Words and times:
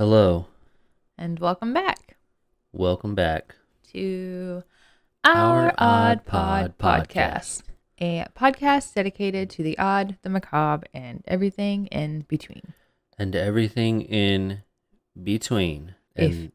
Hello, 0.00 0.46
and 1.18 1.38
welcome 1.38 1.74
back 1.74 2.16
welcome 2.72 3.14
back. 3.14 3.54
to 3.92 4.64
our, 5.24 5.74
Odd 5.76 6.24
Pod, 6.24 6.78
podcast, 6.78 7.64
a 8.00 8.24
podcast 8.34 8.94
dedicated 8.94 9.50
to 9.50 9.62
the 9.62 9.76
odd, 9.78 10.16
the 10.22 10.30
macabre, 10.30 10.86
and 10.94 11.22
everything 11.28 11.84
in 11.88 12.22
between. 12.28 12.72
And 13.18 13.36
everything 13.36 14.00
in 14.00 14.62
between. 15.22 15.96
And 16.16 16.52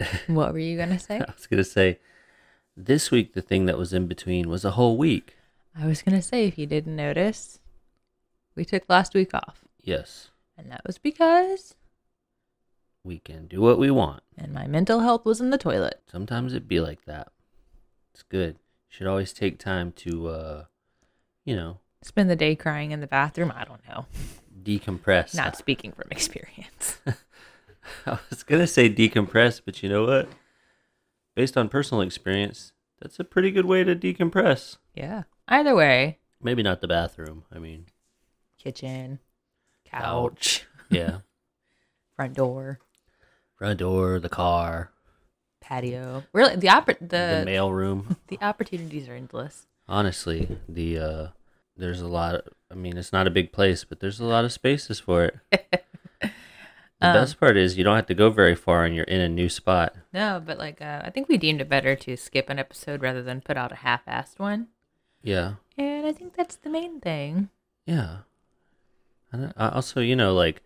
What 0.28 0.54
were 0.54 0.58
you 0.58 0.78
gonna 0.78 0.98
say? 0.98 1.16
I 1.28 1.30
was 1.30 1.46
going 1.46 1.62
to 1.62 1.68
say, 1.68 1.98
this 2.74 3.10
week, 3.10 3.34
the 3.34 3.42
thing 3.42 3.66
that 3.66 3.76
was 3.76 3.92
in 3.92 4.06
between 4.06 4.48
was 4.48 4.64
a 4.64 4.70
whole 4.70 4.96
week. 4.96 5.36
I 5.78 5.84
was 5.86 6.00
gonna 6.00 6.22
say 6.22 6.46
if 6.46 6.56
you 6.56 6.64
didn't 6.64 6.96
notice, 6.96 7.58
we 8.56 8.64
took 8.64 8.84
last 8.88 9.12
week 9.12 9.34
off, 9.34 9.62
Yes, 9.78 10.30
and 10.56 10.70
that 10.70 10.80
was 10.86 10.96
because 10.96 11.74
we 13.04 13.18
can 13.18 13.46
do 13.46 13.60
what 13.60 13.78
we 13.78 13.90
want. 13.90 14.22
and 14.38 14.52
my 14.52 14.66
mental 14.66 15.00
health 15.00 15.24
was 15.24 15.40
in 15.40 15.50
the 15.50 15.58
toilet. 15.58 16.00
Sometimes 16.10 16.52
it 16.54 16.68
be 16.68 16.80
like 16.80 17.04
that. 17.06 17.28
It's 18.14 18.22
good. 18.22 18.56
Should 18.88 19.06
always 19.06 19.32
take 19.32 19.58
time 19.58 19.92
to, 19.92 20.28
uh, 20.28 20.64
you 21.44 21.56
know, 21.56 21.78
Spend 22.02 22.28
the 22.28 22.36
day 22.36 22.56
crying 22.56 22.90
in 22.90 23.00
the 23.00 23.06
bathroom. 23.06 23.52
I 23.54 23.64
don't 23.64 23.80
know. 23.88 24.06
decompress. 24.62 25.34
Not 25.36 25.56
speaking 25.56 25.92
from 25.92 26.08
experience. 26.10 26.98
I 28.06 28.18
was 28.28 28.42
going 28.42 28.60
to 28.60 28.66
say 28.66 28.92
decompress, 28.92 29.60
but 29.64 29.82
you 29.84 29.88
know 29.88 30.04
what? 30.04 30.28
Based 31.36 31.56
on 31.56 31.68
personal 31.68 32.02
experience, 32.02 32.72
that's 33.00 33.18
a 33.20 33.24
pretty 33.24 33.50
good 33.52 33.66
way 33.66 33.84
to 33.84 33.94
decompress. 33.96 34.78
yeah. 34.94 35.22
Either 35.48 35.74
way, 35.74 36.18
Maybe 36.40 36.62
not 36.62 36.80
the 36.80 36.88
bathroom. 36.88 37.44
I 37.52 37.58
mean, 37.58 37.86
kitchen, 38.58 39.18
couch, 39.84 40.66
yeah. 40.90 41.18
front 42.16 42.34
door, 42.34 42.78
Front 43.62 43.78
door, 43.78 44.18
the 44.18 44.28
car, 44.28 44.90
patio. 45.60 46.24
Really, 46.32 46.56
the 46.56 46.66
oppor- 46.66 46.98
the, 46.98 47.06
the 47.38 47.42
mail 47.46 47.70
room. 47.70 48.16
the 48.26 48.36
opportunities 48.42 49.08
are 49.08 49.14
endless. 49.14 49.68
Honestly, 49.86 50.58
the 50.68 50.98
uh 50.98 51.26
there's 51.76 52.00
a 52.00 52.08
lot 52.08 52.34
of, 52.34 52.48
I 52.72 52.74
mean, 52.74 52.96
it's 52.98 53.12
not 53.12 53.28
a 53.28 53.30
big 53.30 53.52
place, 53.52 53.84
but 53.84 54.00
there's 54.00 54.18
a 54.18 54.24
lot 54.24 54.44
of 54.44 54.50
spaces 54.52 54.98
for 54.98 55.26
it. 55.26 55.38
The 57.00 57.08
Um, 57.08 57.14
best 57.14 57.38
part 57.38 57.56
is 57.56 57.78
you 57.78 57.84
don't 57.84 57.94
have 57.94 58.06
to 58.06 58.14
go 58.14 58.30
very 58.30 58.56
far 58.56 58.84
and 58.84 58.96
you're 58.96 59.04
in 59.04 59.20
a 59.20 59.28
new 59.28 59.48
spot. 59.48 59.94
No, 60.12 60.42
but 60.44 60.58
like 60.58 60.82
uh, 60.82 61.02
I 61.04 61.10
think 61.10 61.28
we 61.28 61.36
deemed 61.38 61.60
it 61.60 61.68
better 61.68 61.94
to 61.94 62.16
skip 62.16 62.50
an 62.50 62.58
episode 62.58 63.00
rather 63.00 63.22
than 63.22 63.40
put 63.40 63.56
out 63.56 63.70
a 63.70 63.76
half-assed 63.76 64.40
one, 64.40 64.68
Yeah. 65.22 65.54
and 65.78 66.04
I 66.04 66.10
think 66.12 66.34
that's 66.34 66.56
the 66.56 66.68
main 66.70 66.98
thing. 67.00 67.48
Yeah. 67.86 68.18
And 69.32 69.52
I- 69.56 69.68
also, 69.70 70.00
you 70.00 70.14
know, 70.16 70.34
like 70.34 70.62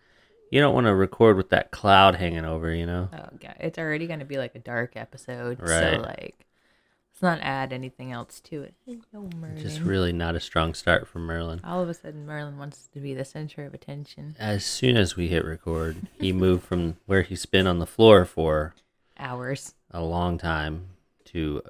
you 0.50 0.61
don't 0.61 0.75
want 0.75 0.86
to 0.86 0.94
record 0.94 1.36
with 1.36 1.50
that 1.50 1.70
cloud 1.70 2.16
hanging 2.16 2.44
over, 2.44 2.75
you 2.75 2.86
know. 2.86 3.08
Oh 3.12 3.36
god, 3.41 3.56
it's 3.61 3.78
already 3.78 4.06
going 4.06 4.20
to 4.20 4.25
be 4.25 4.39
like 4.39 4.55
a 4.55 4.61
dark 4.61 4.97
episode, 4.97 5.58
so 5.66 6.02
like 6.02 6.47
let's 7.12 7.22
not 7.22 7.41
add 7.41 7.72
anything 7.72 8.12
else 8.12 8.41
to 8.41 8.62
it. 8.62 8.74
Hello, 9.12 9.28
Merlin. 9.39 9.58
Just 9.58 9.80
really 9.80 10.12
not 10.12 10.34
a 10.36 10.41
strong 10.41 10.74
start 10.74 11.08
for 11.08 11.19
Merlin. 11.19 11.61
All 11.64 11.83
of 11.83 11.89
a 11.89 11.94
sudden, 11.94 12.27
Merlin 12.27 12.58
wants 12.58 12.89
to 12.92 13.00
be 13.00 13.14
the 13.14 13.24
center 13.24 13.64
of 13.64 13.74
attention. 13.74 14.36
As 14.39 14.64
soon 14.64 14.97
as 14.97 15.17
we 15.17 15.28
hit 15.28 15.44
record, 15.44 15.97
he 16.20 16.33
moved 16.33 16.64
from 16.64 16.97
where 17.06 17.22
he's 17.22 17.47
been 17.47 17.67
on 17.67 17.78
the 17.78 17.86
floor 17.86 18.24
for 18.24 18.74
Hours. 19.19 19.74
a 19.91 20.02
long 20.02 20.39
time 20.39 20.89
to 21.27 21.62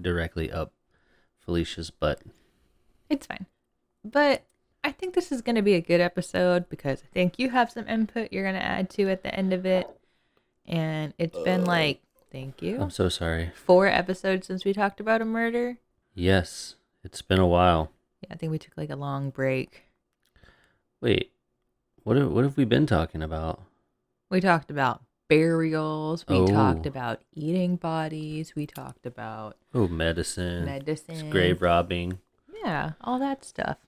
directly 0.00 0.50
up 0.50 0.72
Felicia's 1.44 1.90
butt. 1.90 2.20
It's 3.10 3.26
fine. 3.26 3.46
But 4.04 4.44
I 4.84 4.92
think 4.92 5.14
this 5.14 5.32
is 5.32 5.40
going 5.40 5.56
to 5.56 5.62
be 5.62 5.74
a 5.74 5.80
good 5.80 6.00
episode 6.00 6.68
because 6.68 7.02
I 7.02 7.06
think 7.12 7.38
you 7.38 7.50
have 7.50 7.70
some 7.72 7.88
input 7.88 8.32
you're 8.32 8.44
going 8.44 8.54
to 8.54 8.62
add 8.64 8.90
to 8.90 9.08
at 9.10 9.22
the 9.22 9.34
end 9.34 9.52
of 9.52 9.64
it. 9.64 9.88
And 10.66 11.14
it's 11.18 11.38
been 11.38 11.64
like, 11.64 12.02
thank 12.30 12.60
you, 12.62 12.80
I'm 12.80 12.90
so 12.90 13.08
sorry. 13.08 13.50
four 13.54 13.86
episodes 13.86 14.46
since 14.46 14.64
we 14.64 14.72
talked 14.72 15.00
about 15.00 15.20
a 15.22 15.24
murder. 15.24 15.78
Yes, 16.14 16.76
it's 17.02 17.22
been 17.22 17.38
a 17.40 17.46
while. 17.46 17.90
Yeah, 18.22 18.28
I 18.32 18.36
think 18.36 18.52
we 18.52 18.58
took 18.58 18.76
like 18.76 18.90
a 18.90 18.96
long 18.96 19.30
break. 19.30 19.84
Wait, 21.00 21.32
what 22.02 22.16
have, 22.16 22.30
what 22.30 22.44
have 22.44 22.56
we 22.56 22.64
been 22.64 22.86
talking 22.86 23.22
about? 23.22 23.60
We 24.30 24.40
talked 24.40 24.70
about 24.70 25.02
burials. 25.28 26.24
We 26.28 26.46
talked 26.46 26.86
Oh. 26.86 26.88
about 26.90 27.20
eating 27.34 27.76
bodies. 27.76 28.54
We 28.54 28.66
talked 28.66 29.06
about 29.06 29.56
Oh, 29.74 29.88
medicine, 29.88 30.64
medicine. 30.64 31.30
grave 31.30 31.60
robbing. 31.62 32.18
Yeah, 32.64 32.92
all 33.02 33.18
that 33.18 33.44
stuff. 33.44 33.78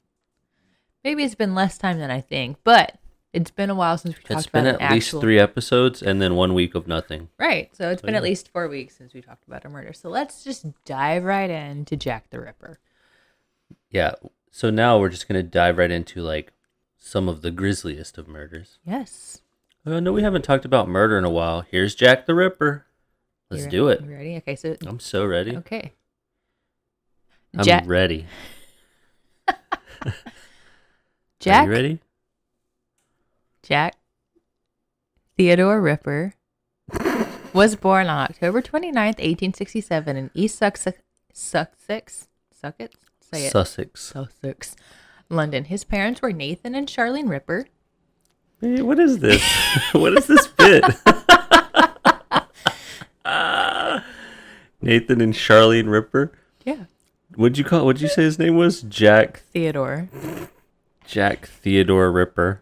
Maybe 1.07 1.23
it's 1.23 1.37
been 1.37 1.55
less 1.55 1.79
time 1.79 2.01
than 2.01 2.11
I 2.11 2.21
think, 2.21 2.57
but 2.65 2.99
it's 3.33 3.53
been 3.53 3.71
a 3.71 3.77
while 3.77 3.97
since 3.97 4.17
we 4.17 4.23
talked 4.23 4.29
about 4.31 4.39
It's 4.41 4.47
been 4.49 4.67
at 4.67 4.81
an 4.83 4.93
least 4.93 5.07
actual 5.07 5.21
three 5.21 5.39
episodes 5.39 6.03
and 6.03 6.21
then 6.21 6.35
one 6.35 6.53
week 6.53 6.75
of 6.75 6.89
nothing. 6.89 7.29
Right. 7.39 7.71
So 7.77 7.91
it's 7.91 8.03
So, 8.03 8.07
been 8.07 8.17
at 8.17 8.23
yeah. 8.25 8.29
least 8.29 8.49
four 8.51 8.67
weeks 8.67 8.97
since 8.97 9.15
we 9.15 9.23
talked 9.23 9.47
about 9.47 9.65
a 9.65 9.69
murder. 9.69 9.93
So 9.93 10.09
let's 10.09 10.43
just 10.43 10.67
dive 10.85 11.23
right 11.23 11.49
into 11.49 11.97
Jack 11.97 12.31
the 12.31 12.41
Ripper. 12.41 12.81
Yeah. 13.89 14.15
So 14.51 14.69
now 14.71 14.99
we're 14.99 15.11
just 15.11 15.29
gonna 15.29 15.45
dive 15.45 15.79
right 15.79 15.93
into 15.93 16.23
like 16.23 16.53
some 16.99 17.29
of 17.29 17.41
the 17.41 17.53
grisliest 17.53 18.19
of 18.19 18.27
murders. 18.27 18.81
Yes. 18.85 19.43
Oh 19.87 20.01
no, 20.01 20.13
we 20.13 20.25
haven't 20.25 20.43
talked 20.43 20.65
about 20.65 20.89
murder 20.89 21.17
in 21.17 21.25
a 21.25 21.31
while. 21.31 21.61
Here's 21.61 21.95
Jack 21.95 22.27
the 22.27 22.35
Ripper. 22.35 22.85
Let's 23.49 23.63
You 23.67 23.71
do 23.71 23.89
it. 23.91 24.01
You 24.01 24.11
ready? 24.11 24.37
Okay. 24.39 24.57
So 24.57 24.75
I'm 24.85 24.99
so 24.99 25.25
ready. 25.25 25.57
okay. 25.59 25.93
I'm 27.57 27.65
Jack. 27.65 27.85
ready. 27.87 28.27
Jack. 31.41 31.63
Are 31.63 31.71
you 31.71 31.77
ready? 31.77 32.01
Jack 33.63 33.97
Theodore 35.37 35.81
Ripper 35.81 36.35
was 37.53 37.77
born 37.77 38.07
on 38.07 38.31
October 38.31 38.63
29th, 38.63 39.19
1867 39.19 40.17
in 40.17 40.31
East 40.35 40.57
Sussex, 40.57 40.99
Sussex, 41.33 42.29
Sussex, 42.53 42.97
say 43.21 43.47
it, 43.47 43.53
Sussex. 43.53 44.01
Sussex, 44.01 44.77
London. 45.29 45.65
His 45.65 45.85
parents 45.85 46.23
were 46.23 46.33
Nathan 46.33 46.75
and 46.75 46.87
Charlene 46.87 47.29
Ripper. 47.29 47.67
Hey, 48.61 48.81
what 48.81 48.99
is 48.99 49.19
this? 49.19 49.43
what 49.93 50.15
is 50.17 50.27
this 50.27 50.47
bit? 50.47 50.85
Nathan 54.81 55.21
and 55.21 55.35
Charlene 55.35 55.91
Ripper. 55.91 56.33
Yeah, 56.65 56.85
What'd 57.35 57.59
you 57.59 57.65
call? 57.65 57.85
What'd 57.85 58.01
you 58.01 58.09
say 58.09 58.23
his 58.23 58.39
name 58.39 58.57
was? 58.57 58.83
Jack. 58.83 59.43
Theodore. 59.53 60.09
Jack 61.07 61.47
Theodore 61.47 62.11
Ripper. 62.13 62.61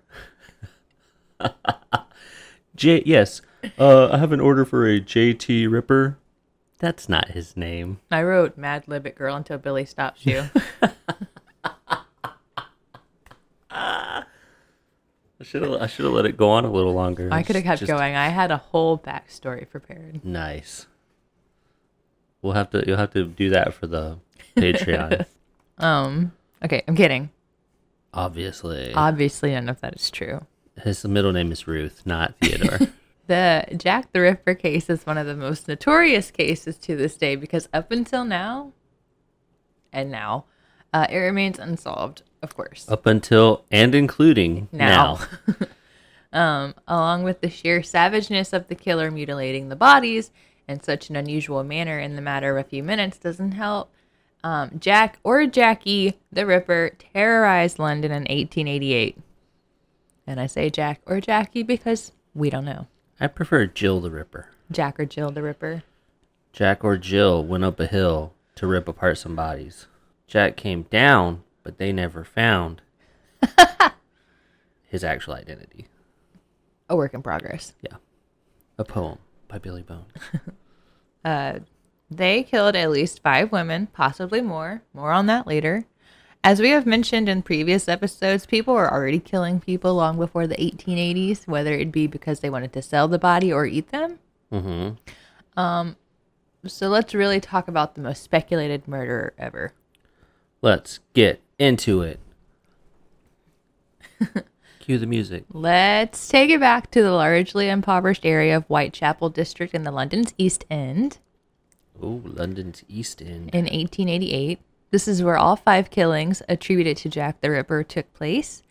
J. 2.76 3.02
Yes. 3.06 3.40
Uh, 3.78 4.10
I 4.10 4.18
have 4.18 4.32
an 4.32 4.40
order 4.40 4.64
for 4.64 4.86
a 4.86 5.00
JT 5.00 5.70
Ripper. 5.70 6.18
That's 6.78 7.08
not 7.08 7.28
his 7.30 7.56
name. 7.56 8.00
I 8.10 8.22
wrote 8.22 8.58
Mad 8.58 8.86
Libbit 8.86 9.14
Girl 9.14 9.34
until 9.36 9.56
Billy 9.58 9.84
stops 9.86 10.26
you. 10.26 10.44
I 13.70 14.24
should 15.42 15.62
have. 15.62 15.72
I 15.72 15.86
should 15.86 16.04
have 16.04 16.14
let 16.14 16.26
it 16.26 16.36
go 16.36 16.50
on 16.50 16.64
a 16.64 16.70
little 16.70 16.92
longer. 16.94 17.28
I 17.32 17.42
could 17.42 17.56
have 17.56 17.64
kept 17.64 17.80
Just- 17.80 17.90
going. 17.90 18.14
I 18.14 18.28
had 18.28 18.50
a 18.50 18.56
whole 18.56 18.98
backstory 18.98 19.68
prepared. 19.68 20.24
Nice. 20.24 20.86
We'll 22.42 22.52
have 22.52 22.70
to. 22.70 22.84
You'll 22.86 22.98
have 22.98 23.12
to 23.14 23.24
do 23.24 23.50
that 23.50 23.74
for 23.74 23.86
the 23.86 24.18
Patreon. 24.56 25.26
Um. 25.76 26.30
Okay, 26.64 26.82
I'm 26.86 26.94
kidding. 26.94 27.30
Obviously, 28.14 28.94
Obviously, 28.94 29.52
none 29.52 29.68
of 29.68 29.80
that 29.80 29.96
is 29.96 30.10
true. 30.10 30.46
his 30.82 31.04
middle 31.04 31.32
name 31.32 31.52
is 31.52 31.66
Ruth, 31.66 32.02
not 32.06 32.34
Theodore. 32.40 32.78
The 33.26 33.64
Jack 33.78 34.12
the 34.12 34.20
Ripper 34.20 34.54
case 34.54 34.90
is 34.90 35.06
one 35.06 35.16
of 35.16 35.26
the 35.26 35.34
most 35.34 35.66
notorious 35.66 36.30
cases 36.30 36.76
to 36.78 36.94
this 36.94 37.16
day 37.16 37.36
because 37.36 37.70
up 37.72 37.90
until 37.90 38.22
now, 38.22 38.72
and 39.94 40.10
now, 40.10 40.44
uh, 40.92 41.06
it 41.08 41.16
remains 41.16 41.58
unsolved. 41.58 42.22
Of 42.42 42.54
course. 42.54 42.86
Up 42.86 43.06
until 43.06 43.64
and 43.70 43.94
including 43.94 44.68
now. 44.72 45.20
now. 45.48 45.54
um, 46.38 46.74
along 46.86 47.22
with 47.22 47.40
the 47.40 47.48
sheer 47.48 47.82
savageness 47.82 48.52
of 48.52 48.68
the 48.68 48.74
killer 48.74 49.10
mutilating 49.10 49.70
the 49.70 49.76
bodies 49.76 50.30
in 50.68 50.82
such 50.82 51.08
an 51.08 51.16
unusual 51.16 51.64
manner 51.64 51.98
in 51.98 52.16
the 52.16 52.22
matter 52.22 52.54
of 52.58 52.66
a 52.66 52.68
few 52.68 52.82
minutes 52.82 53.16
doesn't 53.16 53.52
help. 53.52 53.90
Um, 54.44 54.78
Jack 54.78 55.18
or 55.24 55.46
Jackie 55.46 56.18
the 56.30 56.44
Ripper 56.44 56.90
terrorized 56.98 57.78
London 57.78 58.10
in 58.10 58.22
1888. 58.24 59.16
And 60.26 60.38
I 60.38 60.46
say 60.46 60.68
Jack 60.68 61.00
or 61.06 61.18
Jackie 61.20 61.62
because 61.62 62.12
we 62.34 62.50
don't 62.50 62.66
know. 62.66 62.86
I 63.18 63.26
prefer 63.26 63.64
Jill 63.66 64.00
the 64.00 64.10
Ripper. 64.10 64.50
Jack 64.70 65.00
or 65.00 65.06
Jill 65.06 65.30
the 65.30 65.42
Ripper. 65.42 65.82
Jack 66.52 66.84
or 66.84 66.98
Jill 66.98 67.42
went 67.42 67.64
up 67.64 67.80
a 67.80 67.86
hill 67.86 68.34
to 68.56 68.66
rip 68.66 68.86
apart 68.86 69.16
some 69.16 69.34
bodies. 69.34 69.86
Jack 70.26 70.56
came 70.56 70.82
down, 70.84 71.42
but 71.62 71.78
they 71.78 71.90
never 71.90 72.22
found 72.22 72.82
his 74.86 75.02
actual 75.02 75.34
identity. 75.34 75.86
A 76.90 76.96
work 76.96 77.14
in 77.14 77.22
progress. 77.22 77.72
Yeah. 77.80 77.96
A 78.76 78.84
poem 78.84 79.18
by 79.48 79.56
Billy 79.58 79.82
Bone. 79.82 80.06
Uh, 81.24 81.60
they 82.16 82.42
killed 82.42 82.76
at 82.76 82.90
least 82.90 83.22
five 83.22 83.52
women, 83.52 83.88
possibly 83.88 84.40
more. 84.40 84.82
More 84.92 85.12
on 85.12 85.26
that 85.26 85.46
later. 85.46 85.86
As 86.42 86.60
we 86.60 86.70
have 86.70 86.84
mentioned 86.84 87.28
in 87.28 87.42
previous 87.42 87.88
episodes, 87.88 88.44
people 88.44 88.74
were 88.74 88.92
already 88.92 89.18
killing 89.18 89.60
people 89.60 89.94
long 89.94 90.18
before 90.18 90.46
the 90.46 90.56
1880s, 90.56 91.46
whether 91.48 91.72
it 91.72 91.90
be 91.90 92.06
because 92.06 92.40
they 92.40 92.50
wanted 92.50 92.72
to 92.74 92.82
sell 92.82 93.08
the 93.08 93.18
body 93.18 93.50
or 93.50 93.64
eat 93.64 93.88
them. 93.88 94.18
Mm-hmm. 94.52 95.90
So 96.66 96.88
let's 96.88 97.14
really 97.14 97.40
talk 97.40 97.68
about 97.68 97.94
the 97.94 98.02
most 98.02 98.22
speculated 98.22 98.86
murderer 98.86 99.32
ever. 99.38 99.72
Let's 100.60 101.00
get 101.14 101.40
into 101.58 102.02
it. 102.02 102.20
Cue 104.80 104.98
the 104.98 105.06
music. 105.06 105.44
Let's 105.50 106.28
take 106.28 106.50
it 106.50 106.60
back 106.60 106.90
to 106.90 107.02
the 107.02 107.12
largely 107.12 107.70
impoverished 107.70 108.26
area 108.26 108.56
of 108.58 108.64
Whitechapel 108.64 109.30
District 109.30 109.74
in 109.74 109.84
the 109.84 109.90
London's 109.90 110.34
East 110.36 110.64
End 110.70 111.18
Oh, 112.02 112.20
London's 112.24 112.82
East 112.88 113.20
End. 113.22 113.50
in 113.54 113.64
1888. 113.64 114.58
This 114.90 115.08
is 115.08 115.22
where 115.22 115.36
all 115.36 115.56
five 115.56 115.90
killings 115.90 116.42
attributed 116.48 116.96
to 116.98 117.08
Jack 117.08 117.40
the 117.40 117.50
Ripper 117.50 117.82
took 117.82 118.12
place, 118.14 118.62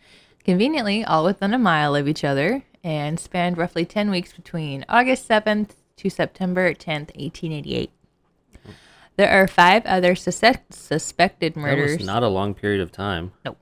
conveniently 0.44 1.04
all 1.04 1.24
within 1.24 1.52
a 1.54 1.58
mile 1.58 1.94
of 1.96 2.08
each 2.08 2.24
other, 2.24 2.64
and 2.82 3.18
spanned 3.18 3.58
roughly 3.58 3.84
10 3.84 4.10
weeks 4.10 4.32
between 4.32 4.84
August 4.88 5.28
7th 5.28 5.70
to 5.96 6.10
September 6.10 6.72
10th, 6.72 7.14
1888. 7.16 7.90
There 9.16 9.30
are 9.30 9.46
five 9.46 9.84
other 9.86 10.14
sus- 10.14 10.42
suspected 10.70 11.54
That 11.54 11.60
murders, 11.60 11.98
was 11.98 12.06
not 12.06 12.22
a 12.22 12.28
long 12.28 12.54
period 12.54 12.80
of 12.80 12.90
time. 12.90 13.32
Nope. 13.44 13.58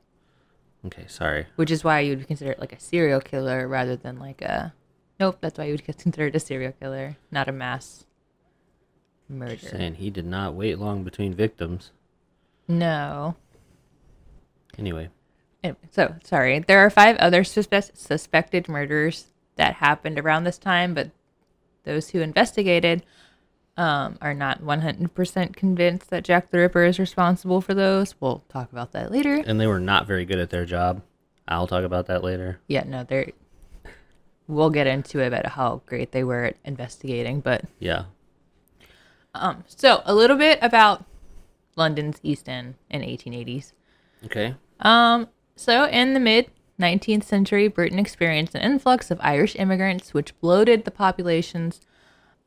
Okay, 0.87 1.05
sorry. 1.09 1.47
which 1.57 1.71
is 1.71 1.85
why 1.85 2.01
you'd 2.01 2.27
consider 2.27 2.53
it 2.53 2.59
like 2.59 2.73
a 2.73 2.81
serial 2.81 3.21
killer 3.21 3.69
rather 3.69 3.95
than 3.97 4.19
like 4.19 4.41
a. 4.43 4.73
Nope, 5.21 5.39
that's 5.41 5.59
why 5.59 5.65
you 5.67 5.73
would 5.73 5.85
consider 6.03 6.27
it 6.27 6.37
a 6.37 6.41
serial 6.41 6.73
killer, 6.73 7.17
not 7.31 7.49
a 7.49 7.53
mass 7.53 8.05
murder. 9.29 9.57
Saying 9.57 9.95
he 9.97 10.11
did 10.11 10.27
not 10.27 10.55
wait 10.55 10.79
long 10.79 11.03
between 11.05 11.35
victims. 11.35 11.91
No. 12.69 13.37
Anyway, 14.79 15.09
Anyway, 15.65 15.79
so 15.91 16.15
sorry. 16.25 16.59
There 16.61 16.79
are 16.81 16.91
five 16.91 17.17
other 17.19 17.43
suspe- 17.45 17.97
suspected 17.97 18.69
murders 18.69 19.27
that 19.57 19.75
happened 19.75 20.19
around 20.19 20.43
this 20.45 20.59
time, 20.59 20.93
but 20.95 21.11
those 21.85 22.11
who 22.11 22.21
investigated 22.21 23.05
um, 23.77 24.19
are 24.21 24.35
not 24.35 24.63
100% 24.63 25.55
convinced 25.55 26.11
that 26.11 26.25
Jack 26.25 26.51
the 26.51 26.59
Ripper 26.59 26.85
is 26.85 26.99
responsible 26.99 27.61
for 27.61 27.75
those. 27.75 28.15
We'll 28.21 28.43
talk 28.49 28.73
about 28.73 28.93
that 28.93 29.13
later. 29.13 29.43
and 29.47 29.61
they 29.61 29.67
were 29.67 29.79
not 29.81 30.07
very 30.07 30.25
good 30.25 30.39
at 30.39 30.51
their 30.51 30.65
job. 30.65 31.03
I'll 31.47 31.67
talk 31.67 31.85
about 31.85 32.07
that 32.07 32.25
later. 32.25 32.59
Yeah, 32.67 32.85
no, 32.87 33.05
they're. 33.05 33.31
We'll 34.49 34.71
get 34.71 34.87
into 34.87 35.21
it 35.21 35.29
about 35.29 35.47
how 35.47 35.83
great 35.87 36.13
they 36.13 36.25
were 36.25 36.45
at 36.45 36.57
investigating, 36.65 37.41
but 37.41 37.65
Yeah. 37.79 38.05
Um, 39.35 39.65
so 39.67 40.03
a 40.05 40.15
little 40.15 40.37
bit 40.37 40.59
about 40.63 41.05
London's 41.77 42.19
East 42.23 42.49
End 42.49 42.75
in 42.91 43.03
1880s. 43.03 43.73
Okay. 44.25 44.55
Um, 44.81 45.29
so 45.57 45.87
in 45.87 46.15
the 46.15 46.21
mid 46.21 46.51
19th 46.81 47.25
century, 47.25 47.69
Britain 47.69 47.99
experienced 47.99 48.55
an 48.55 48.63
influx 48.63 49.11
of 49.11 49.19
Irish 49.23 49.57
immigrants, 49.57 50.13
which 50.13 50.39
bloated 50.41 50.85
the 50.85 50.91
populations 50.91 51.81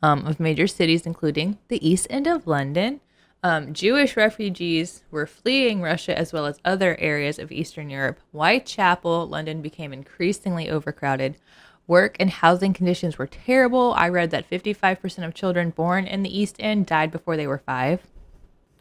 um, 0.03 0.25
of 0.27 0.39
major 0.39 0.67
cities, 0.67 1.05
including 1.05 1.57
the 1.67 1.87
East 1.87 2.07
End 2.09 2.27
of 2.27 2.45
London. 2.45 3.01
Um, 3.43 3.73
Jewish 3.73 4.17
refugees 4.17 5.03
were 5.11 5.27
fleeing 5.27 5.81
Russia 5.81 6.17
as 6.17 6.33
well 6.33 6.47
as 6.47 6.59
other 6.65 6.97
areas 6.99 7.37
of 7.37 7.51
Eastern 7.51 7.89
Europe. 7.89 8.19
Whitechapel, 8.31 9.27
London 9.27 9.61
became 9.61 9.93
increasingly 9.93 10.69
overcrowded. 10.69 11.37
Work 11.87 12.15
and 12.19 12.29
housing 12.29 12.73
conditions 12.73 13.17
were 13.17 13.27
terrible. 13.27 13.93
I 13.95 14.09
read 14.09 14.31
that 14.31 14.49
55% 14.49 15.25
of 15.25 15.33
children 15.35 15.69
born 15.69 16.07
in 16.07 16.23
the 16.23 16.35
East 16.39 16.55
End 16.59 16.85
died 16.87 17.11
before 17.11 17.37
they 17.37 17.45
were 17.47 17.59
five. 17.59 18.01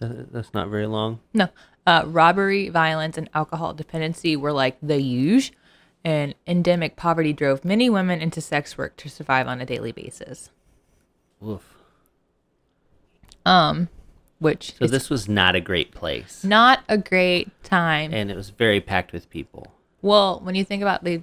That's 0.01 0.53
not 0.55 0.69
very 0.69 0.87
long. 0.87 1.21
No. 1.33 1.49
Uh, 1.87 2.03
robbery, 2.07 2.71
violence, 2.71 3.19
and 3.19 3.29
alcohol 3.35 3.75
dependency 3.75 4.37
were 4.37 4.53
like 4.53 4.77
the 4.83 4.99
huge, 5.01 5.53
and 6.03 6.35
endemic 6.47 6.97
poverty 6.97 7.33
drove 7.35 7.63
many 7.65 7.91
women 7.91 8.21
into 8.21 8.41
sex 8.41 8.79
work 8.79 8.97
to 8.97 9.09
survive 9.11 9.47
on 9.47 9.61
a 9.61 9.67
daily 9.67 9.93
basis. 9.93 10.51
Woof. 11.41 11.75
Um, 13.47 13.89
which 14.39 14.75
So 14.79 14.87
is 14.87 14.91
this 14.91 15.11
was 15.11 15.29
not 15.29 15.55
a 15.55 15.61
great 15.61 15.93
place. 15.93 16.43
not 16.43 16.81
a 16.89 16.97
great 16.97 17.51
time. 17.63 18.13
And 18.15 18.31
it 18.31 18.37
was 18.37 18.49
very 18.51 18.81
packed 18.81 19.13
with 19.13 19.29
people. 19.29 19.67
Well, 20.01 20.41
when 20.43 20.55
you 20.55 20.65
think 20.65 20.81
about 20.83 21.05
they 21.05 21.23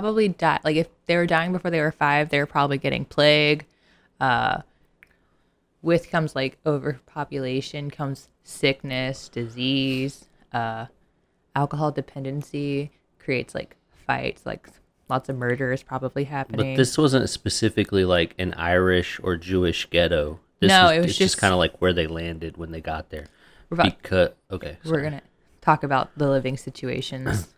probably 0.00 0.28
died 0.28 0.60
like 0.62 0.76
if 0.76 0.88
they 1.06 1.16
were 1.16 1.24
dying 1.26 1.52
before 1.52 1.70
they 1.70 1.80
were 1.80 1.90
five, 1.92 2.28
they 2.28 2.38
were 2.38 2.46
probably 2.46 2.76
getting 2.76 3.04
plague. 3.06 3.64
Uh, 4.20 4.60
with 5.80 6.10
comes 6.10 6.34
like 6.36 6.58
overpopulation, 6.66 7.90
comes 7.90 8.28
sickness, 8.42 9.28
disease, 9.28 10.26
uh, 10.52 10.86
alcohol 11.54 11.90
dependency 11.90 12.90
creates 13.18 13.54
like 13.54 13.76
fights, 14.06 14.44
like 14.44 14.68
lots 15.08 15.28
of 15.30 15.36
murders 15.36 15.82
probably 15.82 16.24
happening. 16.24 16.74
But 16.74 16.78
this 16.78 16.98
wasn't 16.98 17.30
specifically 17.30 18.04
like 18.04 18.34
an 18.38 18.52
Irish 18.54 19.18
or 19.22 19.36
Jewish 19.36 19.88
ghetto. 19.88 20.40
This 20.60 20.68
No, 20.68 20.88
it 20.90 20.98
was 20.98 21.06
it's 21.06 21.18
just- 21.18 21.38
kind 21.38 21.52
of 21.54 21.58
like 21.58 21.80
where 21.80 21.92
they 21.94 22.06
landed 22.06 22.58
when 22.58 22.70
they 22.70 22.80
got 22.82 23.08
there. 23.08 23.26
We're 23.70 23.76
about- 23.76 24.02
Because 24.02 24.28
okay, 24.50 24.76
we're 24.84 25.02
gonna 25.02 25.22
talk 25.62 25.82
about 25.84 26.10
the 26.18 26.28
living 26.28 26.58
situations. 26.58 27.48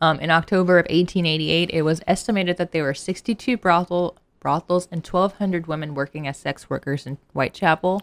Um, 0.00 0.18
in 0.20 0.30
October 0.30 0.78
of 0.78 0.84
1888, 0.84 1.70
it 1.70 1.82
was 1.82 2.00
estimated 2.06 2.56
that 2.56 2.72
there 2.72 2.84
were 2.84 2.94
62 2.94 3.56
brothel 3.56 4.16
brothels 4.40 4.86
and 4.90 5.04
1,200 5.04 5.66
women 5.66 5.94
working 5.94 6.28
as 6.28 6.36
sex 6.36 6.68
workers 6.68 7.06
in 7.06 7.16
Whitechapel, 7.32 8.02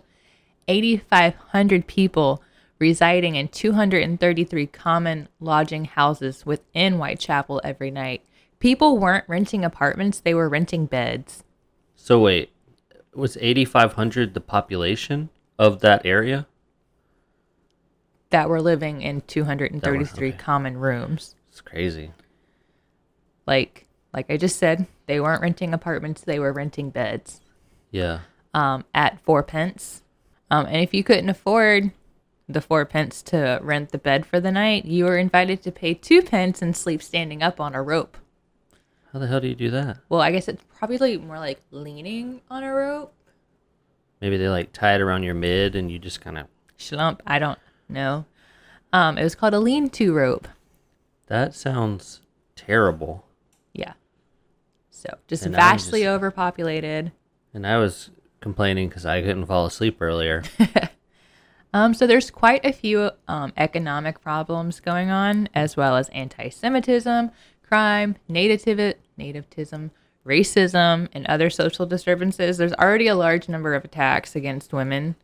8,500 0.67 1.85
people 1.85 2.41
residing 2.79 3.35
in 3.35 3.47
233 3.47 4.65
common 4.67 5.29
lodging 5.39 5.85
houses 5.85 6.45
within 6.45 6.95
Whitechapel 6.95 7.61
every 7.63 7.91
night. 7.91 8.25
People 8.59 8.97
weren't 8.97 9.29
renting 9.29 9.63
apartments; 9.63 10.19
they 10.19 10.33
were 10.33 10.49
renting 10.49 10.85
beds. 10.87 11.43
So 11.95 12.19
wait, 12.19 12.51
was 13.13 13.37
eighty 13.39 13.65
five 13.65 13.93
hundred 13.93 14.33
the 14.33 14.41
population 14.41 15.29
of 15.57 15.81
that 15.81 16.05
area? 16.05 16.47
That 18.31 18.49
were 18.49 18.61
living 18.61 19.01
in 19.01 19.21
233 19.21 20.29
okay. 20.29 20.37
common 20.37 20.77
rooms. 20.77 21.35
It's 21.51 21.61
crazy. 21.61 22.11
like 23.45 23.85
like 24.13 24.29
I 24.29 24.37
just 24.37 24.57
said, 24.57 24.87
they 25.07 25.19
weren't 25.19 25.41
renting 25.41 25.73
apartments; 25.73 26.21
they 26.21 26.39
were 26.39 26.51
renting 26.51 26.89
beds 26.89 27.39
Yeah. 27.91 28.19
um, 28.53 28.83
at 28.93 29.19
four 29.21 29.41
pence. 29.43 30.03
Um, 30.49 30.65
and 30.65 30.77
if 30.77 30.93
you 30.93 31.03
couldn't 31.03 31.29
afford 31.29 31.91
the 32.49 32.59
four 32.61 32.83
pence 32.85 33.21
to 33.23 33.59
rent 33.63 33.91
the 33.91 33.97
bed 33.97 34.25
for 34.25 34.41
the 34.41 34.51
night, 34.51 34.83
you 34.83 35.05
were 35.05 35.17
invited 35.17 35.61
to 35.63 35.71
pay 35.71 35.93
two 35.93 36.21
pence 36.21 36.61
and 36.61 36.75
sleep 36.75 37.01
standing 37.01 37.41
up 37.41 37.61
on 37.61 37.73
a 37.73 37.81
rope. 37.81 38.17
How 39.13 39.19
the 39.19 39.27
hell 39.27 39.39
do 39.39 39.47
you 39.47 39.55
do 39.55 39.69
that? 39.71 39.99
Well, 40.09 40.19
I 40.21 40.31
guess 40.31 40.49
it's 40.49 40.63
probably 40.77 41.17
more 41.17 41.39
like 41.39 41.61
leaning 41.71 42.41
on 42.49 42.63
a 42.63 42.73
rope. 42.73 43.13
Maybe 44.19 44.35
they 44.37 44.49
like 44.49 44.73
tie 44.73 44.95
it 44.95 45.01
around 45.01 45.23
your 45.23 45.33
mid 45.35 45.75
and 45.75 45.89
you 45.89 45.99
just 45.99 46.19
kind 46.21 46.37
of. 46.37 46.47
Schlump, 46.77 47.19
I 47.25 47.39
don't 47.39 47.59
know. 47.87 48.25
Um, 48.91 49.17
it 49.17 49.23
was 49.23 49.35
called 49.35 49.53
a 49.53 49.59
lean-to 49.59 50.13
rope. 50.13 50.47
That 51.31 51.53
sounds 51.55 52.19
terrible. 52.57 53.25
Yeah. 53.71 53.93
So 54.89 55.07
just 55.29 55.45
And 55.45 55.55
vastly 55.55 56.01
just- 56.01 56.09
overpopulated. 56.09 57.13
And 57.53 57.65
I 57.65 57.77
was 57.77 58.09
complaining 58.41 58.89
because 58.89 59.05
I 59.05 59.21
couldn't 59.21 59.45
fall 59.45 59.65
asleep 59.65 59.97
earlier. 60.01 60.43
Um, 61.73 61.93
so 61.93 62.05
there's 62.05 62.29
quite 62.29 62.65
a 62.65 62.73
few 62.73 63.11
um, 63.29 63.53
economic 63.55 64.19
problems 64.19 64.81
going 64.81 65.09
on, 65.09 65.47
as 65.55 65.77
well 65.77 65.95
as 65.95 66.09
anti-Semitism, 66.09 67.31
crime, 67.65 68.17
nativi- 68.29 68.95
nativism, 69.17 69.91
racism, 70.25 71.07
and 71.13 71.25
other 71.27 71.49
social 71.49 71.85
disturbances. 71.85 72.57
There's 72.57 72.73
already 72.73 73.07
a 73.07 73.15
large 73.15 73.47
number 73.47 73.73
of 73.73 73.85
attacks 73.85 74.35
against 74.35 74.73
women 74.73 75.15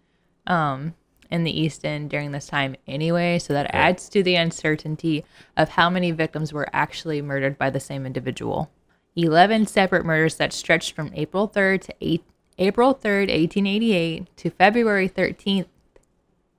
um, 0.47 0.93
in 1.29 1.43
the 1.43 1.59
East 1.59 1.85
End 1.85 2.09
during 2.09 2.31
this 2.31 2.47
time, 2.47 2.75
anyway. 2.87 3.39
So 3.39 3.53
that 3.53 3.69
adds 3.73 4.09
to 4.09 4.23
the 4.23 4.35
uncertainty 4.35 5.25
of 5.55 5.69
how 5.69 5.89
many 5.89 6.11
victims 6.11 6.53
were 6.53 6.67
actually 6.73 7.21
murdered 7.21 7.57
by 7.57 7.69
the 7.69 7.79
same 7.79 8.05
individual. 8.05 8.69
Eleven 9.15 9.65
separate 9.65 10.05
murders 10.05 10.35
that 10.35 10.53
stretched 10.53 10.93
from 10.93 11.11
April 11.15 11.49
3rd 11.49 11.81
to 11.81 12.19
April 12.59 12.95
3rd, 12.95 13.29
1888, 13.29 14.37
to 14.37 14.49
February 14.49 15.09
13th, 15.09 15.67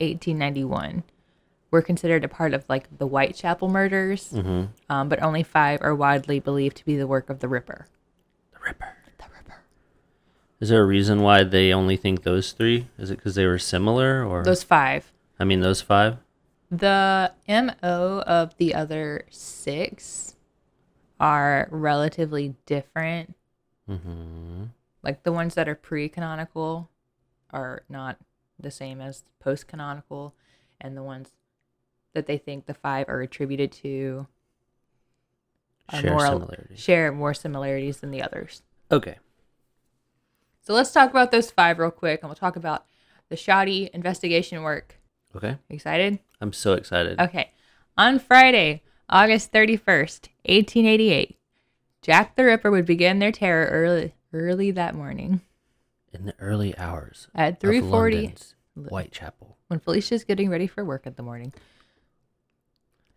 1891 0.01 1.03
were 1.71 1.83
considered 1.83 2.25
a 2.25 2.29
part 2.29 2.55
of 2.55 2.65
like 2.69 2.87
the 2.99 3.07
Whitechapel 3.07 3.69
murders, 3.69 4.33
um, 4.89 5.09
but 5.09 5.23
only 5.23 5.43
five 5.43 5.81
are 5.83 5.95
widely 5.95 6.41
believed 6.41 6.77
to 6.79 6.85
be 6.85 6.97
the 6.97 7.07
work 7.07 7.29
of 7.31 7.41
the 7.41 7.49
Ripper. 7.49 7.87
The 8.53 8.59
Ripper. 8.65 8.97
Is 10.61 10.71
there 10.71 10.83
a 10.83 10.87
reason 10.87 11.23
why 11.23 11.45
they 11.45 11.73
only 11.73 11.97
think 11.97 12.23
those 12.23 12.53
three? 12.53 12.89
Is 12.99 13.11
it 13.11 13.17
because 13.17 13.37
they 13.37 13.47
were 13.47 13.59
similar 13.59 14.25
or? 14.25 14.43
Those 14.43 14.65
five. 14.65 15.13
I 15.39 15.45
mean, 15.45 15.61
those 15.61 15.81
five? 15.81 16.17
The 16.71 17.33
MO 17.49 18.23
of 18.27 18.57
the 18.57 18.75
other 18.75 19.25
six 19.31 20.37
are 21.21 21.69
relatively 21.71 22.57
different. 22.67 23.35
Mm-hmm. 23.89 24.65
Like 25.03 25.23
the 25.23 25.33
ones 25.33 25.55
that 25.55 25.69
are 25.69 25.75
pre 25.75 26.09
canonical 26.09 26.91
are 27.51 27.83
not 27.89 28.19
the 28.59 28.71
same 28.71 29.01
as 29.01 29.23
post 29.39 29.69
canonical, 29.69 30.35
and 30.81 30.97
the 30.97 31.03
ones 31.03 31.31
that 32.15 32.27
they 32.27 32.37
think 32.37 32.67
the 32.67 32.75
five 32.75 33.09
are 33.09 33.21
attributed 33.21 33.71
to 33.71 34.27
are 35.89 36.01
Share 36.01 36.11
more, 36.11 36.67
share 36.75 37.13
more 37.13 37.33
similarities 37.33 37.99
than 37.99 38.11
the 38.11 38.23
others. 38.23 38.63
Okay. 38.91 39.19
So 40.69 40.75
let's 40.75 40.93
talk 40.93 41.09
about 41.09 41.31
those 41.31 41.51
five 41.51 41.79
real 41.79 41.91
quick, 41.91 42.21
and 42.21 42.29
we'll 42.29 42.37
talk 42.37 42.55
about 42.55 42.85
the 43.31 43.37
shoddy 43.37 43.89
investigation 43.95 44.63
work. 44.63 44.97
Okay. 45.35 45.57
Excited? 45.71 46.19
I'm 46.43 46.53
so 46.53 46.75
excited. 46.75 47.19
Okay. 47.19 47.53
On 47.97 48.19
Friday, 48.19 48.83
August 49.09 49.51
31st, 49.51 50.29
1888, 50.45 51.39
Jack 52.03 52.37
the 52.37 52.45
Ripper 52.45 52.71
would 52.71 52.85
begin 52.85 53.19
their 53.19 53.33
terror 53.33 53.65
early 53.71 54.15
early 54.35 54.71
that 54.71 54.95
morning 54.95 55.41
In 56.13 56.27
the 56.27 56.35
early 56.39 56.77
hours 56.77 57.29
at 57.35 57.61
3:40 57.61 58.53
Whitechapel, 58.77 59.57
when 59.69 59.81
Felicia's 59.81 60.23
getting 60.23 60.51
ready 60.51 60.67
for 60.67 60.85
work 60.85 61.07
in 61.07 61.15
the 61.15 61.23
morning. 61.23 61.55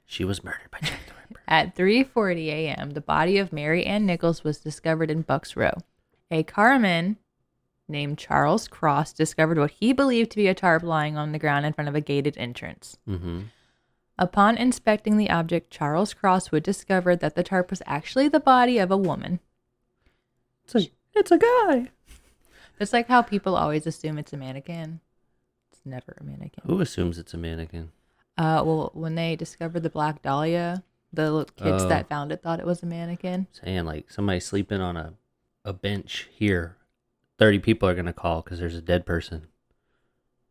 she 0.05 0.23
was 0.23 0.41
murdered 0.41 0.71
by 0.71 0.79
Jack 0.79 1.01
the 1.05 1.13
Ripper. 1.15 1.41
At 1.49 1.75
3:40 1.75 2.47
a.m., 2.47 2.91
the 2.91 3.01
body 3.01 3.37
of 3.37 3.51
Mary 3.51 3.85
Ann 3.85 4.05
Nichols 4.05 4.41
was 4.41 4.57
discovered 4.59 5.11
in 5.11 5.23
Bucks 5.23 5.57
Row. 5.57 5.73
A 6.33 6.43
carman 6.43 7.17
named 7.91 8.17
Charles 8.17 8.67
Cross 8.67 9.13
discovered 9.13 9.57
what 9.57 9.71
he 9.71 9.93
believed 9.93 10.31
to 10.31 10.37
be 10.37 10.47
a 10.47 10.53
tarp 10.55 10.81
lying 10.83 11.17
on 11.17 11.31
the 11.31 11.39
ground 11.39 11.65
in 11.65 11.73
front 11.73 11.87
of 11.89 11.95
a 11.95 12.01
gated 12.01 12.37
entrance. 12.37 12.97
mm-hmm. 13.07 13.41
Upon 14.17 14.55
inspecting 14.57 15.17
the 15.17 15.29
object, 15.31 15.71
Charles 15.71 16.13
Cross 16.13 16.51
would 16.51 16.61
discover 16.63 17.15
that 17.15 17.35
the 17.35 17.41
tarp 17.43 17.69
was 17.71 17.81
actually 17.87 18.27
the 18.27 18.39
body 18.39 18.77
of 18.77 18.91
a 18.91 18.97
woman. 18.97 19.39
It's 20.65 20.75
a, 20.75 20.91
it's 21.15 21.31
a 21.31 21.37
guy. 21.39 21.89
It's 22.79 22.93
like 22.93 23.07
how 23.07 23.21
people 23.23 23.55
always 23.55 23.87
assume 23.87 24.17
it's 24.19 24.33
a 24.33 24.37
mannequin. 24.37 24.99
It's 25.71 25.81
never 25.85 26.17
a 26.19 26.23
mannequin. 26.23 26.63
Who 26.65 26.81
assumes 26.81 27.17
it's 27.17 27.33
a 27.33 27.37
mannequin? 27.37 27.91
Uh, 28.37 28.61
well, 28.65 28.91
when 28.93 29.15
they 29.15 29.35
discovered 29.35 29.81
the 29.81 29.89
Black 29.89 30.21
Dahlia, 30.21 30.83
the 31.13 31.45
kids 31.55 31.83
Oh. 31.83 31.89
that 31.89 32.07
found 32.07 32.31
it 32.31 32.41
thought 32.43 32.59
it 32.59 32.65
was 32.65 32.83
a 32.83 32.85
mannequin. 32.87 33.47
Saying 33.51 33.85
like 33.85 34.11
somebody 34.11 34.39
sleeping 34.39 34.81
on 34.81 34.97
a, 34.97 35.13
a 35.65 35.73
bench 35.73 36.27
here. 36.31 36.77
30 37.41 37.57
people 37.57 37.89
are 37.89 37.95
going 37.95 38.05
to 38.05 38.13
call 38.13 38.43
because 38.43 38.59
there's 38.59 38.75
a 38.75 38.81
dead 38.83 39.03
person. 39.03 39.47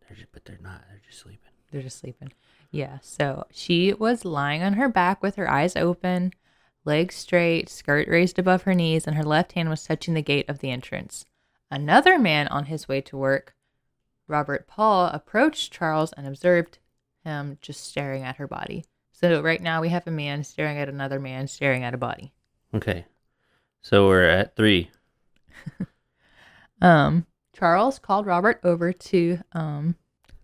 They're 0.01 0.17
just, 0.17 0.33
but 0.33 0.45
they're 0.45 0.59
not. 0.61 0.83
They're 0.89 1.01
just 1.07 1.21
sleeping. 1.21 1.53
They're 1.71 1.83
just 1.83 2.01
sleeping. 2.01 2.33
Yeah. 2.73 2.99
So 3.01 3.47
she 3.53 3.93
was 3.93 4.25
lying 4.25 4.65
on 4.65 4.73
her 4.73 4.89
back 4.89 5.23
with 5.23 5.37
her 5.37 5.49
eyes 5.49 5.77
open, 5.77 6.33
legs 6.85 7.15
straight, 7.15 7.69
skirt 7.69 8.09
raised 8.09 8.41
above 8.41 8.63
her 8.63 8.75
knees, 8.75 9.07
and 9.07 9.15
her 9.15 9.23
left 9.23 9.53
hand 9.53 9.69
was 9.69 9.85
touching 9.85 10.15
the 10.15 10.21
gate 10.21 10.49
of 10.49 10.59
the 10.59 10.73
entrance. 10.73 11.25
Another 11.71 12.19
man 12.19 12.49
on 12.49 12.65
his 12.65 12.89
way 12.89 13.01
to 13.03 13.17
work, 13.17 13.55
Robert 14.27 14.67
Paul, 14.67 15.11
approached 15.13 15.73
Charles 15.73 16.13
and 16.15 16.27
observed 16.27 16.81
him 17.25 17.59
just 17.63 17.87
staring 17.87 18.25
at 18.25 18.39
her 18.39 18.49
body. 18.49 18.85
So 19.13 19.41
right 19.41 19.63
now 19.63 19.81
we 19.81 19.91
have 19.91 20.09
a 20.09 20.11
man 20.11 20.43
staring 20.43 20.77
at 20.77 20.89
another 20.89 21.21
man 21.21 21.47
staring 21.47 21.85
at 21.85 21.95
a 21.95 21.99
body. 21.99 22.33
Okay. 22.75 23.07
So 23.81 24.09
we're 24.09 24.25
at 24.25 24.57
three. 24.57 24.91
Um, 26.81 27.27
Charles 27.53 27.99
called 27.99 28.27
Robert 28.27 28.61
over 28.65 28.93
to 28.93 29.39
um, 29.53 29.97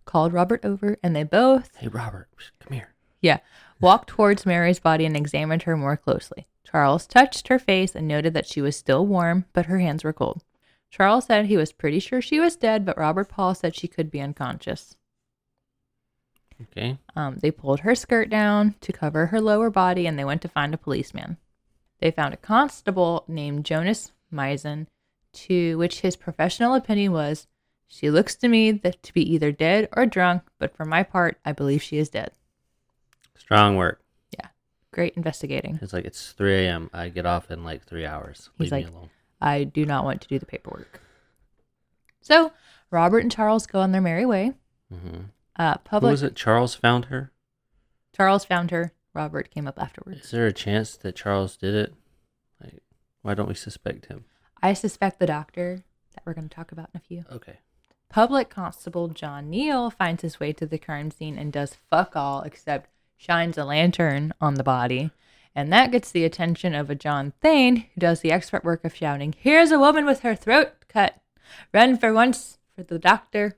called 0.04 0.32
Robert 0.32 0.64
over, 0.64 0.96
and 1.02 1.14
they 1.14 1.22
both 1.22 1.74
Hey, 1.76 1.88
Robert, 1.88 2.28
come 2.60 2.74
here. 2.74 2.94
Yeah. 3.20 3.38
Walked 3.80 4.08
towards 4.08 4.46
Mary's 4.46 4.78
body 4.78 5.04
and 5.04 5.16
examined 5.16 5.62
her 5.62 5.76
more 5.76 5.96
closely. 5.96 6.46
Charles 6.64 7.06
touched 7.06 7.48
her 7.48 7.58
face 7.58 7.94
and 7.94 8.08
noted 8.08 8.34
that 8.34 8.46
she 8.46 8.60
was 8.60 8.76
still 8.76 9.06
warm, 9.06 9.44
but 9.52 9.66
her 9.66 9.78
hands 9.78 10.02
were 10.02 10.12
cold. 10.12 10.42
Charles 10.90 11.26
said 11.26 11.46
he 11.46 11.56
was 11.56 11.72
pretty 11.72 12.00
sure 12.00 12.22
she 12.22 12.40
was 12.40 12.56
dead, 12.56 12.84
but 12.84 12.96
Robert 12.96 13.28
Paul 13.28 13.54
said 13.54 13.74
she 13.74 13.88
could 13.88 14.10
be 14.10 14.20
unconscious. 14.20 14.96
Okay. 16.62 16.98
Um, 17.14 17.36
they 17.42 17.50
pulled 17.50 17.80
her 17.80 17.94
skirt 17.94 18.30
down 18.30 18.74
to 18.80 18.92
cover 18.92 19.26
her 19.26 19.40
lower 19.40 19.68
body 19.68 20.06
and 20.06 20.18
they 20.18 20.24
went 20.24 20.42
to 20.42 20.48
find 20.48 20.72
a 20.72 20.78
policeman. 20.78 21.36
They 22.00 22.10
found 22.10 22.34
a 22.34 22.38
constable 22.38 23.24
named 23.28 23.64
Jonas 23.64 24.12
Mizen, 24.32 24.86
to 25.36 25.76
which 25.78 26.00
his 26.00 26.16
professional 26.16 26.74
opinion 26.74 27.12
was 27.12 27.46
she 27.88 28.10
looks 28.10 28.34
to 28.36 28.48
me 28.48 28.72
that 28.72 29.02
to 29.04 29.12
be 29.12 29.22
either 29.32 29.52
dead 29.52 29.88
or 29.96 30.06
drunk, 30.06 30.42
but 30.58 30.74
for 30.76 30.84
my 30.84 31.02
part, 31.02 31.38
I 31.44 31.52
believe 31.52 31.82
she 31.82 31.98
is 31.98 32.08
dead. 32.08 32.32
Strong 33.36 33.76
work. 33.76 34.02
Yeah. 34.36 34.48
Great 34.92 35.14
investigating. 35.14 35.78
It's 35.80 35.92
like 35.92 36.04
it's 36.04 36.32
3 36.32 36.66
a.m. 36.66 36.90
I 36.92 37.08
get 37.08 37.26
off 37.26 37.50
in 37.50 37.62
like 37.64 37.84
three 37.84 38.04
hours. 38.04 38.50
He's 38.58 38.72
Leave 38.72 38.72
like, 38.72 38.86
me 38.86 38.92
alone. 38.92 39.10
I 39.40 39.64
do 39.64 39.84
not 39.84 40.04
want 40.04 40.20
to 40.22 40.28
do 40.28 40.38
the 40.38 40.46
paperwork. 40.46 41.00
So 42.20 42.52
Robert 42.90 43.20
and 43.20 43.30
Charles 43.30 43.66
go 43.66 43.80
on 43.80 43.92
their 43.92 44.00
merry 44.00 44.26
way. 44.26 44.54
hmm 44.92 45.26
Uh, 45.56 45.74
Who 45.74 45.78
public 45.84 46.10
was 46.10 46.22
it? 46.22 46.34
Charles 46.34 46.74
found 46.74 47.06
her. 47.06 47.30
Charles 48.16 48.44
found 48.44 48.70
her. 48.72 48.92
Robert 49.14 49.50
came 49.50 49.66
up 49.66 49.80
afterwards. 49.80 50.24
Is 50.24 50.30
there 50.32 50.46
a 50.46 50.52
chance 50.52 50.96
that 50.96 51.14
Charles 51.16 51.56
did 51.56 51.74
it? 51.74 51.94
Like, 52.62 52.82
why 53.22 53.34
don't 53.34 53.48
we 53.48 53.54
suspect 53.54 54.06
him? 54.06 54.24
I 54.62 54.72
suspect 54.72 55.18
the 55.18 55.26
doctor 55.26 55.82
that 56.14 56.22
we're 56.24 56.34
going 56.34 56.48
to 56.48 56.54
talk 56.54 56.72
about 56.72 56.90
in 56.94 56.98
a 56.98 57.06
few. 57.06 57.24
Okay. 57.30 57.58
Public 58.08 58.48
Constable 58.48 59.08
John 59.08 59.50
Neil 59.50 59.90
finds 59.90 60.22
his 60.22 60.40
way 60.40 60.52
to 60.54 60.66
the 60.66 60.78
crime 60.78 61.10
scene 61.10 61.38
and 61.38 61.52
does 61.52 61.76
fuck 61.90 62.16
all 62.16 62.42
except 62.42 62.88
shines 63.16 63.58
a 63.58 63.64
lantern 63.64 64.32
on 64.40 64.54
the 64.54 64.62
body. 64.62 65.10
And 65.54 65.72
that 65.72 65.90
gets 65.90 66.12
the 66.12 66.24
attention 66.24 66.74
of 66.74 66.90
a 66.90 66.94
John 66.94 67.32
Thain, 67.40 67.76
who 67.76 68.00
does 68.00 68.20
the 68.20 68.30
expert 68.30 68.62
work 68.64 68.84
of 68.84 68.94
shouting, 68.94 69.34
Here's 69.38 69.70
a 69.70 69.78
woman 69.78 70.04
with 70.04 70.20
her 70.20 70.34
throat 70.34 70.72
cut. 70.88 71.16
Run 71.72 71.96
for 71.96 72.12
once 72.12 72.58
for 72.74 72.82
the 72.82 72.98
doctor. 72.98 73.56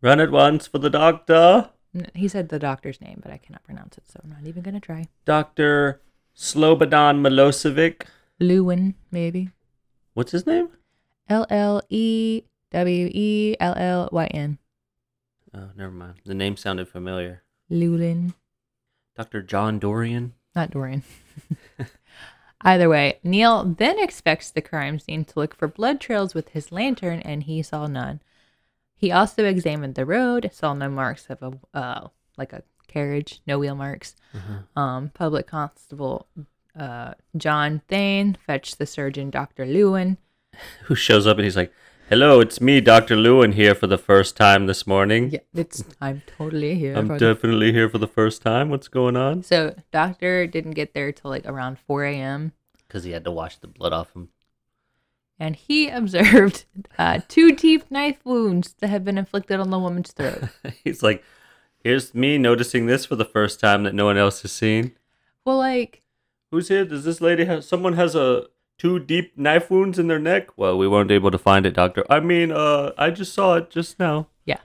Run 0.00 0.20
at 0.20 0.30
once 0.30 0.66
for 0.66 0.78
the 0.78 0.90
doctor. 0.90 1.70
He 2.14 2.28
said 2.28 2.48
the 2.48 2.58
doctor's 2.58 3.00
name, 3.00 3.20
but 3.22 3.32
I 3.32 3.38
cannot 3.38 3.64
pronounce 3.64 3.98
it, 3.98 4.04
so 4.08 4.20
I'm 4.22 4.30
not 4.30 4.46
even 4.46 4.62
going 4.62 4.74
to 4.74 4.80
try. 4.80 5.04
Dr. 5.24 6.00
Slobodan 6.36 7.20
Milosevic. 7.20 8.02
Lewin, 8.38 8.94
maybe. 9.10 9.50
What's 10.14 10.32
his 10.32 10.46
name? 10.46 10.68
L 11.28 11.46
L 11.48 11.82
E 11.88 12.42
W 12.70 13.10
E 13.12 13.56
L 13.58 13.74
L 13.76 14.08
Y 14.12 14.26
N. 14.26 14.58
Oh, 15.54 15.70
never 15.76 15.92
mind. 15.92 16.14
The 16.24 16.34
name 16.34 16.56
sounded 16.56 16.88
familiar. 16.88 17.42
Lewin. 17.68 18.34
Dr. 19.16 19.42
John 19.42 19.78
Dorian. 19.78 20.34
Not 20.54 20.70
Dorian. 20.70 21.02
Either 22.62 22.88
way, 22.88 23.18
Neil 23.24 23.64
then 23.64 23.98
expects 23.98 24.50
the 24.50 24.62
crime 24.62 24.98
scene 24.98 25.24
to 25.24 25.38
look 25.38 25.54
for 25.54 25.66
blood 25.68 26.00
trails 26.00 26.34
with 26.34 26.50
his 26.50 26.70
lantern, 26.70 27.20
and 27.20 27.42
he 27.42 27.62
saw 27.62 27.86
none. 27.86 28.20
He 28.94 29.10
also 29.10 29.44
examined 29.44 29.94
the 29.96 30.06
road, 30.06 30.50
saw 30.52 30.72
no 30.74 30.88
marks 30.88 31.26
of 31.28 31.42
a 31.42 31.76
uh, 31.76 32.08
like 32.36 32.52
a 32.52 32.62
carriage, 32.86 33.40
no 33.46 33.58
wheel 33.58 33.74
marks. 33.74 34.14
Um, 34.76 35.10
public 35.12 35.46
constable 35.46 36.28
uh, 36.78 37.14
John 37.36 37.82
Thain 37.88 38.36
fetched 38.46 38.78
the 38.78 38.86
surgeon 38.86 39.30
Dr. 39.30 39.66
Lewin. 39.66 40.18
Who 40.84 40.94
shows 40.94 41.26
up 41.26 41.36
and 41.38 41.44
he's 41.44 41.56
like, 41.56 41.72
Hello, 42.08 42.40
it's 42.40 42.60
me, 42.60 42.80
Dr. 42.82 43.16
Lewin, 43.16 43.52
here 43.52 43.74
for 43.74 43.86
the 43.86 43.96
first 43.96 44.36
time 44.36 44.66
this 44.66 44.86
morning. 44.86 45.30
Yeah, 45.30 45.38
it's 45.54 45.82
I'm 46.00 46.22
totally 46.26 46.74
here. 46.74 46.94
I'm 46.94 47.06
for 47.06 47.18
the- 47.18 47.32
definitely 47.34 47.72
here 47.72 47.88
for 47.88 47.96
the 47.98 48.06
first 48.08 48.42
time. 48.42 48.68
What's 48.68 48.88
going 48.88 49.16
on? 49.16 49.42
so 49.42 49.74
doctor 49.92 50.46
didn't 50.46 50.72
get 50.72 50.92
there 50.92 51.10
till 51.12 51.30
like 51.30 51.46
around 51.46 51.78
4 51.78 52.04
a.m. 52.04 52.52
Because 52.86 53.04
he 53.04 53.12
had 53.12 53.24
to 53.24 53.30
wash 53.30 53.56
the 53.56 53.66
blood 53.68 53.94
off 53.94 54.14
him. 54.14 54.28
and 55.38 55.56
he 55.56 55.88
observed 56.00 56.66
uh, 56.98 57.20
two 57.28 57.52
deep 57.56 57.90
knife 57.90 58.18
wounds 58.24 58.74
that 58.80 58.88
had 58.88 59.04
been 59.06 59.16
inflicted 59.16 59.58
on 59.58 59.70
the 59.70 59.78
woman's 59.78 60.12
throat. 60.12 60.42
he's 60.84 61.02
like, 61.02 61.24
Here's 61.82 62.14
me 62.14 62.36
noticing 62.36 62.86
this 62.86 63.06
for 63.06 63.16
the 63.16 63.24
first 63.24 63.58
time 63.58 63.84
that 63.84 63.94
no 63.94 64.04
one 64.04 64.18
else 64.18 64.42
has 64.42 64.52
seen. 64.52 64.92
well, 65.46 65.56
like, 65.56 66.01
Who's 66.52 66.68
here? 66.68 66.84
Does 66.84 67.04
this 67.04 67.20
lady 67.22 67.46
have 67.46 67.64
someone 67.64 67.94
has 67.94 68.14
a 68.14 68.44
two 68.78 68.98
deep 68.98 69.36
knife 69.38 69.70
wounds 69.70 69.98
in 69.98 70.06
their 70.06 70.18
neck? 70.18 70.48
Well, 70.58 70.76
we 70.76 70.86
weren't 70.86 71.10
able 71.10 71.30
to 71.30 71.38
find 71.38 71.64
it, 71.64 71.72
doctor. 71.74 72.04
I 72.10 72.20
mean, 72.20 72.52
uh, 72.52 72.92
I 72.98 73.10
just 73.10 73.32
saw 73.34 73.54
it 73.56 73.70
just 73.70 73.98
now. 73.98 74.28
yeah, 74.44 74.60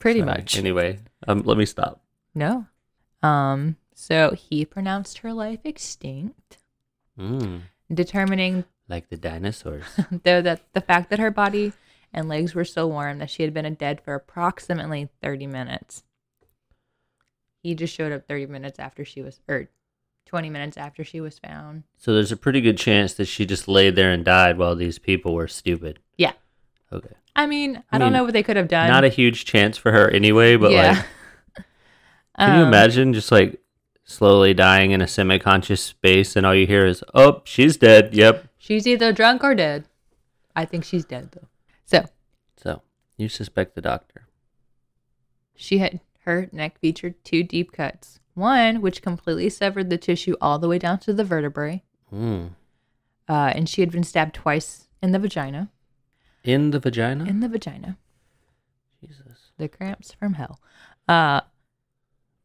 pretty 0.00 0.20
Sorry. 0.20 0.30
much. 0.30 0.56
Anyway, 0.58 1.00
um, 1.28 1.42
let 1.44 1.58
me 1.58 1.66
stop. 1.66 2.02
No. 2.34 2.66
Um. 3.22 3.76
So 3.94 4.30
he 4.34 4.64
pronounced 4.64 5.18
her 5.18 5.32
life 5.32 5.60
extinct, 5.64 6.58
Mm, 7.18 7.62
determining 7.92 8.64
like 8.88 9.08
the 9.10 9.16
dinosaurs. 9.18 9.84
though 10.24 10.40
that 10.40 10.62
the 10.72 10.80
fact 10.80 11.10
that 11.10 11.18
her 11.18 11.30
body 11.32 11.72
and 12.14 12.26
legs 12.28 12.54
were 12.54 12.64
so 12.64 12.86
warm 12.86 13.18
that 13.18 13.28
she 13.28 13.42
had 13.42 13.52
been 13.52 13.74
dead 13.74 14.00
for 14.00 14.14
approximately 14.14 15.10
30 15.20 15.46
minutes. 15.46 16.04
He 17.62 17.74
just 17.74 17.92
showed 17.94 18.12
up 18.12 18.26
30 18.26 18.46
minutes 18.46 18.78
after 18.78 19.04
she 19.04 19.20
was, 19.20 19.40
or 19.48 19.68
20 20.28 20.50
minutes 20.50 20.76
after 20.76 21.02
she 21.02 21.20
was 21.20 21.38
found. 21.38 21.82
so 21.96 22.14
there's 22.14 22.30
a 22.32 22.36
pretty 22.36 22.60
good 22.60 22.78
chance 22.78 23.14
that 23.14 23.24
she 23.26 23.44
just 23.46 23.66
laid 23.66 23.96
there 23.96 24.12
and 24.12 24.24
died 24.24 24.58
while 24.58 24.76
these 24.76 24.98
people 24.98 25.34
were 25.34 25.48
stupid. 25.48 25.98
Yeah. 26.16 26.32
Okay. 26.92 27.14
I 27.34 27.46
mean, 27.46 27.78
I, 27.90 27.96
I 27.96 27.98
don't 27.98 28.12
know 28.12 28.24
what 28.24 28.32
they 28.34 28.42
could 28.42 28.56
have 28.56 28.68
done. 28.68 28.88
Not 28.88 29.04
a 29.04 29.08
huge 29.08 29.44
chance 29.44 29.76
for 29.76 29.90
her 29.92 30.08
anyway, 30.10 30.56
but 30.56 30.72
like, 30.72 30.96
can 32.38 32.56
you 32.58 32.62
Um, 32.62 32.68
imagine 32.68 33.12
just 33.12 33.32
like 33.32 33.60
slowly 34.04 34.54
dying 34.54 34.90
in 34.92 35.00
a 35.00 35.06
semi-conscious 35.08 35.80
space 35.82 36.36
and 36.36 36.44
all 36.46 36.54
you 36.54 36.66
hear 36.66 36.86
is, 36.86 37.02
"Oh, 37.14 37.42
she's 37.44 37.76
dead." 37.76 38.14
Yep. 38.14 38.48
She's 38.58 38.86
either 38.86 39.12
drunk 39.12 39.42
or 39.44 39.54
dead. 39.54 39.84
I 40.56 40.64
think 40.64 40.84
she's 40.84 41.04
dead 41.04 41.30
though. 41.32 41.48
So 41.84 42.04
So 42.56 42.82
you 43.16 43.28
suspect 43.28 43.74
the 43.74 43.80
doctor. 43.82 44.26
she 45.54 45.78
had 45.78 46.00
her 46.24 46.48
neck 46.52 46.78
featured 46.80 47.14
two 47.24 47.42
deep 47.42 47.72
cuts, 47.72 48.20
one 48.38 48.80
which 48.80 49.02
completely 49.02 49.48
severed 49.50 49.90
the 49.90 49.98
tissue 49.98 50.34
all 50.40 50.58
the 50.58 50.68
way 50.68 50.78
down 50.78 50.98
to 51.00 51.12
the 51.12 51.24
vertebrae, 51.24 51.82
Mm. 52.12 52.50
uh, 53.28 53.52
and 53.54 53.68
she 53.68 53.82
had 53.82 53.90
been 53.90 54.04
stabbed 54.04 54.34
twice 54.34 54.88
in 55.02 55.12
the 55.12 55.18
vagina. 55.18 55.70
In 56.44 56.70
the 56.70 56.78
vagina? 56.80 57.24
In 57.26 57.40
the 57.40 57.48
vagina, 57.48 57.98
Jesus. 59.00 59.50
the 59.58 59.68
cramps 59.68 60.12
from 60.12 60.34
hell. 60.34 60.60
Uh, 61.08 61.40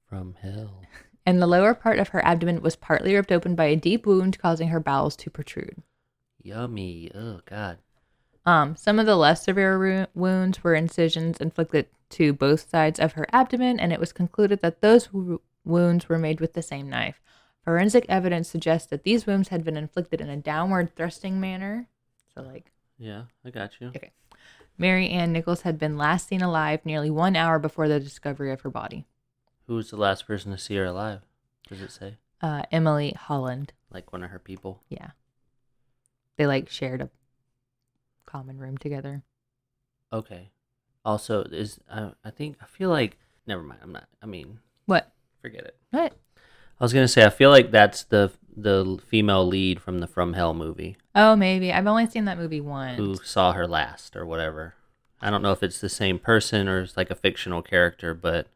From 0.10 0.36
hell. 0.42 0.82
and 1.26 1.42
the 1.42 1.48
lower 1.48 1.74
part 1.74 2.00
of 2.00 2.10
her 2.10 2.26
abdomen 2.26 2.62
was 2.62 2.76
partly 2.76 3.16
ripped 3.16 3.32
open 3.32 3.56
by 3.56 3.66
a 3.66 3.76
deep 3.76 4.06
wound, 4.06 4.38
causing 4.40 4.68
her 4.70 4.80
bowels 4.80 5.16
to 5.18 5.30
protrude. 5.30 5.82
Yummy. 6.42 7.10
Oh, 7.16 7.40
God. 7.46 7.78
Um, 8.46 8.76
some 8.76 9.00
of 9.00 9.06
the 9.06 9.16
less 9.16 9.44
severe 9.46 9.78
ru- 9.78 10.08
wounds 10.14 10.62
were 10.64 10.76
incisions 10.76 11.38
inflicted 11.38 11.88
to 12.10 12.34
both 12.34 12.70
sides 12.70 13.00
of 13.00 13.14
her 13.14 13.26
abdomen, 13.32 13.80
and 13.80 13.94
it 13.94 14.00
was 14.00 14.12
concluded 14.12 14.62
that 14.62 14.82
those 14.82 15.08
w- 15.08 15.40
wounds 15.65 16.10
were 16.10 16.17
made 16.17 16.39
with 16.39 16.53
the 16.53 16.62
same 16.62 16.89
knife. 16.89 17.22
Forensic 17.63 18.05
evidence 18.10 18.50
suggests 18.50 18.89
that 18.89 19.03
these 19.03 19.25
wounds 19.25 19.50
had 19.50 19.63
been 19.63 19.77
inflicted 19.77 20.20
in 20.20 20.29
a 20.29 20.38
downward 20.38 20.96
thrusting 20.96 21.39
manner. 21.39 21.88
So, 22.36 22.41
like, 22.41 22.72
Yeah, 22.98 23.24
I 23.46 23.50
got 23.51 23.79
you. 23.79 23.88
Okay. 23.88 24.12
Mary 24.77 25.08
Ann 25.10 25.32
Nichols 25.32 25.62
had 25.62 25.77
been 25.77 25.98
last 25.98 26.27
seen 26.27 26.41
alive 26.41 26.86
nearly 26.86 27.10
one 27.10 27.36
hour 27.36 27.60
before 27.60 27.88
the 27.88 28.00
discovery 28.00 28.51
of 28.51 28.62
her 28.62 28.70
body. 28.70 29.05
Who 29.67 29.75
was 29.75 29.91
the 29.91 29.98
last 29.98 30.27
person 30.27 30.51
to 30.51 30.58
see 30.58 30.75
her 30.75 30.86
alive? 30.86 31.22
Does 31.70 31.79
it 31.82 31.91
say? 31.91 32.17
Uh, 32.41 32.63
Emily 32.72 33.12
Holland. 33.17 33.72
Like 33.91 34.12
one 34.12 34.24
of 34.24 34.32
her 34.32 34.39
people? 34.39 34.82
Yeah. 34.89 35.12
They 36.38 36.48
like 36.48 36.70
shared 36.70 37.01
a 37.01 37.10
common 38.25 38.58
room 38.58 38.77
together. 38.77 39.24
Okay. 40.12 40.50
Also, 41.05 41.43
is 41.43 41.79
uh, 41.89 42.12
I 42.25 42.32
think 42.32 42.58
I 42.62 42.65
feel 42.65 42.89
like 42.89 43.17
never 43.46 43.62
mind. 43.63 43.79
I'm 43.84 43.91
not. 43.93 44.08
I 44.22 44.25
mean, 44.25 44.60
What? 44.86 45.12
Forget 45.44 45.66
it. 45.66 45.76
What? 45.92 46.14
I 46.80 46.84
was 46.84 46.94
gonna 46.94 47.08
say 47.08 47.24
I 47.26 47.30
feel 47.30 47.50
like 47.52 47.70
that's 47.70 48.04
the 48.04 48.32
the 48.56 48.98
female 49.08 49.46
lead 49.46 49.80
from 49.82 50.00
the 50.00 50.08
From 50.08 50.34
Hell 50.34 50.54
movie 50.54 50.96
Oh, 51.16 51.36
maybe. 51.36 51.72
I've 51.72 51.86
only 51.88 52.08
seen 52.08 52.26
that 52.26 52.38
movie 52.40 52.62
once. 52.62 52.98
who 52.98 53.16
saw 53.18 53.52
her 53.54 53.68
last 53.68 54.16
or 54.16 54.26
whatever. 54.26 54.74
I 55.22 55.30
don't 55.30 55.42
know 55.42 55.52
if 55.52 55.62
it's 55.64 55.80
the 55.82 55.90
same 55.90 56.18
person 56.20 56.68
or 56.68 56.82
it's 56.82 56.98
like 56.98 57.10
a 57.12 57.16
fictional 57.16 57.62
character, 57.62 58.14
but 58.14 58.48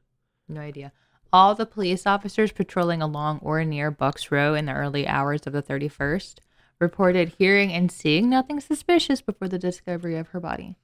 No 0.48 0.62
idea. 0.62 0.92
All 1.34 1.56
the 1.56 1.66
police 1.66 2.06
officers 2.08 2.52
patrolling 2.52 3.02
along 3.02 3.40
or 3.44 3.64
near 3.66 3.92
Bucks 3.92 4.32
Row 4.32 4.54
in 4.56 4.66
the 4.66 4.74
early 4.74 5.08
hours 5.08 5.46
of 5.46 5.54
the 5.54 5.62
31st 5.64 6.36
reported 6.80 7.34
hearing 7.38 7.74
and 7.74 7.92
seeing 7.92 8.30
nothing 8.30 8.60
suspicious 8.60 9.20
before 9.22 9.48
the 9.48 9.58
discovery 9.60 10.16
of 10.18 10.30
her 10.30 10.40
body. 10.40 10.76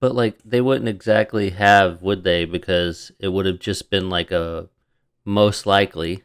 but 0.00 0.14
like 0.14 0.38
they 0.44 0.60
wouldn't 0.60 0.88
exactly 0.88 1.50
have, 1.50 2.00
would 2.02 2.24
they? 2.24 2.44
Because 2.46 3.12
it 3.18 3.28
would 3.28 3.44
have 3.46 3.58
just 3.58 3.90
been 3.90 4.08
like 4.08 4.30
a 4.30 4.68
most 5.28 5.66
likely 5.66 6.24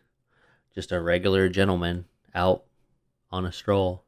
just 0.74 0.94
a 0.94 1.02
regular 1.02 1.50
gentleman 1.50 2.06
out 2.34 2.64
on 3.30 3.46
a 3.46 3.52
stroll. 3.52 4.06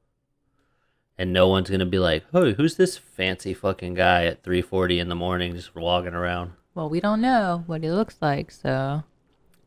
And 1.18 1.34
no 1.34 1.50
one's 1.50 1.70
gonna 1.70 1.86
be 1.86 2.00
like, 2.00 2.24
"Hey, 2.32 2.54
who's 2.54 2.78
this 2.78 2.96
fancy 2.96 3.54
fucking 3.54 3.96
guy 3.96 4.24
at 4.24 4.42
3:40 4.42 5.02
in 5.02 5.10
the 5.10 5.16
morning 5.16 5.54
just 5.54 5.75
walking 5.75 6.14
around?" 6.14 6.54
Well, 6.74 6.90
we 6.90 7.02
don't 7.02 7.20
know 7.20 7.66
what 7.68 7.84
he 7.84 7.92
looks 7.92 8.16
like, 8.22 8.52
so. 8.52 9.04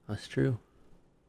That's 0.08 0.28
true. 0.28 0.58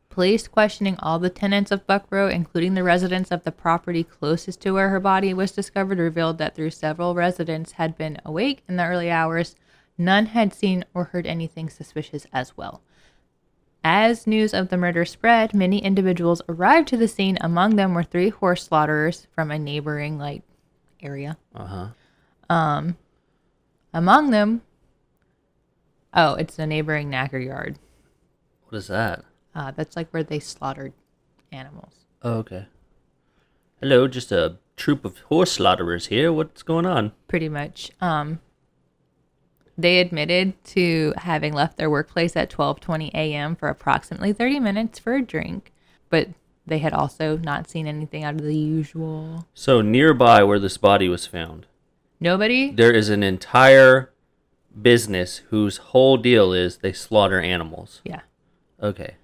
Police 0.10 0.48
questioning 0.48 0.96
all 1.00 1.20
the 1.20 1.30
tenants 1.30 1.70
of 1.70 1.86
Buck 1.86 2.08
Row, 2.10 2.30
including 2.30 2.76
the 2.76 2.84
residents 2.84 3.32
of 3.32 3.44
the 3.44 3.52
property 3.52 4.06
closest 4.06 4.62
to 4.62 4.72
where 4.72 4.90
her 4.90 5.02
body 5.02 5.34
was 5.34 5.52
discovered, 5.52 6.00
revealed 6.00 6.38
that 6.38 6.56
through 6.56 6.72
several 6.72 7.16
residents 7.16 7.74
had 7.74 7.98
been 7.98 8.18
awake 8.24 8.64
in 8.66 8.78
the 8.78 8.86
early 8.86 9.12
hours, 9.12 9.58
none 9.98 10.28
had 10.28 10.54
seen 10.54 10.86
or 10.94 11.06
heard 11.06 11.28
anything 11.28 11.70
suspicious 11.70 12.26
as 12.32 12.56
well. 12.56 12.82
As 13.84 14.28
news 14.28 14.54
of 14.54 14.70
the 14.70 14.78
murder 14.78 15.06
spread, 15.06 15.54
many 15.54 15.80
individuals 15.80 16.42
arrived 16.50 16.90
to 16.90 16.98
the 16.98 17.08
scene. 17.08 17.38
Among 17.42 17.76
them 17.76 17.94
were 17.94 18.04
three 18.04 18.30
horse 18.30 18.64
slaughterers 18.68 19.28
from 19.34 19.52
a 19.52 19.60
neighboring 19.60 20.18
like 20.18 20.44
area. 21.02 21.38
Uh 21.56 21.66
huh. 21.66 21.88
Um, 22.54 22.98
among 23.94 24.32
them, 24.32 24.62
oh, 26.14 26.34
it's 26.34 26.60
a 26.60 26.68
neighboring 26.68 27.10
knacker 27.10 27.44
yard. 27.44 27.80
What 28.68 28.78
is 28.78 28.88
that? 28.88 29.24
Uh, 29.56 29.72
that's 29.72 29.96
like 29.96 30.10
where 30.12 30.24
they 30.24 30.40
slaughtered 30.40 30.94
animals. 31.52 31.94
Oh, 32.22 32.34
okay. 32.40 32.68
Hello, 33.80 34.08
just 34.08 34.32
a 34.32 34.58
troop 34.76 35.06
of 35.06 35.20
horse 35.20 35.54
slaughterers 35.54 36.08
here. 36.08 36.34
What's 36.34 36.64
going 36.64 36.86
on? 36.86 37.14
pretty 37.28 37.50
much. 37.50 37.92
Um, 38.02 38.42
they 39.82 40.00
admitted 40.00 40.62
to 40.66 41.14
having 41.18 41.54
left 41.54 41.78
their 41.78 41.90
workplace 41.90 42.36
at 42.36 42.50
12:20 42.50 43.10
a.m. 43.14 43.56
for 43.56 43.70
approximately 43.70 44.34
30 44.34 44.60
minutes 44.60 45.00
for 45.00 45.16
a 45.16 45.22
drink, 45.22 45.72
but 46.10 46.30
they 46.66 46.80
had 46.80 46.94
also 46.94 47.38
not 47.38 47.70
seen 47.70 47.88
anything 47.88 48.24
out 48.24 48.36
of 48.36 48.42
the 48.42 48.56
usual. 48.56 49.48
So 49.54 49.82
nearby 49.82 50.44
where 50.44 50.60
this 50.60 50.78
body 50.78 51.08
was 51.10 51.26
found, 51.26 51.66
Nobody. 52.20 52.72
there 52.72 52.92
is 52.92 53.10
an 53.10 53.24
entire 53.24 54.12
business 54.80 55.38
whose 55.50 55.78
whole 55.78 56.18
deal 56.18 56.54
is 56.54 56.78
they 56.78 56.94
slaughter 56.94 57.40
animals. 57.40 58.02
Yeah. 58.04 58.22
Okay. 58.82 59.16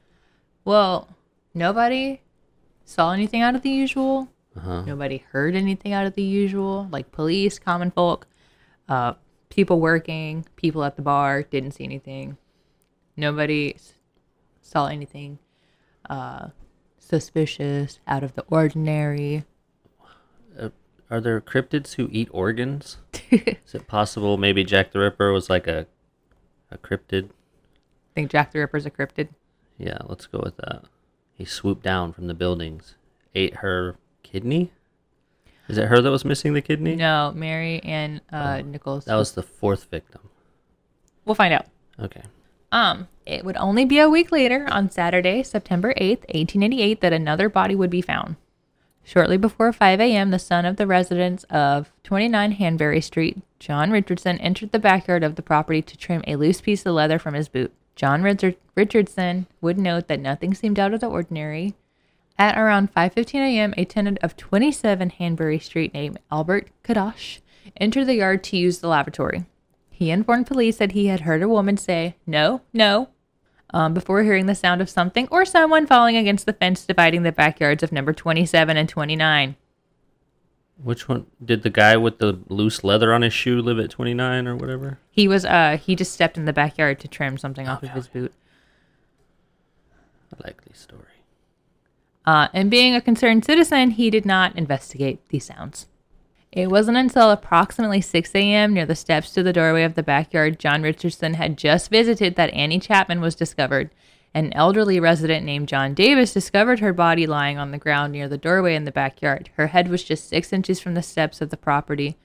Well, 0.63 1.09
nobody 1.53 2.21
saw 2.83 3.11
anything 3.11 3.41
out 3.41 3.55
of 3.55 3.61
the 3.61 3.69
usual. 3.69 4.29
Uh 4.55 4.59
huh. 4.61 4.81
Nobody 4.83 5.17
heard 5.31 5.55
anything 5.55 5.91
out 5.93 6.05
of 6.05 6.15
the 6.15 6.23
usual. 6.23 6.87
Like 6.91 7.11
police, 7.11 7.59
common 7.59 7.91
folk, 7.91 8.25
uh, 8.89 9.13
people 9.49 9.79
working, 9.79 10.45
people 10.55 10.83
at 10.83 10.95
the 10.95 11.01
bar 11.01 11.43
didn't 11.43 11.71
see 11.71 11.83
anything. 11.83 12.37
Nobody 13.17 13.77
saw 14.61 14.87
anything 14.87 15.39
uh, 16.09 16.49
suspicious, 16.99 17.99
out 18.07 18.23
of 18.23 18.35
the 18.35 18.43
ordinary. 18.49 19.45
Uh, 20.59 20.69
are 21.09 21.21
there 21.21 21.39
cryptids 21.41 21.95
who 21.95 22.09
eat 22.11 22.29
organs? 22.31 22.97
Is 23.31 23.73
it 23.73 23.87
possible 23.87 24.37
maybe 24.37 24.63
Jack 24.63 24.91
the 24.91 24.99
Ripper 24.99 25.31
was 25.31 25.49
like 25.49 25.67
a 25.67 25.87
a 26.71 26.77
cryptid? 26.77 27.25
I 27.25 28.13
think 28.15 28.31
Jack 28.31 28.51
the 28.51 28.59
Ripper's 28.59 28.85
a 28.85 28.91
cryptid. 28.91 29.29
Yeah, 29.77 29.99
let's 30.05 30.25
go 30.25 30.39
with 30.43 30.57
that. 30.57 30.83
He 31.33 31.45
swooped 31.45 31.83
down 31.83 32.13
from 32.13 32.27
the 32.27 32.33
buildings, 32.33 32.95
ate 33.33 33.57
her 33.57 33.97
kidney. 34.23 34.71
Is 35.67 35.77
it 35.77 35.87
her 35.87 36.01
that 36.01 36.11
was 36.11 36.25
missing 36.25 36.53
the 36.53 36.61
kidney? 36.61 36.95
No, 36.95 37.31
Mary 37.35 37.81
and 37.83 38.21
uh, 38.31 38.61
Nichols. 38.61 39.05
That 39.05 39.15
was 39.15 39.31
the 39.33 39.43
fourth 39.43 39.85
victim. 39.85 40.21
We'll 41.25 41.35
find 41.35 41.53
out. 41.53 41.65
Okay. 41.99 42.21
Um, 42.71 43.07
it 43.25 43.43
would 43.43 43.57
only 43.57 43.85
be 43.85 43.99
a 43.99 44.09
week 44.09 44.31
later, 44.31 44.67
on 44.69 44.91
Saturday, 44.91 45.41
September 45.43 45.93
8th, 45.95 46.21
1888, 46.27 47.01
that 47.01 47.13
another 47.13 47.49
body 47.49 47.73
would 47.73 47.89
be 47.89 48.01
found. 48.01 48.35
Shortly 49.03 49.37
before 49.37 49.71
5 49.71 49.99
a.m., 50.01 50.31
the 50.31 50.39
son 50.39 50.65
of 50.65 50.77
the 50.77 50.87
residents 50.87 51.43
of 51.45 51.91
29 52.03 52.53
Hanbury 52.53 53.01
Street, 53.01 53.37
John 53.59 53.91
Richardson, 53.91 54.39
entered 54.39 54.71
the 54.71 54.79
backyard 54.79 55.23
of 55.23 55.35
the 55.35 55.43
property 55.43 55.81
to 55.83 55.95
trim 55.97 56.23
a 56.27 56.35
loose 56.35 56.59
piece 56.59 56.85
of 56.85 56.93
leather 56.93 57.19
from 57.19 57.35
his 57.35 57.47
boot. 57.47 57.71
John 57.95 58.23
Richard- 58.23 58.57
Richardson 58.75 59.45
would 59.61 59.77
note 59.77 60.07
that 60.07 60.19
nothing 60.19 60.53
seemed 60.53 60.79
out 60.79 60.93
of 60.93 61.01
the 61.01 61.07
ordinary. 61.07 61.75
At 62.37 62.57
around 62.57 62.93
5:15 62.93 63.35
a.m., 63.35 63.73
a 63.77 63.85
tenant 63.85 64.17
of 64.21 64.35
27 64.35 65.09
Hanbury 65.11 65.59
Street 65.59 65.93
named 65.93 66.19
Albert 66.29 66.69
Cadosch 66.83 67.39
entered 67.77 68.05
the 68.05 68.15
yard 68.15 68.43
to 68.45 68.57
use 68.57 68.79
the 68.79 68.87
lavatory. 68.87 69.45
He 69.89 70.11
informed 70.11 70.47
police 70.47 70.77
that 70.77 70.91
he 70.91 71.07
had 71.07 71.21
heard 71.21 71.41
a 71.41 71.47
woman 71.47 71.77
say, 71.77 72.15
No, 72.27 72.61
no, 72.73 73.07
um, 73.73 73.93
before 73.93 74.23
hearing 74.23 74.45
the 74.45 74.55
sound 74.55 74.81
of 74.81 74.89
something 74.89 75.27
or 75.31 75.45
someone 75.45 75.87
falling 75.87 76.17
against 76.17 76.45
the 76.45 76.53
fence 76.53 76.85
dividing 76.85 77.23
the 77.23 77.31
backyards 77.31 77.81
of 77.81 77.93
number 77.93 78.11
27 78.11 78.75
and 78.75 78.89
29. 78.89 79.55
Which 80.83 81.07
one 81.07 81.25
did 81.43 81.63
the 81.63 81.69
guy 81.69 81.95
with 81.95 82.17
the 82.17 82.37
loose 82.49 82.83
leather 82.83 83.13
on 83.13 83.21
his 83.21 83.33
shoe 83.33 83.61
live 83.61 83.79
at 83.79 83.89
29 83.89 84.45
or 84.45 84.57
whatever? 84.57 84.99
He 85.09 85.29
was, 85.29 85.45
uh, 85.45 85.77
he 85.81 85.95
just 85.95 86.11
stepped 86.11 86.37
in 86.37 86.43
the 86.43 86.51
backyard 86.51 86.99
to 86.99 87.07
trim 87.07 87.37
something 87.37 87.65
off 87.65 87.81
of 87.81 87.91
his 87.91 88.09
boot. 88.09 88.33
A 90.37 90.43
likely 90.43 90.73
story. 90.73 91.14
Uh, 92.25 92.47
and 92.53 92.71
being 92.71 92.95
a 92.95 93.01
concerned 93.01 93.45
citizen, 93.45 93.91
he 93.91 94.09
did 94.09 94.25
not 94.25 94.55
investigate 94.55 95.19
these 95.29 95.45
sounds. 95.45 95.87
It 96.51 96.71
wasn't 96.71 96.97
until 96.97 97.31
approximately 97.31 97.99
6 97.99 98.31
a.m. 98.33 98.73
near 98.73 98.85
the 98.85 98.95
steps 98.95 99.31
to 99.31 99.43
the 99.43 99.53
doorway 99.53 99.83
of 99.83 99.95
the 99.95 100.03
backyard 100.03 100.57
John 100.57 100.81
Richardson 100.81 101.33
had 101.33 101.57
just 101.57 101.91
visited 101.91 102.35
that 102.35 102.53
Annie 102.53 102.79
Chapman 102.79 103.19
was 103.19 103.35
discovered. 103.35 103.89
An 104.33 104.53
elderly 104.53 104.99
resident 104.99 105.45
named 105.45 105.67
John 105.67 105.93
Davis 105.93 106.33
discovered 106.33 106.79
her 106.79 106.93
body 106.93 107.27
lying 107.27 107.57
on 107.57 107.71
the 107.71 107.77
ground 107.77 108.13
near 108.13 108.27
the 108.27 108.37
doorway 108.37 108.75
in 108.75 108.85
the 108.85 108.91
backyard. 108.91 109.49
Her 109.55 109.67
head 109.67 109.89
was 109.89 110.03
just 110.03 110.29
six 110.29 110.51
inches 110.53 110.79
from 110.79 110.93
the 110.93 111.03
steps 111.03 111.41
of 111.41 111.49
the 111.49 111.57
property. 111.57 112.17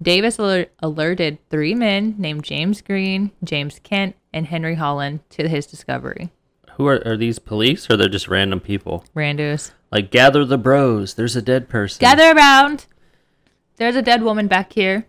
Davis 0.00 0.38
aler- 0.38 0.68
alerted 0.80 1.38
three 1.50 1.74
men 1.74 2.14
named 2.18 2.44
James 2.44 2.82
Green, 2.82 3.32
James 3.42 3.80
Kent, 3.82 4.16
and 4.32 4.46
Henry 4.46 4.74
Holland 4.74 5.20
to 5.30 5.48
his 5.48 5.66
discovery. 5.66 6.30
Who 6.76 6.86
are, 6.86 7.02
are 7.06 7.16
these 7.16 7.38
police 7.38 7.90
or 7.90 7.96
they're 7.96 8.08
just 8.08 8.28
random 8.28 8.60
people? 8.60 9.04
Randos. 9.14 9.72
Like, 9.90 10.10
gather 10.10 10.44
the 10.44 10.58
bros. 10.58 11.14
There's 11.14 11.36
a 11.36 11.42
dead 11.42 11.68
person. 11.68 12.00
Gather 12.00 12.36
around. 12.36 12.86
There's 13.76 13.96
a 13.96 14.02
dead 14.02 14.22
woman 14.22 14.46
back 14.46 14.72
here. 14.72 15.06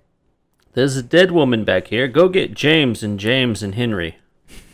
There's 0.74 0.96
a 0.96 1.04
dead 1.04 1.32
woman 1.32 1.64
back 1.64 1.88
here. 1.88 2.08
Go 2.08 2.30
get 2.30 2.54
James 2.54 3.04
and 3.04 3.20
James 3.20 3.64
and 3.64 3.76
Henry. 3.76 4.18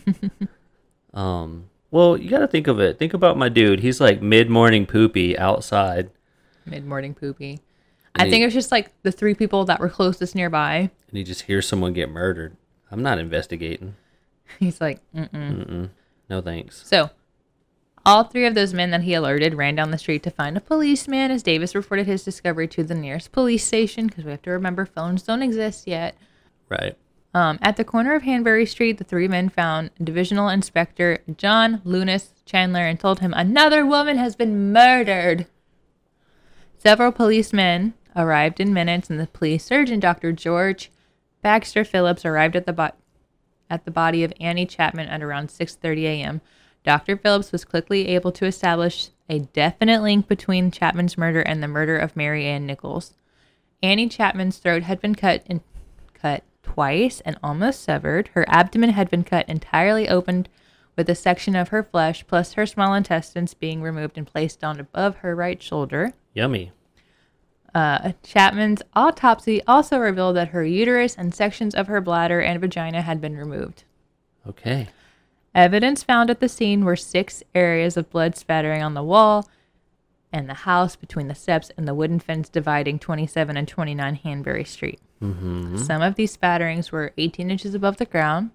um, 1.13 1.69
Well, 1.91 2.17
you 2.17 2.29
got 2.29 2.39
to 2.39 2.47
think 2.47 2.67
of 2.67 2.79
it. 2.79 2.99
Think 2.99 3.13
about 3.13 3.37
my 3.37 3.49
dude. 3.49 3.79
He's 3.79 4.01
like 4.01 4.21
mid 4.21 4.49
morning 4.49 4.85
poopy 4.85 5.37
outside. 5.37 6.09
Mid 6.65 6.85
morning 6.85 7.13
poopy. 7.13 7.59
I 8.15 8.25
he- 8.25 8.31
think 8.31 8.45
it's 8.45 8.53
just 8.53 8.71
like 8.71 8.91
the 9.03 9.11
three 9.11 9.33
people 9.33 9.65
that 9.65 9.79
were 9.79 9.89
closest 9.89 10.35
nearby. 10.35 10.91
and 11.07 11.17
he 11.17 11.23
just 11.23 11.43
hears 11.43 11.67
someone 11.67 11.93
get 11.93 12.09
murdered. 12.09 12.55
I'm 12.91 13.01
not 13.01 13.17
investigating. 13.19 13.95
He's 14.59 14.79
like, 14.79 14.99
mm-mm. 15.15 15.29
Mm-mm. 15.31 15.89
No 16.33 16.41
thanks. 16.41 16.81
So, 16.87 17.11
all 18.03 18.23
three 18.23 18.47
of 18.47 18.55
those 18.55 18.73
men 18.73 18.89
that 18.89 19.03
he 19.03 19.13
alerted 19.13 19.53
ran 19.53 19.75
down 19.75 19.91
the 19.91 19.99
street 19.99 20.23
to 20.23 20.31
find 20.31 20.57
a 20.57 20.61
policeman 20.61 21.29
as 21.29 21.43
Davis 21.43 21.75
reported 21.75 22.07
his 22.07 22.23
discovery 22.23 22.67
to 22.69 22.83
the 22.83 22.95
nearest 22.95 23.31
police 23.31 23.63
station 23.63 24.07
because 24.07 24.25
we 24.25 24.31
have 24.31 24.41
to 24.41 24.49
remember 24.49 24.87
phones 24.87 25.21
don't 25.21 25.43
exist 25.43 25.85
yet. 25.85 26.17
Right. 26.69 26.97
Um, 27.35 27.59
at 27.61 27.77
the 27.77 27.83
corner 27.83 28.15
of 28.15 28.23
Hanbury 28.23 28.65
Street, 28.65 28.97
the 28.97 29.03
three 29.03 29.27
men 29.27 29.47
found 29.47 29.91
Divisional 30.03 30.49
Inspector 30.49 31.19
John 31.37 31.83
Lunas 31.83 32.33
Chandler 32.47 32.87
and 32.87 32.99
told 32.99 33.19
him 33.19 33.35
another 33.35 33.85
woman 33.85 34.17
has 34.17 34.35
been 34.35 34.73
murdered. 34.73 35.45
Several 36.79 37.11
policemen 37.11 37.93
arrived 38.15 38.59
in 38.59 38.73
minutes, 38.73 39.11
and 39.11 39.19
the 39.19 39.27
police 39.27 39.65
surgeon, 39.65 39.99
Dr. 39.99 40.31
George 40.31 40.89
Baxter 41.43 41.83
Phillips, 41.83 42.25
arrived 42.25 42.55
at 42.55 42.65
the 42.65 42.73
bo- 42.73 42.93
at 43.73 43.85
the 43.85 43.91
body 43.91 44.23
of 44.23 44.31
Annie 44.39 44.67
Chapman 44.67 45.07
at 45.07 45.23
around 45.23 45.49
6:30 45.49 46.03
a.m. 46.03 46.41
Dr. 46.83 47.17
Phillips 47.17 47.51
was 47.51 47.65
quickly 47.65 48.07
able 48.09 48.31
to 48.33 48.45
establish 48.45 49.09
a 49.29 49.39
definite 49.39 50.01
link 50.01 50.27
between 50.27 50.69
Chapman's 50.69 51.17
murder 51.17 51.41
and 51.41 51.63
the 51.63 51.67
murder 51.67 51.97
of 51.97 52.15
Mary 52.15 52.45
Ann 52.45 52.67
Nichols. 52.67 53.15
Annie 53.81 54.09
Chapman's 54.09 54.57
throat 54.57 54.83
had 54.83 55.01
been 55.01 55.15
cut 55.15 55.43
and 55.47 55.61
cut 56.13 56.43
twice 56.61 57.21
and 57.21 57.37
almost 57.41 57.81
severed. 57.81 58.29
Her 58.29 58.45
abdomen 58.47 58.91
had 58.91 59.09
been 59.09 59.23
cut 59.23 59.49
entirely 59.49 60.07
open 60.07 60.47
with 60.95 61.09
a 61.09 61.15
section 61.15 61.55
of 61.55 61.69
her 61.69 61.83
flesh 61.83 62.27
plus 62.27 62.53
her 62.53 62.65
small 62.65 62.93
intestines 62.93 63.53
being 63.53 63.81
removed 63.81 64.17
and 64.17 64.27
placed 64.27 64.63
on 64.63 64.79
above 64.79 65.17
her 65.17 65.35
right 65.35 65.61
shoulder. 65.61 66.13
Yummy. 66.33 66.71
Uh, 67.73 68.11
Chapman's 68.23 68.81
autopsy 68.95 69.61
also 69.67 69.97
revealed 69.97 70.35
that 70.35 70.49
her 70.49 70.63
uterus 70.63 71.15
and 71.15 71.33
sections 71.33 71.73
of 71.73 71.87
her 71.87 72.01
bladder 72.01 72.39
and 72.39 72.61
vagina 72.61 73.01
had 73.01 73.19
been 73.19 73.35
removed. 73.35 73.83
Okay. 74.47 74.89
Evidence 75.55 76.03
found 76.03 76.29
at 76.29 76.39
the 76.39 76.49
scene 76.49 76.85
were 76.85 76.95
six 76.95 77.43
areas 77.55 77.97
of 77.97 78.09
blood 78.09 78.35
spattering 78.35 78.83
on 78.83 78.93
the 78.93 79.03
wall 79.03 79.49
and 80.31 80.49
the 80.49 80.53
house 80.53 80.95
between 80.95 81.27
the 81.27 81.35
steps 81.35 81.71
and 81.77 81.87
the 81.87 81.93
wooden 81.93 82.19
fence 82.19 82.49
dividing 82.49 82.99
27 82.99 83.55
and 83.55 83.67
29 83.67 84.15
Hanbury 84.15 84.63
Street. 84.63 84.99
Mm-hmm. 85.21 85.77
Some 85.77 86.01
of 86.01 86.15
these 86.15 86.35
spatterings 86.35 86.91
were 86.91 87.13
18 87.17 87.51
inches 87.51 87.75
above 87.75 87.97
the 87.97 88.05
ground. 88.05 88.51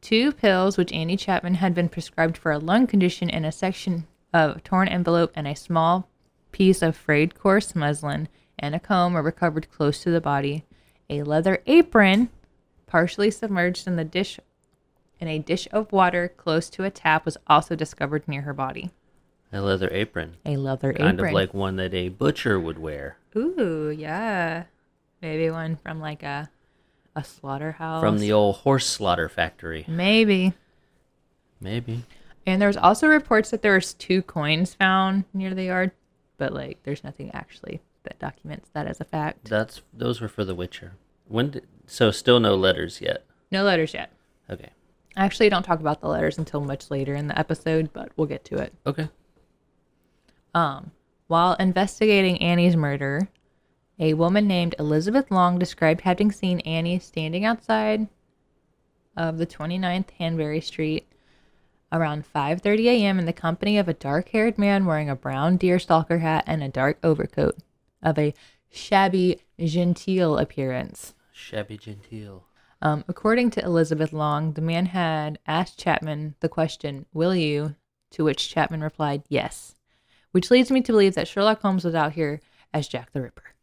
Two 0.00 0.30
pills, 0.30 0.76
which 0.76 0.92
Annie 0.92 1.16
Chapman 1.16 1.54
had 1.54 1.74
been 1.74 1.88
prescribed 1.88 2.36
for 2.36 2.52
a 2.52 2.58
lung 2.58 2.86
condition, 2.86 3.28
and 3.28 3.44
a 3.44 3.50
section 3.50 4.06
of 4.32 4.62
torn 4.62 4.86
envelope 4.86 5.32
and 5.34 5.48
a 5.48 5.56
small 5.56 6.08
piece 6.52 6.82
of 6.82 6.96
frayed 6.96 7.34
coarse 7.34 7.74
muslin 7.74 8.28
and 8.58 8.74
a 8.74 8.80
comb 8.80 9.14
were 9.14 9.22
recovered 9.22 9.70
close 9.70 10.02
to 10.02 10.10
the 10.10 10.20
body. 10.20 10.64
A 11.10 11.22
leather 11.22 11.62
apron, 11.66 12.28
partially 12.86 13.30
submerged 13.30 13.86
in 13.86 13.96
the 13.96 14.04
dish 14.04 14.40
in 15.20 15.28
a 15.28 15.38
dish 15.38 15.66
of 15.72 15.90
water 15.90 16.28
close 16.28 16.70
to 16.70 16.84
a 16.84 16.90
tap, 16.90 17.24
was 17.24 17.36
also 17.46 17.74
discovered 17.74 18.28
near 18.28 18.42
her 18.42 18.52
body. 18.52 18.90
A 19.52 19.60
leather 19.60 19.88
apron. 19.90 20.36
A 20.44 20.56
leather 20.56 20.92
Kind 20.92 20.96
apron. 20.96 21.16
Kind 21.16 21.28
of 21.28 21.34
like 21.34 21.54
one 21.54 21.76
that 21.76 21.94
a 21.94 22.08
butcher 22.10 22.60
would 22.60 22.78
wear 22.78 23.16
Ooh, 23.36 23.94
yeah. 23.96 24.64
Maybe 25.22 25.50
one 25.50 25.76
from 25.76 26.00
like 26.00 26.22
a 26.22 26.50
a 27.16 27.24
slaughterhouse. 27.24 28.00
from 28.00 28.18
the 28.18 28.32
old 28.32 28.56
horse 28.56 28.86
slaughter 28.86 29.28
factory. 29.28 29.84
Maybe. 29.88 30.54
Maybe. 31.60 32.04
And 32.46 32.62
there's 32.62 32.76
also 32.76 33.08
reports 33.08 33.50
that 33.50 33.62
there 33.62 33.74
was 33.74 33.94
two 33.94 34.22
coins 34.22 34.74
found 34.74 35.24
near 35.34 35.52
the 35.52 35.64
yard, 35.64 35.90
but 36.38 36.54
like 36.54 36.82
there's 36.84 37.04
nothing 37.04 37.30
actually 37.34 37.82
that 38.04 38.18
documents 38.18 38.70
that 38.72 38.86
as 38.86 39.00
a 39.00 39.04
fact. 39.04 39.48
That's 39.48 39.82
those 39.92 40.20
were 40.20 40.28
for 40.28 40.44
the 40.44 40.54
Witcher. 40.54 40.92
When 41.26 41.50
did, 41.50 41.66
so 41.86 42.10
still 42.10 42.40
no 42.40 42.54
letters 42.54 43.00
yet. 43.02 43.24
No 43.50 43.64
letters 43.64 43.92
yet. 43.92 44.12
Okay. 44.48 44.70
I 45.16 45.24
actually 45.24 45.48
don't 45.48 45.64
talk 45.64 45.80
about 45.80 46.00
the 46.00 46.08
letters 46.08 46.38
until 46.38 46.60
much 46.60 46.90
later 46.90 47.14
in 47.14 47.26
the 47.26 47.38
episode, 47.38 47.92
but 47.92 48.12
we'll 48.16 48.28
get 48.28 48.44
to 48.46 48.58
it. 48.58 48.72
Okay. 48.86 49.08
Um, 50.54 50.92
while 51.26 51.54
investigating 51.54 52.40
Annie's 52.40 52.76
murder, 52.76 53.28
a 53.98 54.14
woman 54.14 54.46
named 54.46 54.74
Elizabeth 54.78 55.30
Long 55.30 55.58
described 55.58 56.02
having 56.02 56.30
seen 56.30 56.60
Annie 56.60 56.98
standing 57.00 57.44
outside 57.44 58.08
of 59.16 59.38
the 59.38 59.46
29th 59.46 60.10
Hanbury 60.18 60.60
Street 60.60 61.06
around 61.92 62.24
5:30 62.32 62.86
a.m. 62.86 63.18
in 63.18 63.26
the 63.26 63.32
company 63.32 63.78
of 63.78 63.88
a 63.88 63.94
dark-haired 63.94 64.58
man 64.58 64.84
wearing 64.84 65.08
a 65.08 65.16
brown 65.16 65.58
deerstalker 65.58 66.20
hat 66.20 66.44
and 66.46 66.62
a 66.62 66.68
dark 66.68 66.98
overcoat 67.02 67.56
of 68.02 68.18
a 68.18 68.34
shabby 68.70 69.40
genteel 69.58 70.38
appearance. 70.38 71.14
Shabby 71.32 71.78
genteel. 71.78 72.44
Um, 72.80 73.04
according 73.08 73.50
to 73.50 73.64
Elizabeth 73.64 74.12
Long, 74.12 74.52
the 74.52 74.60
man 74.60 74.86
had 74.86 75.38
asked 75.46 75.78
Chapman 75.78 76.36
the 76.40 76.48
question, 76.48 77.06
Will 77.12 77.34
you? 77.34 77.74
To 78.12 78.24
which 78.24 78.48
Chapman 78.48 78.82
replied, 78.82 79.24
Yes. 79.28 79.74
Which 80.30 80.50
leads 80.50 80.70
me 80.70 80.80
to 80.82 80.92
believe 80.92 81.14
that 81.14 81.28
Sherlock 81.28 81.60
Holmes 81.60 81.84
was 81.84 81.94
out 81.94 82.12
here 82.12 82.40
as 82.72 82.88
Jack 82.88 83.12
the 83.12 83.20
Ripper. 83.20 83.54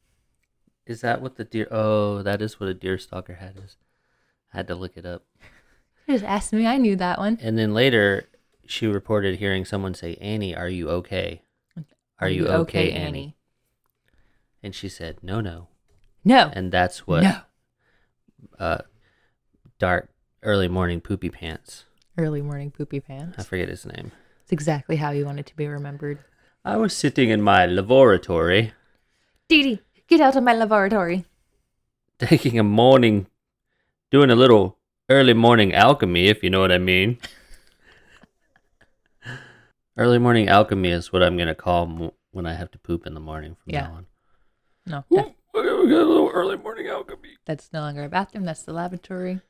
Is 0.85 1.01
that 1.01 1.21
what 1.21 1.35
the 1.35 1.43
deer? 1.43 1.67
Oh, 1.71 2.21
that 2.21 2.41
is 2.41 2.59
what 2.59 2.69
a 2.69 2.73
deer 2.73 2.97
stalker 2.97 3.35
hat 3.35 3.55
is. 3.63 3.77
I 4.53 4.57
had 4.57 4.67
to 4.67 4.75
look 4.75 4.97
it 4.97 5.05
up. 5.05 5.23
Just 6.07 6.23
asked 6.23 6.53
me, 6.53 6.67
I 6.67 6.77
knew 6.77 6.95
that 6.97 7.17
one. 7.19 7.39
And 7.41 7.57
then 7.57 7.73
later, 7.73 8.27
she 8.65 8.85
reported 8.87 9.37
hearing 9.39 9.65
someone 9.65 9.93
say, 9.93 10.15
"Annie, 10.21 10.55
are 10.55 10.69
you 10.69 10.89
okay? 10.89 11.41
Are 12.19 12.29
you 12.29 12.47
okay, 12.47 12.91
Annie?" 12.91 13.35
And 14.63 14.73
she 14.75 14.87
said, 14.89 15.17
"No, 15.21 15.41
no." 15.41 15.67
No. 16.23 16.49
And 16.53 16.71
that's 16.71 17.05
what 17.05 17.23
No. 17.23 17.37
uh, 18.57 18.77
dark 19.77 20.09
early 20.41 20.67
morning 20.67 21.01
poopy 21.01 21.29
pants. 21.29 21.85
Early 22.17 22.41
morning 22.41 22.71
poopy 22.71 22.99
pants. 22.99 23.37
I 23.37 23.43
forget 23.43 23.69
his 23.69 23.85
name. 23.85 24.11
It's 24.41 24.51
exactly 24.51 24.95
how 24.95 25.11
you 25.11 25.25
want 25.25 25.39
it 25.39 25.45
to 25.47 25.55
be 25.55 25.67
remembered. 25.67 26.19
I 26.63 26.77
was 26.77 26.95
sitting 26.95 27.29
in 27.29 27.41
my 27.41 27.65
laboratory 27.67 28.73
Dee 29.47 29.61
Dee, 29.63 29.79
get 30.07 30.21
out 30.21 30.35
of 30.35 30.43
my 30.43 30.53
laboratory. 30.55 31.25
taking 32.17 32.57
a 32.57 32.63
morning, 32.63 33.27
doing 34.09 34.31
a 34.31 34.35
little 34.35 34.77
early 35.09 35.33
morning 35.33 35.73
alchemy, 35.73 36.27
if 36.27 36.43
you 36.43 36.49
know 36.49 36.59
what 36.59 36.71
I 36.71 36.77
mean. 36.77 37.17
early 39.97 40.17
morning 40.19 40.47
alchemy 40.49 40.89
is 40.89 41.11
what 41.13 41.23
I'm 41.23 41.35
going 41.37 41.47
to 41.47 41.55
call 41.55 41.83
m- 41.83 42.11
when 42.31 42.45
I 42.45 42.53
have 42.53 42.71
to 42.71 42.79
poop 42.79 43.05
in 43.05 43.13
the 43.13 43.19
morning 43.19 43.55
from 43.55 43.73
Yeah. 43.73 43.81
now 43.87 43.93
on. 43.93 44.05
No, 44.87 44.97
Ooh, 45.13 45.15
that- 45.17 45.35
we 45.53 45.61
got 45.63 46.01
a 46.01 46.05
little 46.05 46.29
early 46.33 46.57
morning 46.57 46.87
alchemy. 46.87 47.37
that's 47.45 47.71
no 47.71 47.81
longer 47.81 48.03
a 48.03 48.09
bathroom. 48.09 48.43
That's 48.45 48.63
the 48.63 48.73
lavatory. 48.73 49.41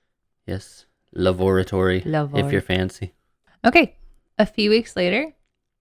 Yes, 0.46 0.86
laboratory, 1.14 2.04
if 2.06 2.52
you're 2.52 2.62
fancy. 2.62 3.14
Okay. 3.66 3.96
A 4.38 4.46
few 4.46 4.70
weeks 4.70 4.96
later, 4.96 5.34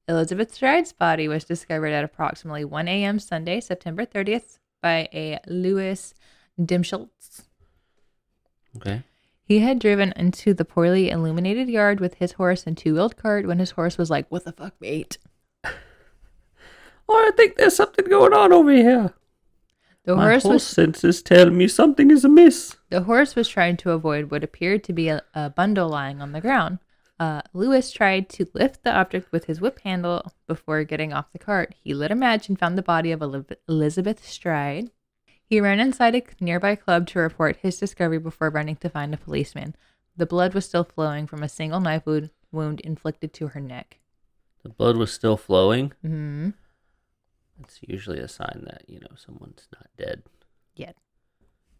Elizabeth 0.08 0.54
Stride's 0.54 0.92
body 0.92 1.28
was 1.28 1.44
discovered 1.44 1.88
at 1.88 2.04
approximately 2.04 2.64
1 2.64 2.88
a.m. 2.88 3.18
Sunday, 3.18 3.60
September 3.60 4.06
30th, 4.06 4.58
by 4.80 5.08
a 5.12 5.40
Louis 5.46 6.14
Dimschultz. 6.58 7.42
Okay. 8.76 9.02
He 9.44 9.58
had 9.58 9.78
driven 9.78 10.12
into 10.16 10.54
the 10.54 10.64
poorly 10.64 11.10
illuminated 11.10 11.68
yard 11.68 12.00
with 12.00 12.14
his 12.14 12.32
horse 12.32 12.66
and 12.66 12.76
two 12.76 12.94
wheeled 12.94 13.16
cart 13.16 13.46
when 13.46 13.58
his 13.58 13.72
horse 13.72 13.98
was 13.98 14.08
like, 14.10 14.26
What 14.30 14.44
the 14.44 14.52
fuck, 14.52 14.74
mate? 14.80 15.18
Oh, 17.06 17.26
I 17.28 17.32
think 17.36 17.56
there's 17.56 17.76
something 17.76 18.06
going 18.06 18.32
on 18.32 18.52
over 18.52 18.72
here. 18.72 19.12
The 20.04 20.16
My 20.16 20.30
horse, 20.30 20.44
was 20.44 20.66
senses 20.66 21.22
tell 21.22 21.50
me 21.50 21.68
something 21.68 22.10
is 22.10 22.24
amiss. 22.24 22.76
the 22.90 23.02
horse 23.02 23.34
was 23.36 23.48
trying 23.48 23.76
to 23.78 23.90
avoid 23.90 24.30
what 24.30 24.44
appeared 24.44 24.84
to 24.84 24.92
be 24.92 25.08
a, 25.08 25.22
a 25.34 25.50
bundle 25.50 25.88
lying 25.88 26.20
on 26.22 26.32
the 26.32 26.40
ground. 26.40 26.78
Uh, 27.20 27.42
Louis 27.52 27.90
tried 27.90 28.28
to 28.30 28.46
lift 28.54 28.82
the 28.84 28.92
object 28.92 29.32
with 29.32 29.44
his 29.44 29.60
whip 29.60 29.80
handle 29.80 30.32
before 30.46 30.82
getting 30.84 31.12
off 31.12 31.32
the 31.32 31.38
cart. 31.38 31.74
He 31.78 31.94
lit 31.94 32.10
a 32.10 32.14
match 32.14 32.48
and 32.48 32.58
found 32.58 32.76
the 32.76 32.82
body 32.82 33.12
of 33.12 33.22
Elizabeth 33.68 34.26
Stride. 34.26 34.90
He 35.46 35.60
ran 35.60 35.78
inside 35.80 36.14
a 36.14 36.22
nearby 36.40 36.74
club 36.74 37.06
to 37.08 37.18
report 37.18 37.56
his 37.56 37.78
discovery 37.78 38.18
before 38.18 38.50
running 38.50 38.76
to 38.76 38.88
find 38.88 39.12
a 39.12 39.18
policeman. 39.18 39.76
The 40.16 40.26
blood 40.26 40.54
was 40.54 40.64
still 40.64 40.84
flowing 40.84 41.26
from 41.26 41.42
a 41.42 41.48
single 41.48 41.80
knife 41.80 42.06
wound, 42.06 42.30
wound 42.50 42.80
inflicted 42.80 43.32
to 43.34 43.48
her 43.48 43.60
neck. 43.60 43.98
The 44.62 44.68
blood 44.70 44.96
was 44.96 45.12
still 45.12 45.36
flowing. 45.36 45.92
hmm 46.02 46.50
That's 47.58 47.78
usually 47.82 48.18
a 48.20 48.28
sign 48.28 48.62
that, 48.66 48.84
you 48.88 49.00
know, 49.00 49.14
someone's 49.16 49.68
not 49.72 49.88
dead. 49.98 50.22
Yet. 50.74 50.96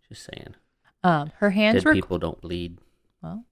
Just 0.09 0.25
saying. 0.31 0.55
Um, 1.03 1.33
her 1.39 1.51
hands 1.51 1.77
Dead 1.77 1.85
were 1.85 1.95
people 1.95 2.19
don't 2.19 2.41
bleed. 2.41 2.79
well. 3.23 3.45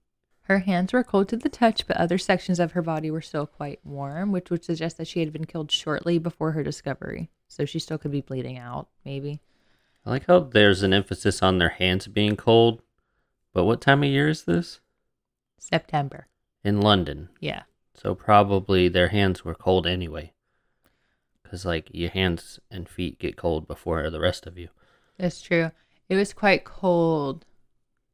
Her 0.47 0.59
hands 0.59 0.91
were 0.91 1.03
cold 1.05 1.29
to 1.29 1.37
the 1.37 1.47
touch, 1.49 1.87
but 1.87 1.95
other 1.97 2.17
sections 2.17 2.59
of 2.59 2.73
her 2.73 2.81
body 2.81 3.09
were 3.09 3.21
still 3.21 3.47
quite 3.47 3.79
warm, 3.85 4.31
which 4.33 4.49
would 4.49 4.63
suggest 4.65 4.97
that 4.97 5.07
she 5.07 5.21
had 5.21 5.31
been 5.31 5.45
killed 5.45 5.71
shortly 5.71 6.17
before 6.17 6.51
her 6.51 6.63
discovery. 6.63 7.29
So 7.47 7.63
she 7.63 7.79
still 7.79 7.97
could 7.97 8.11
be 8.11 8.21
bleeding 8.21 8.57
out, 8.57 8.89
maybe. 9.05 9.39
I 10.05 10.09
like 10.09 10.27
how 10.27 10.39
there's 10.39 10.83
an 10.83 10.93
emphasis 10.93 11.41
on 11.41 11.57
their 11.57 11.69
hands 11.69 12.07
being 12.07 12.35
cold. 12.35 12.81
But 13.53 13.65
what 13.65 13.81
time 13.81 14.03
of 14.03 14.09
year 14.09 14.27
is 14.27 14.43
this? 14.43 14.79
September. 15.57 16.27
In 16.63 16.81
London. 16.81 17.29
Yeah. 17.39 17.63
So 17.93 18.15
probably 18.15 18.89
their 18.89 19.09
hands 19.09 19.45
were 19.45 19.55
cold 19.55 19.87
anyway. 19.87 20.33
Because, 21.41 21.65
like, 21.65 21.89
your 21.93 22.09
hands 22.09 22.59
and 22.71 22.89
feet 22.89 23.19
get 23.19 23.37
cold 23.37 23.67
before 23.67 24.09
the 24.09 24.19
rest 24.19 24.47
of 24.47 24.57
you. 24.57 24.69
That's 25.17 25.41
true. 25.41 25.71
It 26.09 26.15
was 26.15 26.33
quite 26.33 26.65
cold 26.65 27.45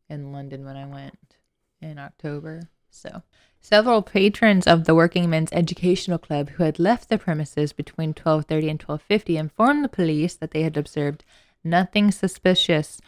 in 0.09 0.31
London 0.31 0.65
when 0.65 0.75
I 0.75 0.85
went 0.85 1.37
in 1.81 1.97
October. 1.97 2.69
So, 2.89 3.23
several 3.61 4.01
patrons 4.01 4.67
of 4.67 4.85
the 4.85 4.95
Working 4.95 5.29
Men's 5.29 5.53
Educational 5.53 6.17
Club 6.17 6.49
who 6.49 6.63
had 6.63 6.79
left 6.79 7.09
the 7.09 7.17
premises 7.17 7.71
between 7.71 8.13
12:30 8.13 8.69
and 8.69 8.79
12:50 8.79 9.37
informed 9.37 9.83
the 9.83 9.89
police 9.89 10.35
that 10.35 10.51
they 10.51 10.63
had 10.63 10.75
observed 10.75 11.23
nothing 11.63 12.11
suspicious. 12.11 12.99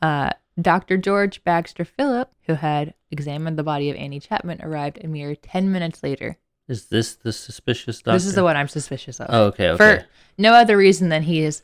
Uh, 0.00 0.30
Dr. 0.60 0.96
George 0.96 1.42
Baxter 1.44 1.84
Phillip, 1.84 2.30
who 2.46 2.54
had 2.54 2.94
examined 3.10 3.58
the 3.58 3.62
body 3.62 3.90
of 3.90 3.96
Annie 3.96 4.20
Chapman, 4.20 4.60
arrived 4.62 5.02
a 5.02 5.08
mere 5.08 5.34
10 5.34 5.72
minutes 5.72 6.02
later. 6.02 6.38
Is 6.68 6.86
this 6.86 7.14
the 7.14 7.32
suspicious 7.32 8.00
doctor? 8.00 8.16
This 8.16 8.26
is 8.26 8.34
the 8.34 8.44
one 8.44 8.56
I'm 8.56 8.68
suspicious 8.68 9.20
of. 9.20 9.26
Oh, 9.28 9.44
okay, 9.46 9.70
okay. 9.70 9.76
For 9.76 10.06
no 10.38 10.52
other 10.52 10.76
reason 10.76 11.08
than 11.08 11.24
he 11.24 11.42
is 11.42 11.62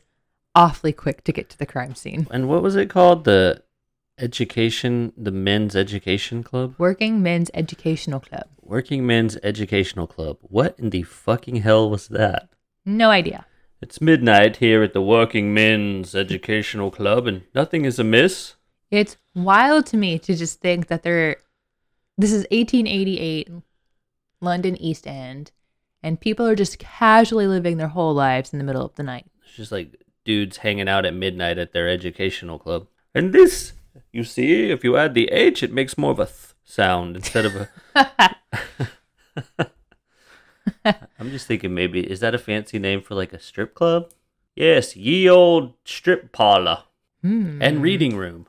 awfully 0.53 0.93
quick 0.93 1.23
to 1.23 1.31
get 1.31 1.49
to 1.49 1.57
the 1.57 1.65
crime 1.65 1.95
scene. 1.95 2.27
And 2.29 2.47
what 2.47 2.61
was 2.61 2.75
it 2.75 2.89
called? 2.89 3.23
The 3.23 3.63
education, 4.19 5.13
the 5.17 5.31
men's 5.31 5.75
education 5.75 6.43
club? 6.43 6.75
Working 6.77 7.21
Men's 7.21 7.49
Educational 7.53 8.19
Club. 8.19 8.47
Working 8.61 9.05
Men's 9.07 9.37
Educational 9.43 10.07
Club. 10.07 10.37
What 10.41 10.77
in 10.77 10.91
the 10.91 11.03
fucking 11.03 11.57
hell 11.57 11.89
was 11.89 12.07
that? 12.09 12.49
No 12.85 13.09
idea. 13.09 13.45
It's 13.81 13.99
midnight 13.99 14.57
here 14.57 14.83
at 14.83 14.93
the 14.93 15.01
Working 15.01 15.55
Men's 15.55 16.13
Educational 16.13 16.91
Club 16.91 17.25
and 17.25 17.41
nothing 17.55 17.83
is 17.83 17.97
amiss. 17.97 18.53
It's 18.91 19.17
wild 19.33 19.87
to 19.87 19.97
me 19.97 20.19
to 20.19 20.35
just 20.35 20.61
think 20.61 20.85
that 20.87 21.01
they're. 21.01 21.37
This 22.15 22.31
is 22.31 22.45
1888, 22.51 23.49
London 24.39 24.79
East 24.79 25.07
End, 25.07 25.51
and 26.03 26.21
people 26.21 26.45
are 26.45 26.55
just 26.55 26.77
casually 26.77 27.47
living 27.47 27.77
their 27.77 27.87
whole 27.87 28.13
lives 28.13 28.53
in 28.53 28.59
the 28.59 28.65
middle 28.65 28.85
of 28.85 28.93
the 28.95 29.03
night. 29.03 29.25
It's 29.43 29.55
just 29.55 29.71
like 29.71 29.99
dudes 30.25 30.57
hanging 30.57 30.87
out 30.87 31.05
at 31.05 31.15
midnight 31.15 31.57
at 31.57 31.73
their 31.73 31.89
educational 31.89 32.59
club. 32.59 32.85
And 33.15 33.33
this, 33.33 33.73
you 34.13 34.23
see, 34.23 34.69
if 34.69 34.83
you 34.83 34.95
add 34.95 35.15
the 35.15 35.29
H, 35.31 35.63
it 35.63 35.73
makes 35.73 35.97
more 35.97 36.11
of 36.11 36.19
a 36.19 36.27
th 36.27 36.53
sound 36.63 37.15
instead 37.15 37.45
of 37.45 37.55
a. 37.95 39.71
I'm 40.85 41.29
just 41.29 41.47
thinking 41.47 41.73
maybe, 41.73 41.99
is 42.09 42.19
that 42.21 42.33
a 42.35 42.39
fancy 42.39 42.79
name 42.79 43.01
for 43.01 43.15
like 43.15 43.33
a 43.33 43.39
strip 43.39 43.73
club? 43.75 44.11
Yes, 44.55 44.95
ye 44.95 45.29
old 45.29 45.73
strip 45.85 46.31
parlor 46.31 46.83
Hmm. 47.21 47.61
and 47.61 47.81
reading 47.83 48.15
room. 48.17 48.47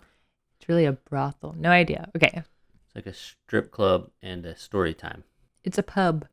It's 0.59 0.69
really 0.69 0.87
a 0.87 0.93
brothel. 0.93 1.55
No 1.59 1.71
idea. 1.71 2.09
Okay. 2.17 2.43
It's 2.87 2.95
like 2.95 3.07
a 3.07 3.13
strip 3.13 3.71
club 3.71 4.11
and 4.23 4.47
a 4.47 4.57
story 4.57 4.95
time. 4.95 5.25
It's 5.63 5.77
a 5.79 5.83
pub. 5.83 6.27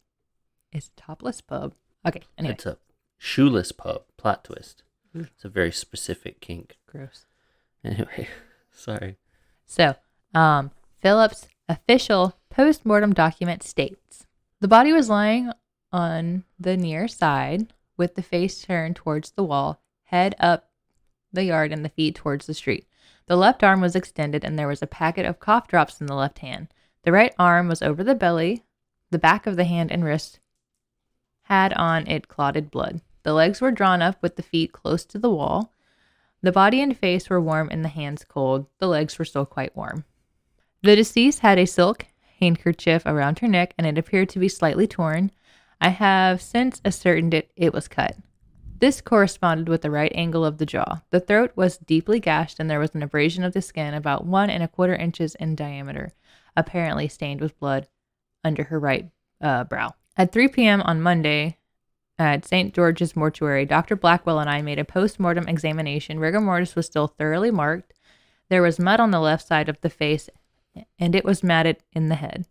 It's 0.71 0.87
a 0.87 1.01
topless 1.01 1.41
pub. 1.41 1.73
Okay. 2.07 2.21
Anyway. 2.37 2.53
It's 2.53 2.65
a 2.65 2.77
shoeless 3.17 3.71
pub. 3.73 4.03
Plot 4.17 4.45
twist. 4.45 4.83
Mm. 5.15 5.27
It's 5.35 5.43
a 5.43 5.49
very 5.49 5.71
specific 5.71 6.39
kink. 6.39 6.77
Gross. 6.87 7.25
Anyway, 7.83 8.27
sorry. 8.71 9.17
So, 9.65 9.95
um, 10.33 10.71
Phillips' 11.01 11.47
official 11.67 12.37
post-mortem 12.49 13.13
document 13.13 13.63
states 13.63 14.25
the 14.59 14.67
body 14.67 14.91
was 14.91 15.09
lying 15.09 15.51
on 15.91 16.43
the 16.59 16.77
near 16.77 17.07
side 17.07 17.73
with 17.97 18.15
the 18.15 18.21
face 18.21 18.61
turned 18.61 18.95
towards 18.95 19.31
the 19.31 19.43
wall, 19.43 19.81
head 20.05 20.35
up 20.39 20.69
the 21.31 21.43
yard, 21.43 21.71
and 21.71 21.85
the 21.85 21.89
feet 21.89 22.15
towards 22.15 22.45
the 22.45 22.53
street. 22.53 22.87
The 23.27 23.35
left 23.35 23.63
arm 23.63 23.81
was 23.81 23.95
extended, 23.95 24.43
and 24.43 24.57
there 24.57 24.67
was 24.67 24.81
a 24.81 24.87
packet 24.87 25.25
of 25.25 25.39
cough 25.39 25.67
drops 25.67 26.01
in 26.01 26.07
the 26.07 26.15
left 26.15 26.39
hand. 26.39 26.67
The 27.03 27.11
right 27.11 27.33
arm 27.37 27.67
was 27.67 27.81
over 27.81 28.03
the 28.03 28.15
belly. 28.15 28.63
The 29.11 29.19
back 29.19 29.45
of 29.45 29.55
the 29.55 29.65
hand 29.65 29.91
and 29.91 30.03
wrist 30.03 30.39
had 31.43 31.73
on 31.73 32.07
it 32.07 32.27
clotted 32.27 32.69
blood. 32.69 33.01
The 33.23 33.33
legs 33.33 33.59
were 33.59 33.71
drawn 33.71 34.01
up 34.01 34.21
with 34.21 34.35
the 34.35 34.43
feet 34.43 34.71
close 34.71 35.03
to 35.05 35.19
the 35.19 35.29
wall. 35.29 35.73
The 36.41 36.51
body 36.51 36.81
and 36.81 36.97
face 36.97 37.29
were 37.29 37.41
warm 37.41 37.69
and 37.71 37.83
the 37.83 37.89
hands 37.89 38.23
cold. 38.23 38.67
The 38.77 38.87
legs 38.87 39.19
were 39.19 39.25
still 39.25 39.45
quite 39.45 39.75
warm. 39.75 40.05
The 40.83 40.95
deceased 40.95 41.39
had 41.39 41.57
a 41.57 41.65
silk 41.65 42.05
handkerchief 42.39 43.03
around 43.05 43.39
her 43.39 43.47
neck 43.47 43.73
and 43.77 43.85
it 43.85 43.97
appeared 43.97 44.29
to 44.29 44.39
be 44.39 44.47
slightly 44.47 44.87
torn. 44.87 45.31
I 45.81 45.89
have 45.89 46.41
since 46.41 46.81
ascertained 46.83 47.33
it, 47.33 47.51
it 47.55 47.73
was 47.73 47.87
cut. 47.87 48.17
This 48.79 49.01
corresponded 49.01 49.67
with 49.67 49.81
the 49.81 49.91
right 49.91 50.11
angle 50.15 50.45
of 50.45 50.57
the 50.57 50.65
jaw. 50.65 51.01
The 51.09 51.19
throat 51.19 51.51
was 51.55 51.77
deeply 51.77 52.19
gashed 52.19 52.59
and 52.59 52.69
there 52.69 52.79
was 52.79 52.91
an 52.93 53.03
abrasion 53.03 53.43
of 53.43 53.53
the 53.53 53.61
skin 53.61 53.93
about 53.93 54.25
one 54.25 54.49
and 54.49 54.63
a 54.63 54.67
quarter 54.67 54.95
inches 54.95 55.35
in 55.35 55.55
diameter, 55.55 56.13
apparently 56.55 57.07
stained 57.07 57.41
with 57.41 57.59
blood 57.59 57.87
under 58.43 58.63
her 58.65 58.79
right 58.79 59.09
uh, 59.41 59.65
brow. 59.65 59.95
At 60.15 60.31
3 60.31 60.47
p.m. 60.49 60.81
on 60.81 61.01
Monday, 61.01 61.57
at 62.17 62.45
St. 62.45 62.73
George's 62.73 63.15
Mortuary, 63.15 63.65
Dr. 63.65 63.95
Blackwell 63.95 64.39
and 64.39 64.49
I 64.49 64.61
made 64.61 64.79
a 64.79 64.85
post 64.85 65.19
mortem 65.19 65.47
examination. 65.47 66.19
Rigor 66.19 66.41
mortis 66.41 66.75
was 66.75 66.85
still 66.85 67.07
thoroughly 67.07 67.51
marked. 67.51 67.93
There 68.49 68.61
was 68.61 68.79
mud 68.79 68.99
on 68.99 69.11
the 69.11 69.21
left 69.21 69.47
side 69.47 69.69
of 69.69 69.79
the 69.81 69.89
face, 69.89 70.29
and 70.99 71.15
it 71.15 71.23
was 71.23 71.43
matted 71.43 71.77
in 71.93 72.09
the 72.09 72.15
head. 72.15 72.45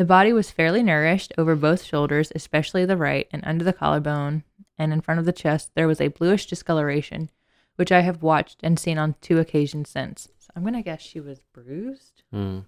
The 0.00 0.06
body 0.06 0.32
was 0.32 0.50
fairly 0.50 0.82
nourished 0.82 1.34
over 1.36 1.54
both 1.54 1.84
shoulders, 1.84 2.32
especially 2.34 2.86
the 2.86 2.96
right, 2.96 3.28
and 3.32 3.42
under 3.44 3.66
the 3.66 3.74
collarbone 3.74 4.44
and 4.78 4.94
in 4.94 5.02
front 5.02 5.20
of 5.20 5.26
the 5.26 5.30
chest. 5.30 5.72
There 5.74 5.86
was 5.86 6.00
a 6.00 6.08
bluish 6.08 6.46
discoloration, 6.46 7.28
which 7.76 7.92
I 7.92 8.00
have 8.00 8.22
watched 8.22 8.60
and 8.62 8.78
seen 8.78 8.96
on 8.96 9.16
two 9.20 9.38
occasions 9.38 9.90
since. 9.90 10.30
So 10.38 10.52
I'm 10.56 10.62
going 10.62 10.72
to 10.72 10.80
guess 10.80 11.02
she 11.02 11.20
was 11.20 11.42
bruised. 11.52 12.22
Hmm. 12.32 12.60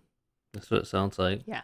That's 0.52 0.70
what 0.70 0.82
it 0.82 0.86
sounds 0.86 1.18
like. 1.18 1.40
Yeah. 1.46 1.62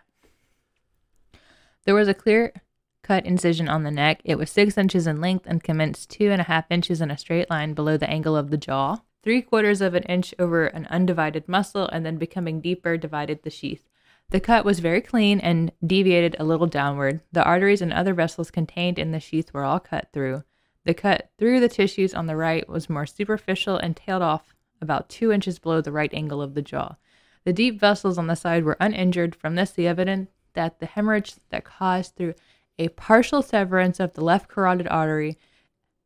There 1.85 1.95
was 1.95 2.09
a 2.09 2.15
clear 2.15 2.55
cut 3.03 3.27
incision 3.27 3.69
on 3.69 3.83
the 3.83 3.91
neck. 3.91 4.23
It 4.25 4.39
was 4.39 4.49
six 4.49 4.79
inches 4.79 5.07
in 5.07 5.21
length 5.21 5.45
and 5.47 5.63
commenced 5.63 6.09
two 6.09 6.31
and 6.31 6.41
a 6.41 6.45
half 6.45 6.65
inches 6.71 7.03
in 7.03 7.11
a 7.11 7.19
straight 7.19 7.51
line 7.51 7.75
below 7.75 7.99
the 7.99 8.09
angle 8.09 8.39
of 8.39 8.49
the 8.49 8.57
jaw. 8.57 9.03
Three 9.23 9.43
quarters 9.43 9.83
of 9.83 9.93
an 9.93 10.05
inch 10.05 10.33
over 10.39 10.65
an 10.69 10.87
undivided 10.87 11.47
muscle, 11.47 11.87
and 11.89 12.07
then 12.07 12.17
becoming 12.17 12.63
deeper, 12.63 12.97
divided 12.97 13.43
the 13.43 13.51
sheath. 13.51 13.87
The 14.31 14.41
cut 14.41 14.65
was 14.65 14.81
very 14.81 15.01
clean 15.01 15.41
and 15.41 15.73
deviated 15.85 16.37
a 16.39 16.45
little 16.45 16.67
downward. 16.67 17.23
The 17.33 17.43
arteries 17.43 17.81
and 17.81 17.93
other 17.93 18.13
vessels 18.13 18.51
contained 18.51 18.99
in 18.99 19.11
the 19.11 19.21
sheath 19.21 19.55
were 19.55 19.65
all 19.65 19.81
cut 19.81 20.09
through. 20.13 20.45
The 20.85 20.93
cut 20.93 21.31
through 21.39 21.61
the 21.61 21.69
tissues 21.69 22.13
on 22.13 22.27
the 22.27 22.37
right 22.37 22.69
was 22.69 22.91
more 22.91 23.07
superficial 23.07 23.79
and 23.79 23.97
tailed 23.97 24.23
off 24.23 24.55
about 24.83 25.09
two 25.09 25.33
inches 25.33 25.59
below 25.59 25.81
the 25.81 25.93
right 25.93 26.13
angle 26.13 26.43
of 26.43 26.55
the 26.55 26.63
jaw. 26.63 26.97
The 27.45 27.55
deep 27.55 27.81
vessels 27.81 28.19
on 28.19 28.27
the 28.27 28.35
side 28.35 28.65
were 28.65 28.77
uninjured. 28.81 29.35
From 29.35 29.55
this, 29.55 29.71
the 29.71 29.87
evidence 29.87 30.29
that 30.53 30.79
the 30.79 30.87
hemorrhage 30.87 31.35
that 31.49 31.65
caused 31.65 32.15
through 32.15 32.35
a 32.79 32.89
partial 32.89 33.41
severance 33.41 33.99
of 33.99 34.13
the 34.13 34.23
left 34.23 34.49
carotid 34.49 34.89
artery 34.89 35.39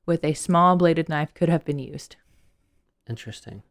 with 0.06 0.24
a 0.24 0.32
small 0.35 0.76
bladed 0.76 1.08
knife 1.08 1.35
could 1.35 1.48
have 1.48 1.64
been 1.64 1.80
used. 1.80 2.16
Interesting. 3.08 3.62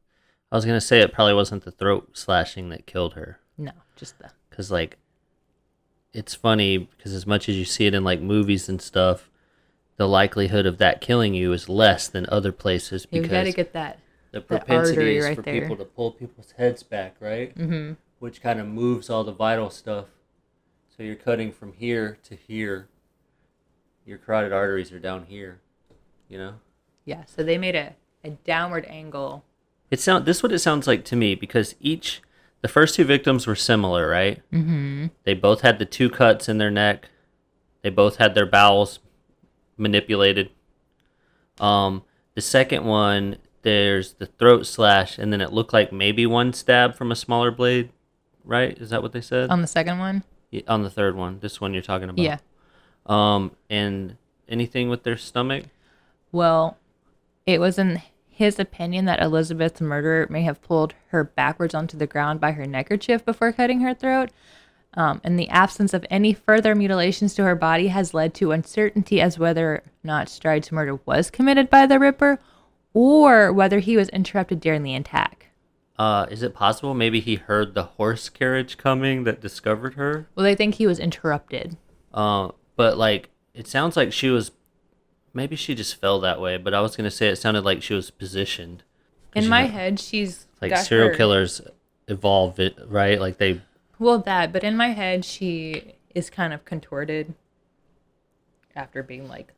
I 0.51 0.57
was 0.57 0.65
gonna 0.65 0.81
say 0.81 0.99
it 0.99 1.13
probably 1.13 1.33
wasn't 1.33 1.63
the 1.63 1.71
throat 1.71 2.17
slashing 2.17 2.67
that 2.69 2.85
killed 2.85 3.13
her, 3.13 3.39
No, 3.57 3.71
just 3.95 4.19
the 4.19 4.31
because 4.51 4.69
like, 4.69 4.97
it's 6.13 6.35
funny 6.35 6.77
because 6.77 7.13
as 7.13 7.25
much 7.25 7.49
as 7.49 7.55
you 7.55 7.65
see 7.65 7.87
it 7.87 7.95
in 7.95 8.03
like 8.03 8.21
movies 8.21 8.69
and 8.69 8.79
stuff, 8.81 9.31
the 9.97 10.07
likelihood 10.07 10.65
of 10.65 10.77
that 10.77 11.01
killing 11.01 11.33
you 11.33 11.53
is 11.53 11.69
less 11.69 12.07
than 12.07 12.25
other 12.29 12.51
places 12.51 13.05
because 13.05 13.15
you 13.15 13.21
because 13.21 13.31
got 13.31 13.43
to 13.43 13.51
get 13.51 13.73
that. 13.73 13.99
the 14.31 14.41
propensity 14.41 15.17
is 15.17 15.25
right 15.25 15.35
for 15.35 15.41
there. 15.41 15.61
people 15.61 15.77
to 15.77 15.85
pull 15.85 16.11
people's 16.11 16.51
heads 16.57 16.83
back, 16.83 17.15
right? 17.19 17.55
Mm-hmm. 17.57 17.93
Which 18.19 18.41
kind 18.41 18.59
of 18.59 18.67
moves 18.67 19.09
all 19.09 19.23
the 19.23 19.31
vital 19.31 19.69
stuff. 19.69 20.05
So 20.95 21.03
you're 21.03 21.15
cutting 21.15 21.51
from 21.51 21.73
here 21.73 22.17
to 22.25 22.35
here. 22.35 22.87
Your 24.05 24.17
carotid 24.17 24.51
arteries 24.51 24.91
are 24.91 24.99
down 24.99 25.25
here. 25.27 25.61
You 26.29 26.37
know. 26.37 26.53
Yeah, 27.05 27.23
so 27.25 27.43
they 27.43 27.57
made 27.57 27.75
a, 27.75 27.95
a 28.23 28.31
downward 28.31 28.85
angle. 28.89 29.43
It 29.89 29.99
sound 29.99 30.25
this 30.25 30.37
is 30.37 30.43
what 30.43 30.51
it 30.51 30.59
sounds 30.59 30.87
like 30.87 31.03
to 31.05 31.15
me 31.15 31.35
because 31.35 31.75
each 31.79 32.21
the 32.61 32.67
first 32.67 32.95
two 32.95 33.03
victims 33.03 33.47
were 33.47 33.55
similar, 33.55 34.07
right? 34.07 34.41
Mm-hmm. 34.51 35.07
They 35.23 35.33
both 35.33 35.61
had 35.61 35.79
the 35.79 35.85
two 35.85 36.09
cuts 36.09 36.47
in 36.47 36.57
their 36.57 36.71
neck. 36.71 37.09
They 37.81 37.89
both 37.89 38.17
had 38.17 38.35
their 38.35 38.45
bowels 38.45 38.99
manipulated. 39.77 40.51
Um, 41.59 42.03
the 42.35 42.41
second 42.41 42.85
one, 42.85 43.37
there's 43.63 44.13
the 44.13 44.27
throat 44.27 44.65
slash, 44.65 45.17
and 45.17 45.33
then 45.33 45.41
it 45.41 45.51
looked 45.51 45.73
like 45.73 45.91
maybe 45.91 46.25
one 46.25 46.53
stab 46.53 46.95
from 46.95 47.11
a 47.11 47.15
smaller 47.15 47.51
blade, 47.51 47.89
right? 48.43 48.77
Is 48.77 48.91
that 48.91 49.01
what 49.01 49.11
they 49.11 49.21
said? 49.21 49.49
On 49.49 49.61
the 49.61 49.67
second 49.67 49.99
one? 49.99 50.23
Yeah, 50.51 50.61
on 50.67 50.83
the 50.83 50.89
third 50.89 51.15
one, 51.15 51.39
this 51.39 51.59
one 51.59 51.73
you're 51.73 51.81
talking 51.81 52.09
about. 52.09 52.23
Yeah. 52.23 52.37
Um, 53.05 53.51
and 53.69 54.17
anything 54.47 54.89
with 54.89 55.03
their 55.03 55.17
stomach? 55.17 55.65
Well, 56.31 56.77
it 57.45 57.59
was 57.59 57.79
in 57.79 58.01
his 58.31 58.57
opinion 58.59 59.05
that 59.05 59.21
Elizabeth's 59.21 59.81
murderer 59.81 60.25
may 60.29 60.41
have 60.43 60.61
pulled 60.61 60.95
her 61.09 61.23
backwards 61.23 61.75
onto 61.75 61.97
the 61.97 62.07
ground 62.07 62.39
by 62.39 62.53
her 62.53 62.65
neckerchief 62.65 63.23
before 63.23 63.51
cutting 63.51 63.81
her 63.81 63.93
throat. 63.93 64.31
Um, 64.93 65.21
and 65.23 65.37
the 65.37 65.49
absence 65.49 65.93
of 65.93 66.05
any 66.09 66.33
further 66.33 66.73
mutilations 66.73 67.33
to 67.35 67.43
her 67.43 67.55
body 67.55 67.87
has 67.87 68.13
led 68.13 68.33
to 68.35 68.51
uncertainty 68.51 69.21
as 69.21 69.37
whether 69.37 69.75
or 69.75 69.83
not 70.03 70.27
Stride's 70.27 70.71
murder 70.71 70.99
was 71.05 71.29
committed 71.29 71.69
by 71.69 71.85
the 71.85 71.99
Ripper 71.99 72.39
or 72.93 73.53
whether 73.53 73.79
he 73.79 73.95
was 73.95 74.09
interrupted 74.09 74.59
during 74.59 74.83
the 74.83 74.95
attack. 74.95 75.47
Uh, 75.97 76.25
is 76.31 76.41
it 76.41 76.55
possible 76.55 76.93
maybe 76.93 77.19
he 77.19 77.35
heard 77.35 77.73
the 77.73 77.83
horse 77.83 78.27
carriage 78.27 78.77
coming 78.77 79.23
that 79.23 79.39
discovered 79.39 79.93
her? 79.93 80.27
Well, 80.35 80.43
they 80.43 80.55
think 80.55 80.75
he 80.75 80.87
was 80.87 80.99
interrupted. 80.99 81.77
Uh, 82.13 82.49
but 82.75 82.97
like 82.97 83.29
it 83.53 83.67
sounds 83.67 83.95
like 83.95 84.11
she 84.11 84.29
was 84.29 84.51
maybe 85.33 85.55
she 85.55 85.75
just 85.75 85.95
fell 85.95 86.19
that 86.21 86.39
way, 86.41 86.57
but 86.57 86.73
I 86.73 86.81
was 86.81 86.95
gonna 86.95 87.11
say 87.11 87.27
it 87.29 87.37
sounded 87.37 87.63
like 87.63 87.81
she 87.81 87.93
was 87.93 88.11
positioned. 88.11 88.83
In 89.33 89.47
my 89.47 89.63
head, 89.63 89.99
she's 89.99 90.47
like 90.61 90.75
serial 90.77 91.09
her- 91.09 91.15
killers 91.15 91.61
evolve 92.07 92.59
it 92.59 92.77
right, 92.87 93.19
like 93.19 93.37
they 93.37 93.61
Well, 93.99 94.19
that, 94.19 94.51
but 94.51 94.63
in 94.63 94.75
my 94.75 94.89
head, 94.89 95.23
she 95.25 95.95
is 96.13 96.29
kind 96.29 96.53
of 96.53 96.65
contorted 96.65 97.33
after 98.75 99.03
being 99.03 99.27
like 99.27 99.53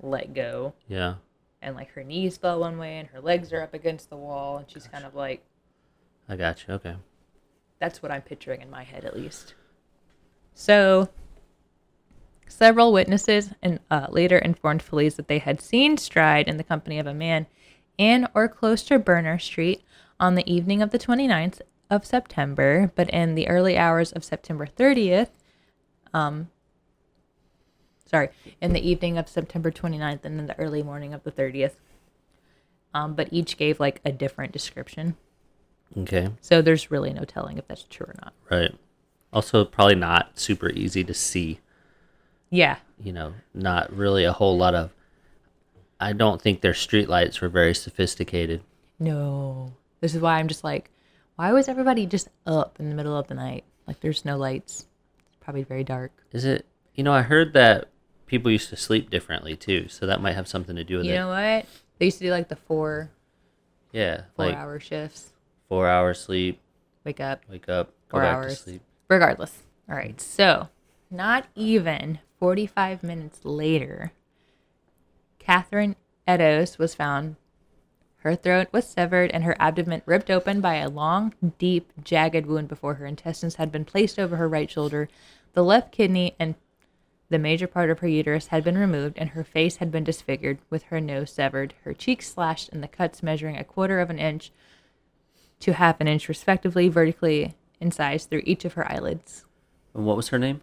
let 0.00 0.34
go, 0.34 0.74
yeah. 0.88 1.14
and 1.62 1.76
like 1.76 1.90
her 1.92 2.02
knees 2.04 2.36
fell 2.36 2.60
one 2.60 2.78
way, 2.78 2.98
and 2.98 3.08
her 3.08 3.20
legs 3.20 3.52
are 3.52 3.62
up 3.62 3.74
against 3.74 4.10
the 4.10 4.16
wall, 4.16 4.58
and 4.58 4.70
she's 4.70 4.86
kind 4.88 5.04
of 5.04 5.14
like 5.14 5.44
I 6.28 6.36
got 6.36 6.66
you. 6.66 6.74
Okay. 6.74 6.96
that's 7.78 8.02
what 8.02 8.10
I'm 8.10 8.22
picturing 8.22 8.60
in 8.62 8.70
my 8.70 8.82
head, 8.82 9.04
at 9.04 9.14
least. 9.16 9.54
So, 10.54 11.08
several 12.48 12.92
witnesses 12.92 13.50
and 13.62 13.80
uh, 13.90 14.06
later 14.10 14.38
informed 14.38 14.84
police 14.84 15.14
that 15.14 15.28
they 15.28 15.38
had 15.38 15.60
seen 15.60 15.96
Stride 15.96 16.48
in 16.48 16.56
the 16.56 16.64
company 16.64 16.98
of 16.98 17.06
a 17.06 17.14
man 17.14 17.46
in 17.98 18.26
or 18.34 18.48
close 18.48 18.82
to 18.84 18.98
Berner 18.98 19.38
Street 19.38 19.82
on 20.18 20.34
the 20.34 20.52
evening 20.52 20.82
of 20.82 20.90
the 20.90 20.98
29th 20.98 21.60
of 21.90 22.06
September, 22.06 22.92
but 22.94 23.10
in 23.10 23.34
the 23.34 23.48
early 23.48 23.76
hours 23.76 24.12
of 24.12 24.24
September 24.24 24.66
30th, 24.66 25.28
um, 26.12 26.48
sorry, 28.06 28.30
in 28.60 28.72
the 28.72 28.88
evening 28.88 29.18
of 29.18 29.28
September 29.28 29.70
29th 29.70 30.24
and 30.24 30.38
in 30.38 30.46
the 30.46 30.58
early 30.58 30.82
morning 30.82 31.12
of 31.12 31.22
the 31.24 31.32
30th. 31.32 31.74
Um, 32.92 33.14
but 33.14 33.28
each 33.32 33.56
gave 33.56 33.80
like 33.80 34.00
a 34.04 34.12
different 34.12 34.52
description. 34.52 35.16
Okay. 35.96 36.30
So 36.40 36.62
there's 36.62 36.90
really 36.90 37.12
no 37.12 37.24
telling 37.24 37.58
if 37.58 37.66
that's 37.66 37.82
true 37.82 38.06
or 38.06 38.14
not. 38.22 38.32
Right. 38.50 38.74
Also, 39.32 39.64
probably 39.64 39.96
not 39.96 40.38
super 40.38 40.70
easy 40.70 41.02
to 41.04 41.12
see. 41.14 41.58
Yeah. 42.54 42.76
You 43.02 43.12
know, 43.12 43.34
not 43.52 43.92
really 43.92 44.24
a 44.24 44.32
whole 44.32 44.56
lot 44.56 44.74
of. 44.76 44.92
I 46.00 46.12
don't 46.12 46.40
think 46.40 46.60
their 46.60 46.72
streetlights 46.72 47.40
were 47.40 47.48
very 47.48 47.74
sophisticated. 47.74 48.62
No. 49.00 49.72
This 50.00 50.14
is 50.14 50.20
why 50.20 50.38
I'm 50.38 50.46
just 50.48 50.62
like, 50.62 50.90
why 51.36 51.52
was 51.52 51.66
everybody 51.68 52.06
just 52.06 52.28
up 52.46 52.76
in 52.78 52.88
the 52.90 52.94
middle 52.94 53.16
of 53.16 53.26
the 53.26 53.34
night? 53.34 53.64
Like 53.88 53.98
there's 54.00 54.24
no 54.24 54.36
lights. 54.36 54.86
It's 55.26 55.36
probably 55.40 55.64
very 55.64 55.82
dark. 55.82 56.12
Is 56.32 56.44
it? 56.44 56.64
You 56.94 57.02
know, 57.02 57.12
I 57.12 57.22
heard 57.22 57.54
that 57.54 57.88
people 58.26 58.50
used 58.52 58.68
to 58.70 58.76
sleep 58.76 59.10
differently 59.10 59.56
too, 59.56 59.88
so 59.88 60.06
that 60.06 60.22
might 60.22 60.34
have 60.36 60.46
something 60.46 60.76
to 60.76 60.84
do 60.84 60.98
with 60.98 61.06
You 61.06 61.12
it. 61.12 61.14
You 61.14 61.20
know 61.20 61.28
what? 61.28 61.66
They 61.98 62.04
used 62.06 62.18
to 62.18 62.24
do 62.24 62.30
like 62.30 62.48
the 62.48 62.56
four 62.56 63.10
yeah, 63.92 64.22
four 64.36 64.46
like 64.46 64.56
hour 64.56 64.78
shifts. 64.78 65.32
four 65.68 65.88
hours 65.88 66.20
sleep, 66.20 66.60
Wake 67.04 67.18
up. 67.20 67.42
wake 67.50 67.68
up, 67.68 67.88
go 68.08 68.18
Four 68.18 68.20
back 68.20 68.34
hours. 68.36 68.56
to 68.58 68.62
sleep. 68.62 68.82
Regardless. 69.08 69.52
All 69.88 69.96
right. 69.96 70.20
So 70.20 70.68
not 71.10 71.46
even 71.56 72.18
45 72.38 73.02
minutes 73.02 73.40
later, 73.44 74.12
Catherine 75.38 75.96
Eddowes 76.26 76.78
was 76.78 76.94
found. 76.94 77.36
Her 78.18 78.34
throat 78.34 78.68
was 78.72 78.86
severed 78.86 79.30
and 79.30 79.44
her 79.44 79.56
abdomen 79.58 80.02
ripped 80.06 80.30
open 80.30 80.60
by 80.60 80.76
a 80.76 80.88
long, 80.88 81.34
deep, 81.58 81.92
jagged 82.02 82.46
wound 82.46 82.68
before 82.68 82.94
her 82.94 83.06
intestines 83.06 83.56
had 83.56 83.70
been 83.70 83.84
placed 83.84 84.18
over 84.18 84.36
her 84.36 84.48
right 84.48 84.70
shoulder. 84.70 85.08
The 85.52 85.62
left 85.62 85.92
kidney 85.92 86.34
and 86.38 86.54
the 87.28 87.38
major 87.38 87.66
part 87.66 87.90
of 87.90 87.98
her 88.00 88.08
uterus 88.08 88.48
had 88.48 88.64
been 88.64 88.78
removed, 88.78 89.18
and 89.18 89.30
her 89.30 89.44
face 89.44 89.76
had 89.76 89.90
been 89.90 90.04
disfigured, 90.04 90.58
with 90.70 90.84
her 90.84 91.00
nose 91.00 91.32
severed, 91.32 91.74
her 91.82 91.92
cheeks 91.94 92.32
slashed, 92.32 92.68
and 92.72 92.82
the 92.82 92.88
cuts 92.88 93.22
measuring 93.22 93.56
a 93.56 93.64
quarter 93.64 93.98
of 94.00 94.10
an 94.10 94.18
inch 94.18 94.52
to 95.60 95.72
half 95.72 96.00
an 96.00 96.08
inch, 96.08 96.28
respectively, 96.28 96.88
vertically 96.88 97.54
in 97.80 97.90
size 97.90 98.26
through 98.26 98.42
each 98.44 98.64
of 98.64 98.74
her 98.74 98.90
eyelids. 98.90 99.44
And 99.94 100.04
what 100.04 100.16
was 100.16 100.28
her 100.28 100.38
name? 100.38 100.60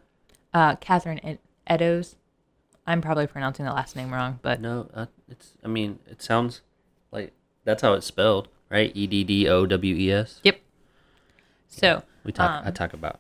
Uh, 0.54 0.76
Catherine 0.76 1.20
Ed- 1.68 1.82
Eddowes. 1.82 2.16
I'm 2.88 3.02
probably 3.02 3.28
pronouncing 3.28 3.66
the 3.66 3.74
last 3.74 3.96
name 3.96 4.12
wrong, 4.12 4.40
but 4.42 4.60
No, 4.60 4.90
uh, 4.94 5.06
it's. 5.30 5.54
I 5.64 5.68
mean, 5.68 6.00
it 6.10 6.22
sounds 6.22 6.62
like 7.12 7.32
that's 7.64 7.82
how 7.84 7.94
it's 7.94 8.08
spelled, 8.08 8.48
right? 8.70 8.92
E 8.96 9.06
D 9.08 9.24
D 9.24 9.48
O 9.48 9.66
W 9.66 9.96
E 9.96 10.12
S. 10.12 10.40
yep. 10.44 10.60
So 11.68 12.04
We 12.24 12.32
talk. 12.32 12.64
I 12.66 12.68
um, 12.68 12.74
talk 12.74 12.94
about. 12.94 13.20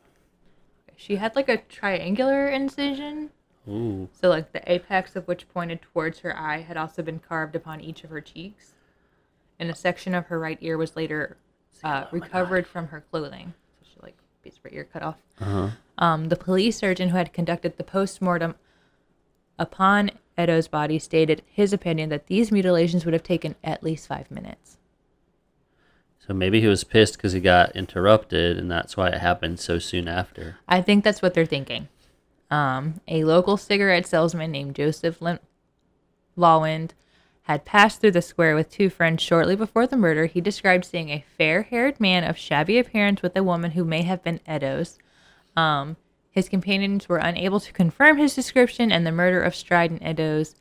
she 0.95 1.17
had 1.17 1.35
like 1.35 1.47
a 1.47 1.57
triangular 1.57 2.47
incision. 2.47 3.29
Ooh. 3.69 4.09
So, 4.19 4.29
like 4.29 4.51
the 4.51 4.69
apex 4.71 5.15
of 5.15 5.27
which 5.27 5.47
pointed 5.53 5.81
towards 5.83 6.19
her 6.19 6.35
eye 6.37 6.61
had 6.61 6.77
also 6.77 7.03
been 7.03 7.19
carved 7.19 7.55
upon 7.55 7.79
each 7.81 8.03
of 8.03 8.09
her 8.09 8.19
cheeks, 8.21 8.73
and 9.59 9.69
a 9.69 9.75
section 9.75 10.15
of 10.15 10.25
her 10.25 10.39
right 10.39 10.57
ear 10.61 10.77
was 10.77 10.95
later 10.95 11.37
uh, 11.83 12.05
recovered 12.11 12.65
from 12.65 12.87
her 12.87 13.03
clothing. 13.11 13.53
So 13.81 13.87
she 13.93 13.99
like 14.01 14.17
piece 14.43 14.57
of 14.57 14.63
her 14.63 14.69
ear 14.73 14.87
cut 14.91 15.03
off. 15.03 15.17
Uh 15.39 15.45
huh. 15.45 15.69
Um, 16.01 16.29
the 16.29 16.35
police 16.35 16.77
surgeon 16.77 17.09
who 17.09 17.17
had 17.17 17.31
conducted 17.31 17.77
the 17.77 17.83
post-mortem 17.83 18.55
upon 19.59 20.11
Eddowes' 20.35 20.67
body 20.67 20.97
stated 20.97 21.43
his 21.45 21.71
opinion 21.71 22.09
that 22.09 22.25
these 22.25 22.51
mutilations 22.51 23.05
would 23.05 23.13
have 23.13 23.23
taken 23.23 23.55
at 23.63 23.83
least 23.83 24.07
five 24.07 24.31
minutes. 24.31 24.77
So 26.27 26.33
maybe 26.33 26.59
he 26.59 26.67
was 26.67 26.83
pissed 26.83 27.17
because 27.17 27.33
he 27.33 27.39
got 27.39 27.75
interrupted, 27.75 28.57
and 28.57 28.69
that's 28.69 28.97
why 28.97 29.09
it 29.09 29.19
happened 29.19 29.59
so 29.59 29.77
soon 29.77 30.07
after. 30.07 30.57
I 30.67 30.81
think 30.81 31.03
that's 31.03 31.21
what 31.21 31.35
they're 31.35 31.45
thinking. 31.45 31.87
Um, 32.49 33.01
a 33.07 33.23
local 33.23 33.55
cigarette 33.55 34.07
salesman 34.07 34.51
named 34.51 34.75
Joseph 34.75 35.21
Lin- 35.21 35.39
Lawende 36.35 36.91
had 37.43 37.65
passed 37.65 38.01
through 38.01 38.11
the 38.11 38.21
square 38.21 38.55
with 38.55 38.71
two 38.71 38.89
friends 38.89 39.21
shortly 39.21 39.55
before 39.55 39.85
the 39.85 39.97
murder. 39.97 40.25
He 40.25 40.41
described 40.41 40.85
seeing 40.85 41.09
a 41.09 41.25
fair 41.37 41.63
haired 41.63 41.99
man 41.99 42.23
of 42.23 42.37
shabby 42.37 42.79
appearance 42.79 43.21
with 43.21 43.35
a 43.35 43.43
woman 43.43 43.71
who 43.71 43.85
may 43.85 44.01
have 44.01 44.23
been 44.23 44.39
Eddowes. 44.47 44.97
Um, 45.55 45.97
his 46.31 46.47
companions 46.47 47.09
were 47.09 47.17
unable 47.17 47.59
to 47.59 47.73
confirm 47.73 48.17
his 48.17 48.35
description, 48.35 48.91
and 48.91 49.05
the 49.05 49.11
murder 49.11 49.41
of 49.41 49.55
Stride 49.55 49.91
and 49.91 50.01
Eddowes 50.01 50.55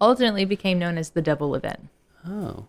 ultimately 0.00 0.44
became 0.44 0.78
known 0.78 0.98
as 0.98 1.10
the 1.10 1.22
double 1.22 1.54
event. 1.54 1.88
Oh. 2.26 2.66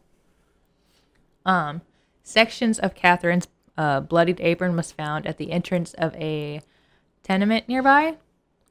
Um, 1.46 1.82
sections 2.24 2.80
of 2.80 2.96
Catherine's 2.96 3.48
uh, 3.78 4.00
bloodied 4.00 4.40
apron 4.42 4.76
was 4.76 4.92
found 4.92 5.26
at 5.26 5.38
the 5.38 5.52
entrance 5.52 5.94
of 5.96 6.16
a 6.16 6.62
tenement 7.24 7.68
nearby. 7.68 8.18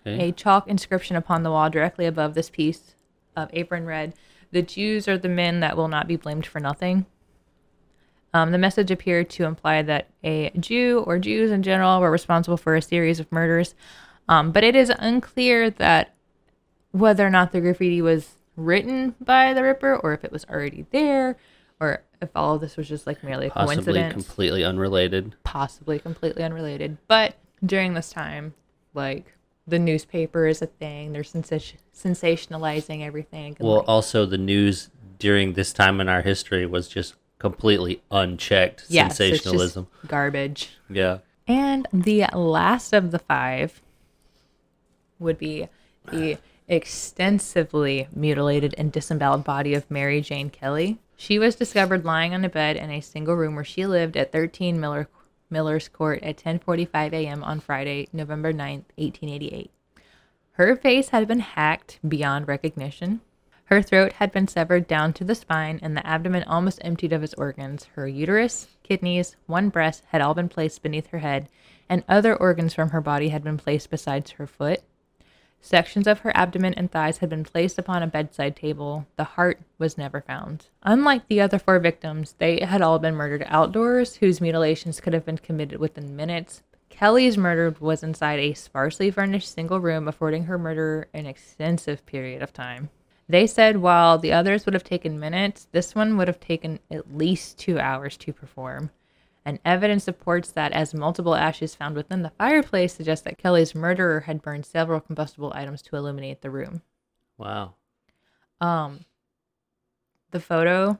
Okay. 0.06 0.28
A 0.28 0.32
chalk 0.32 0.66
inscription 0.66 1.16
upon 1.16 1.42
the 1.42 1.50
wall 1.50 1.68
directly 1.68 2.06
above 2.06 2.34
this 2.34 2.48
piece 2.48 2.94
of 3.36 3.50
apron 3.52 3.84
read, 3.84 4.14
The 4.50 4.62
Jews 4.62 5.06
are 5.06 5.18
the 5.18 5.28
men 5.28 5.60
that 5.60 5.76
will 5.76 5.88
not 5.88 6.08
be 6.08 6.16
blamed 6.16 6.46
for 6.46 6.60
nothing. 6.60 7.06
Um, 8.32 8.52
the 8.52 8.58
message 8.58 8.90
appeared 8.90 9.28
to 9.30 9.44
imply 9.44 9.82
that 9.82 10.08
a 10.22 10.50
Jew 10.58 11.00
or 11.06 11.18
Jews 11.18 11.50
in 11.50 11.62
general 11.62 12.00
were 12.00 12.10
responsible 12.10 12.56
for 12.56 12.76
a 12.76 12.82
series 12.82 13.18
of 13.18 13.30
murders, 13.32 13.74
um, 14.28 14.52
but 14.52 14.62
it 14.62 14.76
is 14.76 14.92
unclear 14.98 15.70
that 15.70 16.14
whether 16.92 17.26
or 17.26 17.30
not 17.30 17.52
the 17.52 17.60
graffiti 17.60 18.00
was 18.02 18.30
written 18.56 19.14
by 19.20 19.52
the 19.54 19.62
Ripper 19.62 19.96
or 19.96 20.12
if 20.12 20.24
it 20.24 20.30
was 20.32 20.44
already 20.50 20.86
there 20.92 21.36
or 21.80 22.02
if 22.20 22.28
all 22.36 22.54
of 22.56 22.60
this 22.60 22.76
was 22.76 22.88
just 22.88 23.06
like 23.06 23.24
merely 23.24 23.46
a 23.46 23.50
Possibly 23.50 23.76
coincidence 23.76 24.12
completely 24.12 24.64
unrelated. 24.64 25.34
possibly 25.44 25.98
completely 25.98 26.42
unrelated. 26.44 26.98
But 27.08 27.34
during 27.64 27.94
this 27.94 28.10
time, 28.12 28.54
like 28.94 29.34
the 29.66 29.78
newspaper 29.78 30.46
is 30.46 30.62
a 30.62 30.66
thing. 30.66 31.12
They're 31.12 31.24
sensation- 31.24 31.78
sensationalizing 31.94 33.02
everything. 33.04 33.56
Well, 33.60 33.78
like, 33.78 33.88
also 33.88 34.26
the 34.26 34.38
news 34.38 34.90
during 35.18 35.54
this 35.54 35.72
time 35.72 36.00
in 36.00 36.08
our 36.08 36.22
history 36.22 36.66
was 36.66 36.88
just 36.88 37.14
completely 37.40 38.00
unchecked 38.12 38.84
yeah, 38.88 39.08
so 39.08 39.24
it's 39.24 39.30
just 39.30 39.42
sensationalism. 39.42 39.88
garbage. 40.06 40.76
yeah. 40.88 41.18
And 41.48 41.88
the 41.92 42.26
last 42.32 42.92
of 42.92 43.10
the 43.10 43.18
five 43.18 43.80
would 45.18 45.38
be 45.38 45.68
the 46.12 46.38
extensively 46.68 48.06
mutilated 48.14 48.74
and 48.78 48.92
disemboweled 48.92 49.42
body 49.42 49.74
of 49.74 49.90
Mary 49.90 50.20
Jane 50.20 50.50
Kelly. 50.50 51.00
She 51.16 51.40
was 51.40 51.56
discovered 51.56 52.04
lying 52.04 52.32
on 52.32 52.44
a 52.44 52.48
bed 52.48 52.76
in 52.76 52.90
a 52.90 53.00
single 53.00 53.34
room 53.34 53.56
where 53.56 53.64
she 53.64 53.84
lived 53.84 54.16
at 54.16 54.30
13 54.30 54.78
Miller 54.78 55.08
Miller's 55.50 55.88
Court 55.88 56.22
at 56.22 56.36
10:45 56.36 57.12
a.m. 57.12 57.42
on 57.42 57.58
Friday, 57.58 58.08
November 58.12 58.52
9th, 58.52 58.84
1888. 58.96 59.72
Her 60.52 60.76
face 60.76 61.08
had 61.08 61.26
been 61.26 61.40
hacked 61.40 61.98
beyond 62.06 62.46
recognition. 62.46 63.20
Her 63.70 63.82
throat 63.82 64.14
had 64.14 64.32
been 64.32 64.48
severed 64.48 64.88
down 64.88 65.12
to 65.12 65.22
the 65.22 65.36
spine 65.36 65.78
and 65.80 65.96
the 65.96 66.04
abdomen 66.04 66.42
almost 66.42 66.80
emptied 66.82 67.12
of 67.12 67.22
its 67.22 67.34
organs. 67.34 67.84
Her 67.94 68.08
uterus, 68.08 68.66
kidneys, 68.82 69.36
one 69.46 69.68
breast 69.68 70.02
had 70.08 70.20
all 70.20 70.34
been 70.34 70.48
placed 70.48 70.82
beneath 70.82 71.06
her 71.10 71.20
head, 71.20 71.48
and 71.88 72.02
other 72.08 72.34
organs 72.34 72.74
from 72.74 72.90
her 72.90 73.00
body 73.00 73.28
had 73.28 73.44
been 73.44 73.58
placed 73.58 73.88
besides 73.88 74.32
her 74.32 74.48
foot. 74.48 74.82
Sections 75.60 76.08
of 76.08 76.18
her 76.20 76.36
abdomen 76.36 76.74
and 76.74 76.90
thighs 76.90 77.18
had 77.18 77.30
been 77.30 77.44
placed 77.44 77.78
upon 77.78 78.02
a 78.02 78.08
bedside 78.08 78.56
table. 78.56 79.06
The 79.14 79.22
heart 79.22 79.60
was 79.78 79.96
never 79.96 80.20
found. 80.20 80.66
Unlike 80.82 81.28
the 81.28 81.40
other 81.40 81.60
four 81.60 81.78
victims, 81.78 82.34
they 82.38 82.58
had 82.58 82.82
all 82.82 82.98
been 82.98 83.14
murdered 83.14 83.44
outdoors, 83.46 84.16
whose 84.16 84.40
mutilations 84.40 85.00
could 85.00 85.12
have 85.12 85.24
been 85.24 85.38
committed 85.38 85.78
within 85.78 86.16
minutes. 86.16 86.64
Kelly's 86.88 87.38
murder 87.38 87.72
was 87.78 88.02
inside 88.02 88.40
a 88.40 88.54
sparsely 88.54 89.12
furnished 89.12 89.54
single 89.54 89.78
room, 89.78 90.08
affording 90.08 90.46
her 90.46 90.58
murderer 90.58 91.06
an 91.14 91.26
extensive 91.26 92.04
period 92.04 92.42
of 92.42 92.52
time. 92.52 92.90
They 93.30 93.46
said 93.46 93.76
while 93.76 94.18
the 94.18 94.32
others 94.32 94.66
would 94.66 94.74
have 94.74 94.82
taken 94.82 95.20
minutes, 95.20 95.68
this 95.70 95.94
one 95.94 96.16
would 96.16 96.26
have 96.26 96.40
taken 96.40 96.80
at 96.90 97.16
least 97.16 97.58
two 97.58 97.78
hours 97.78 98.16
to 98.16 98.32
perform. 98.32 98.90
And 99.44 99.60
evidence 99.64 100.02
supports 100.02 100.50
that 100.50 100.72
as 100.72 100.92
multiple 100.94 101.36
ashes 101.36 101.76
found 101.76 101.94
within 101.94 102.22
the 102.22 102.30
fireplace 102.30 102.92
suggest 102.92 103.22
that 103.22 103.38
Kelly's 103.38 103.72
murderer 103.72 104.18
had 104.20 104.42
burned 104.42 104.66
several 104.66 104.98
combustible 104.98 105.52
items 105.54 105.80
to 105.82 105.94
illuminate 105.94 106.40
the 106.40 106.50
room. 106.50 106.82
Wow. 107.38 107.74
Um, 108.60 109.04
the 110.32 110.40
photo 110.40 110.98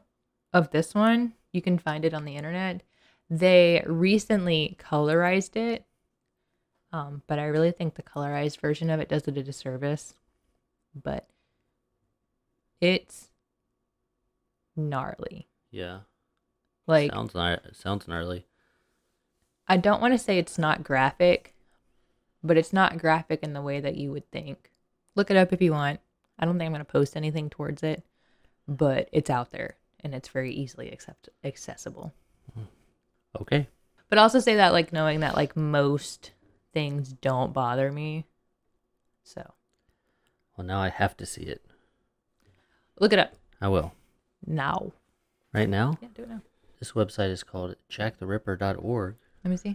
of 0.52 0.70
this 0.70 0.94
one, 0.94 1.32
you 1.52 1.60
can 1.60 1.78
find 1.78 2.04
it 2.04 2.14
on 2.14 2.24
the 2.24 2.36
internet. 2.36 2.84
They 3.28 3.82
recently 3.84 4.76
colorized 4.78 5.56
it, 5.56 5.84
um, 6.92 7.22
but 7.26 7.40
I 7.40 7.46
really 7.46 7.72
think 7.72 7.96
the 7.96 8.04
colorized 8.04 8.60
version 8.60 8.88
of 8.88 9.00
it 9.00 9.08
does 9.08 9.26
it 9.26 9.36
a 9.36 9.42
disservice. 9.42 10.14
But 10.94 11.28
it's 12.80 13.28
gnarly. 14.76 15.48
Yeah. 15.70 16.00
Like 16.86 17.12
sounds 17.12 17.32
gnar- 17.32 17.74
sounds 17.76 18.08
gnarly. 18.08 18.46
I 19.68 19.76
don't 19.76 20.00
want 20.00 20.14
to 20.14 20.18
say 20.18 20.38
it's 20.38 20.58
not 20.58 20.82
graphic, 20.82 21.54
but 22.42 22.56
it's 22.56 22.72
not 22.72 22.98
graphic 22.98 23.42
in 23.42 23.52
the 23.52 23.62
way 23.62 23.80
that 23.80 23.96
you 23.96 24.10
would 24.10 24.28
think. 24.30 24.70
Look 25.14 25.30
it 25.30 25.36
up 25.36 25.52
if 25.52 25.62
you 25.62 25.72
want. 25.72 26.00
I 26.38 26.44
don't 26.44 26.58
think 26.58 26.66
I'm 26.66 26.72
going 26.72 26.84
to 26.84 26.90
post 26.90 27.16
anything 27.16 27.50
towards 27.50 27.82
it, 27.82 28.02
but 28.66 29.08
it's 29.12 29.30
out 29.30 29.50
there 29.50 29.76
and 30.02 30.14
it's 30.14 30.28
very 30.28 30.52
easily 30.52 30.90
accept- 30.90 31.28
accessible. 31.44 32.12
Hmm. 32.54 32.62
Okay. 33.42 33.68
But 34.08 34.18
also 34.18 34.40
say 34.40 34.56
that 34.56 34.72
like 34.72 34.92
knowing 34.92 35.20
that 35.20 35.36
like 35.36 35.56
most 35.56 36.32
things 36.72 37.12
don't 37.12 37.52
bother 37.52 37.92
me. 37.92 38.24
So, 39.22 39.52
Well, 40.56 40.66
now 40.66 40.80
I 40.80 40.88
have 40.88 41.16
to 41.18 41.26
see 41.26 41.42
it. 41.42 41.64
Look 43.00 43.12
it 43.12 43.18
up 43.18 43.34
I 43.60 43.66
will. 43.68 43.92
now. 44.46 44.92
Right 45.52 45.68
now, 45.68 45.98
Yeah, 46.00 46.08
do 46.14 46.22
it 46.22 46.28
now. 46.28 46.42
this 46.78 46.92
website 46.92 47.30
is 47.30 47.42
called 47.42 47.74
jacktheripper.org. 47.90 49.16
Let 49.44 49.50
me 49.50 49.56
see. 49.56 49.74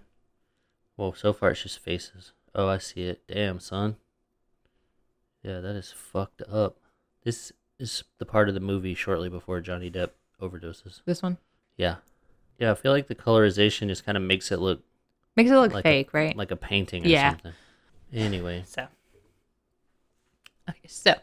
Well, 0.96 1.14
so 1.14 1.34
far 1.34 1.52
it's 1.52 1.64
just 1.64 1.80
faces. 1.80 2.32
Oh, 2.54 2.70
I 2.70 2.78
see 2.78 3.02
it. 3.04 3.22
Damn, 3.28 3.60
son. 3.60 3.98
Yeah, 5.44 5.60
that 5.60 5.76
is 5.76 5.92
fucked 5.92 6.42
up. 6.44 6.78
This 7.26 7.52
is 7.78 8.06
the 8.20 8.26
part 8.26 8.48
of 8.48 8.54
the 8.54 8.62
movie 8.62 8.96
shortly 8.96 9.28
before 9.28 9.60
Johnny 9.60 9.92
Depp 9.92 10.12
overdoses. 10.42 11.02
This 11.06 11.22
one 11.22 11.38
Yeah. 11.76 11.98
Yeah, 12.58 12.72
I 12.72 12.76
feel 12.76 12.94
like 12.94 13.08
the 13.08 13.16
colorization 13.16 13.88
just 13.88 14.06
kind 14.06 14.16
of 14.18 14.24
makes 14.24 14.50
it 14.52 14.60
look 14.60 14.82
makes 15.36 15.52
it 15.52 15.56
look 15.56 15.74
Like 15.74 15.84
a- 15.86 15.90
fake, 15.90 16.14
right? 16.14 16.38
like 16.38 16.52
a 16.52 16.56
painting 16.56 17.04
or 17.06 17.10
Yeah. 17.10 17.32
something. 17.32 17.54
Anyway, 18.14 18.64
So, 18.66 18.88
okay, 20.70 20.88
so 20.88 21.16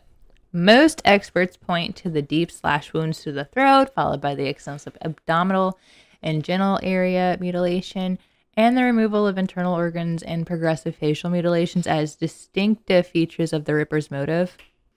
most 0.53 1.01
experts 1.05 1.57
point 1.57 1.97
to 1.97 2.11
the 2.11 2.23
deep 2.23 2.51
slash 2.51 2.93
wounds 2.93 3.23
to 3.23 3.33
the 3.33 3.45
throat, 3.45 3.91
followed 3.95 4.21
by 4.21 4.35
the 4.35 4.47
extensive 4.47 4.97
abdominal 5.01 5.79
and 6.23 6.45
genital 6.45 6.79
area 6.83 7.37
mutilation, 7.41 8.19
and 8.55 8.77
the 8.77 8.85
removal 8.85 9.27
of 9.27 9.39
internal 9.39 9.75
organs 9.75 10.23
and 10.23 10.47
progressive 10.47 10.95
facial 10.95 11.31
mutilations 11.31 11.87
as 11.87 12.17
distinctive 12.17 13.07
features 13.07 13.53
of 13.53 13.65
the 13.65 13.75
Ripper's 13.75 14.11
motive. 14.11 14.57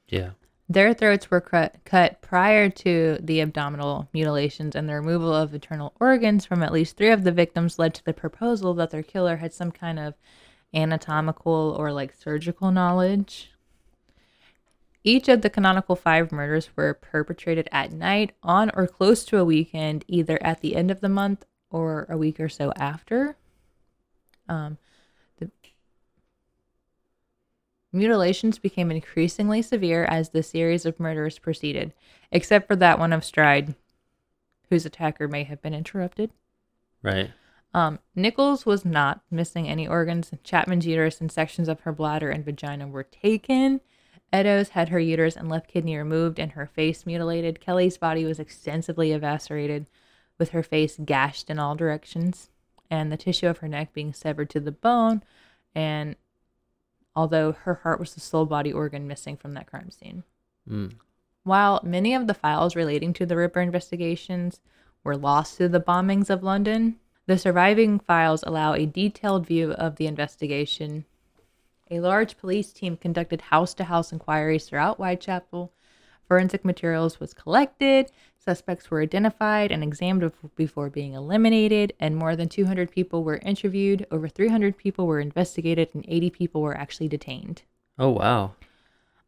yeah. 0.10 0.32
Their 0.68 0.95
throats 0.95 1.30
were 1.30 1.41
cut, 1.41 1.76
cut 1.86 2.22
prior 2.22 2.70
to 2.70 3.20
the 3.22 3.39
abdominal 3.39 4.10
mutilations, 4.14 4.76
and 4.76 4.89
the 4.89 4.95
removal 4.95 5.34
of 5.34 5.53
internal 5.53 5.93
organs 5.99 6.43
from 6.43 6.64
at 6.64 6.74
least 6.74 6.97
three 6.97 7.12
of 7.12 7.24
the 7.24 7.32
victims 7.32 7.78
led 7.78 7.93
to 7.93 8.03
the 8.03 8.14
proposal 8.14 8.74
that 8.74 8.89
their 8.89 9.03
killer 9.03 9.38
had 9.38 9.53
some 9.53 9.72
kind 9.72 9.99
of 9.99 10.16
anatomical 10.74 11.76
or 11.78 11.93
like 11.93 12.16
surgical 12.16 12.72
knowledge. 12.72 13.51
Each 15.08 15.30
of 15.30 15.43
the 15.43 15.51
canonical 15.51 15.95
five 15.95 16.32
murders 16.32 16.70
were 16.76 16.95
perpetrated 16.95 17.70
at 17.72 17.91
night, 17.91 18.32
on 18.41 18.72
or 18.74 18.88
close 18.88 19.24
to 19.26 19.38
a 19.38 19.45
weekend, 19.45 20.03
either 20.08 20.41
at 20.41 20.62
the 20.62 20.76
end 20.76 20.89
of 20.89 20.99
the 20.99 21.10
month 21.10 21.45
or 21.70 22.08
a 22.10 22.18
week 22.18 22.39
or 22.39 22.49
so 22.49 22.74
after. 22.76 23.38
Um, 24.49 24.80
the 25.38 25.51
mutilations 27.93 28.58
became 28.58 28.89
increasingly 28.89 29.62
severe 29.62 30.06
as 30.06 30.30
the 30.30 30.41
series 30.41 30.88
of 30.88 30.99
murders 30.99 31.38
proceeded, 31.38 31.93
except 32.32 32.66
for 32.66 32.76
that 32.76 32.97
one 32.97 33.14
of 33.14 33.24
Stride, 33.24 33.76
whose 34.72 34.88
attacker 34.88 35.28
may 35.28 35.43
have 35.43 35.62
been 35.62 35.76
interrupted. 35.76 36.32
Right. 37.03 37.30
Um, 37.76 37.99
Nichols 38.16 38.66
was 38.66 38.84
not 38.84 39.22
missing 39.30 39.68
any 39.68 39.88
organs. 39.88 40.32
Chapman's 40.43 40.88
uterus 40.88 41.22
and 41.22 41.32
sections 41.32 41.68
of 41.68 41.82
her 41.82 41.91
bladder 41.91 42.32
and 42.32 42.43
vagina 42.43 42.88
were 42.88 43.03
taken. 43.03 43.82
Eddowes 44.36 44.70
had 44.70 44.90
her 44.90 45.00
uterus 45.00 45.38
and 45.38 45.48
left 45.48 45.70
kidney 45.70 45.96
removed 45.96 46.40
and 46.40 46.52
her 46.52 46.66
face 46.66 47.06
mutilated. 47.06 47.62
Kelly's 47.62 47.98
body 47.98 48.26
was 48.26 48.38
extensively 48.38 49.14
eviscerated, 49.14 49.88
with 50.38 50.50
her 50.50 50.62
face 50.62 51.00
gashed 51.06 51.50
in 51.50 51.58
all 51.58 51.74
directions, 51.74 52.50
and 52.92 53.10
the 53.10 53.18
tissue 53.18 53.48
of 53.48 53.60
her 53.60 53.70
neck 53.70 53.94
being 53.94 54.12
severed 54.12 54.50
to 54.50 54.60
the 54.60 54.74
bone. 54.74 55.24
And 55.74 56.18
although 57.16 57.54
her 57.54 57.76
heart 57.76 57.98
was 57.98 58.14
the 58.14 58.20
sole 58.20 58.46
body 58.46 58.74
organ 58.74 59.08
missing 59.08 59.38
from 59.38 59.54
that 59.54 59.68
crime 59.68 59.90
scene. 59.90 60.24
Mm. 60.70 60.96
While 61.44 61.80
many 61.84 62.14
of 62.14 62.28
the 62.28 62.34
files 62.34 62.76
relating 62.76 63.14
to 63.14 63.26
the 63.26 63.38
Ripper 63.38 63.62
investigations 63.62 64.60
were 65.02 65.16
lost 65.16 65.58
to 65.60 65.70
the 65.70 65.80
bombings 65.80 66.30
of 66.30 66.44
London, 66.44 66.98
the 67.26 67.38
surviving 67.38 68.00
files 68.00 68.44
allow 68.46 68.74
a 68.74 68.86
detailed 68.86 69.48
view 69.48 69.72
of 69.72 69.96
the 69.96 70.08
investigation. 70.08 71.06
A 71.92 72.00
large 72.00 72.38
police 72.38 72.74
team 72.74 72.98
conducted 72.98 73.42
house 73.42 73.74
to 73.76 73.84
house 73.84 74.12
inquiries 74.12 74.66
throughout 74.66 74.98
Whitechapel. 74.98 75.72
Forensic 76.28 76.66
materials 76.66 77.20
was 77.20 77.36
collected, 77.36 78.12
suspects 78.40 78.90
were 78.90 79.02
identified 79.02 79.72
and 79.72 79.84
examined 79.84 80.32
before 80.56 80.90
being 80.90 81.14
eliminated, 81.14 81.94
and 82.00 82.18
more 82.18 82.36
than 82.36 82.50
200 82.50 82.90
people 82.90 83.24
were 83.24 83.38
interviewed. 83.38 84.08
Over 84.10 84.28
300 84.28 84.76
people 84.78 85.06
were 85.06 85.20
investigated, 85.20 85.90
and 85.94 86.04
80 86.08 86.32
people 86.32 86.62
were 86.62 86.76
actually 86.76 87.08
detained. 87.08 87.62
Oh 88.00 88.10
wow. 88.10 88.54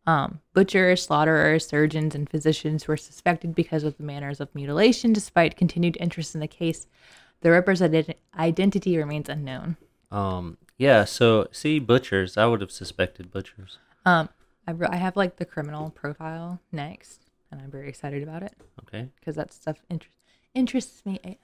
Um, 0.08 0.39
butchers, 0.53 1.03
slaughterers, 1.03 1.68
surgeons, 1.68 2.16
and 2.16 2.28
physicians 2.28 2.88
were 2.88 2.97
suspected 2.97 3.53
because 3.53 3.84
of 3.84 3.97
the 3.97 4.03
manners 4.03 4.39
of 4.39 4.53
mutilation. 4.55 5.14
Despite 5.14 5.58
continued 5.58 5.97
interest 5.99 6.34
in 6.34 6.41
the 6.41 6.47
case, 6.47 6.88
the 7.41 7.51
represented 7.51 8.16
identity 8.38 8.97
remains 8.97 9.30
unknown. 9.30 9.78
Um. 10.10 10.58
Yeah. 10.78 11.05
So 11.05 11.47
see, 11.51 11.80
butchers. 11.80 12.38
I 12.38 12.45
would 12.45 12.61
have 12.61 12.71
suspected 12.71 13.32
butchers. 13.32 13.78
Um, 14.05 14.30
I, 14.67 14.71
re- 14.71 14.88
I 14.91 14.95
have 14.97 15.15
like 15.15 15.38
the 15.38 15.45
criminal 15.45 15.89
profile 15.89 16.59
next, 16.71 17.25
and 17.51 17.61
I'm 17.61 17.71
very 17.71 17.89
excited 17.89 18.23
about 18.23 18.43
it 18.43 18.53
Okay. 18.84 19.09
because 19.19 19.36
that 19.36 19.51
stuff 19.53 19.78
inter- 19.89 20.07
interests 20.53 21.05
me 21.05 21.19
a, 21.25 21.38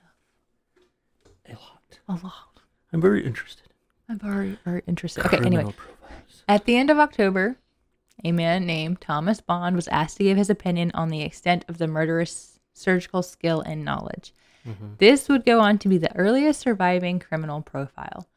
A 1.49 1.53
lot. 1.53 1.99
a 2.07 2.13
lot. 2.25 2.59
I'm 2.91 3.01
very 3.01 3.25
interested. 3.25 3.69
I'm 4.09 4.19
very, 4.19 4.57
very 4.65 4.83
interested. 4.87 5.25
Okay, 5.25 5.37
anyway. 5.37 5.63
Criminal 5.63 5.73
profiles. 5.73 6.43
At 6.47 6.65
the 6.65 6.77
end 6.77 6.89
of 6.89 6.99
October, 6.99 7.57
a 8.23 8.31
man 8.31 8.65
named 8.65 9.01
Thomas 9.01 9.41
Bond 9.41 9.75
was 9.75 9.87
asked 9.87 10.17
to 10.17 10.23
give 10.23 10.37
his 10.37 10.49
opinion 10.49 10.91
on 10.93 11.09
the 11.09 11.21
extent 11.21 11.65
of 11.67 11.77
the 11.79 11.87
murderous 11.87 12.59
surgical 12.73 13.23
skill 13.23 13.61
and 13.61 13.83
knowledge. 13.83 14.33
This 14.97 15.27
would 15.27 15.43
go 15.45 15.59
on 15.59 15.77
to 15.79 15.89
be 15.89 15.97
the 15.97 16.15
earliest 16.15 16.61
surviving 16.61 17.19
criminal 17.19 17.61
profile. 17.61 18.27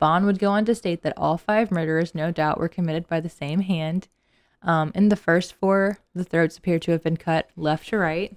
Bond 0.00 0.24
would 0.24 0.38
go 0.38 0.50
on 0.50 0.64
to 0.64 0.74
state 0.74 1.02
that 1.02 1.12
all 1.16 1.36
five 1.36 1.70
murders, 1.70 2.14
no 2.14 2.32
doubt, 2.32 2.58
were 2.58 2.68
committed 2.68 3.06
by 3.06 3.20
the 3.20 3.28
same 3.28 3.60
hand. 3.60 4.08
Um, 4.62 4.92
in 4.94 5.10
the 5.10 5.16
first 5.16 5.52
four, 5.52 5.98
the 6.14 6.24
throats 6.24 6.58
appear 6.58 6.78
to 6.80 6.92
have 6.92 7.02
been 7.02 7.18
cut 7.18 7.50
left 7.54 7.90
to 7.90 7.98
right. 7.98 8.36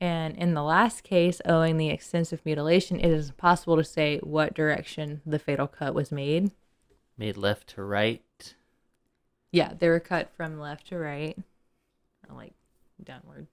And 0.00 0.36
in 0.36 0.54
the 0.54 0.62
last 0.62 1.02
case, 1.02 1.40
owing 1.46 1.78
the 1.78 1.88
extensive 1.88 2.42
mutilation, 2.44 3.00
it 3.00 3.10
is 3.10 3.30
impossible 3.30 3.76
to 3.76 3.84
say 3.84 4.18
what 4.18 4.54
direction 4.54 5.22
the 5.26 5.38
fatal 5.38 5.66
cut 5.66 5.94
was 5.94 6.12
made. 6.12 6.52
Made 7.16 7.36
left 7.36 7.68
to 7.70 7.82
right. 7.82 8.54
Yeah, 9.50 9.72
they 9.76 9.88
were 9.88 9.98
cut 9.98 10.30
from 10.36 10.60
left 10.60 10.88
to 10.88 10.98
right, 10.98 11.36
or 12.28 12.36
like 12.36 12.52
downward. 13.02 13.46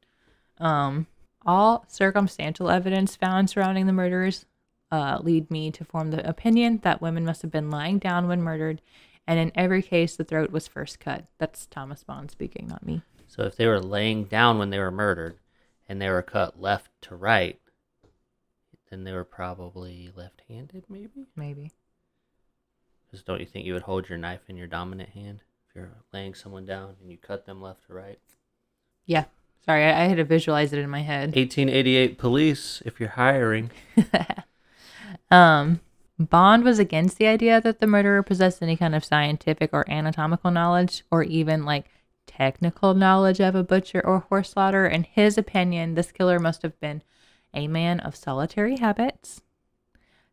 Um, 0.59 1.07
all 1.45 1.85
circumstantial 1.87 2.69
evidence 2.69 3.15
found 3.15 3.49
surrounding 3.49 3.87
the 3.87 3.93
murders 3.93 4.45
uh, 4.91 5.19
lead 5.21 5.49
me 5.49 5.71
to 5.71 5.83
form 5.83 6.11
the 6.11 6.27
opinion 6.27 6.79
that 6.83 7.01
women 7.01 7.25
must 7.25 7.41
have 7.41 7.51
been 7.51 7.69
lying 7.69 7.99
down 7.99 8.27
when 8.27 8.41
murdered, 8.41 8.81
and 9.27 9.39
in 9.39 9.51
every 9.55 9.81
case, 9.81 10.15
the 10.15 10.23
throat 10.23 10.51
was 10.51 10.67
first 10.67 10.99
cut. 10.99 11.25
That's 11.37 11.65
Thomas 11.65 12.03
Bond 12.03 12.31
speaking, 12.31 12.67
not 12.67 12.85
me. 12.85 13.01
So 13.27 13.43
if 13.43 13.55
they 13.55 13.67
were 13.67 13.79
laying 13.79 14.25
down 14.25 14.59
when 14.59 14.69
they 14.69 14.79
were 14.79 14.91
murdered, 14.91 15.37
and 15.87 16.01
they 16.01 16.09
were 16.09 16.21
cut 16.21 16.61
left 16.61 16.89
to 17.01 17.15
right, 17.15 17.59
then 18.89 19.03
they 19.03 19.11
were 19.11 19.25
probably 19.25 20.11
left-handed, 20.15 20.85
maybe. 20.89 21.27
Maybe. 21.35 21.71
Because 23.05 23.23
don't 23.23 23.39
you 23.39 23.45
think 23.45 23.65
you 23.65 23.73
would 23.73 23.83
hold 23.83 24.09
your 24.09 24.17
knife 24.17 24.41
in 24.47 24.57
your 24.57 24.67
dominant 24.67 25.09
hand 25.09 25.41
if 25.67 25.75
you're 25.75 25.91
laying 26.13 26.33
someone 26.33 26.65
down 26.65 26.95
and 27.01 27.11
you 27.11 27.17
cut 27.17 27.45
them 27.45 27.61
left 27.61 27.87
to 27.87 27.93
right? 27.93 28.19
Yeah. 29.05 29.25
Sorry, 29.65 29.83
I, 29.83 30.03
I 30.03 30.07
had 30.07 30.17
to 30.17 30.23
visualize 30.23 30.73
it 30.73 30.79
in 30.79 30.89
my 30.89 31.01
head. 31.01 31.35
1888 31.35 32.17
police, 32.17 32.81
if 32.85 32.99
you're 32.99 33.09
hiring. 33.09 33.71
Um, 35.31 35.79
Bond 36.17 36.63
was 36.63 36.79
against 36.79 37.17
the 37.17 37.27
idea 37.27 37.59
that 37.61 37.79
the 37.79 37.87
murderer 37.87 38.23
possessed 38.23 38.61
any 38.61 38.77
kind 38.77 38.95
of 38.95 39.03
scientific 39.03 39.71
or 39.73 39.89
anatomical 39.89 40.51
knowledge 40.51 41.03
or 41.11 41.23
even 41.23 41.65
like 41.65 41.89
technical 42.25 42.93
knowledge 42.93 43.39
of 43.39 43.55
a 43.55 43.63
butcher 43.63 44.05
or 44.05 44.19
horse 44.19 44.51
slaughter. 44.51 44.85
In 44.85 45.03
his 45.03 45.37
opinion, 45.37 45.95
this 45.95 46.11
killer 46.11 46.39
must 46.39 46.61
have 46.61 46.79
been 46.79 47.01
a 47.53 47.67
man 47.67 47.99
of 47.99 48.15
solitary 48.15 48.77
habits 48.77 49.41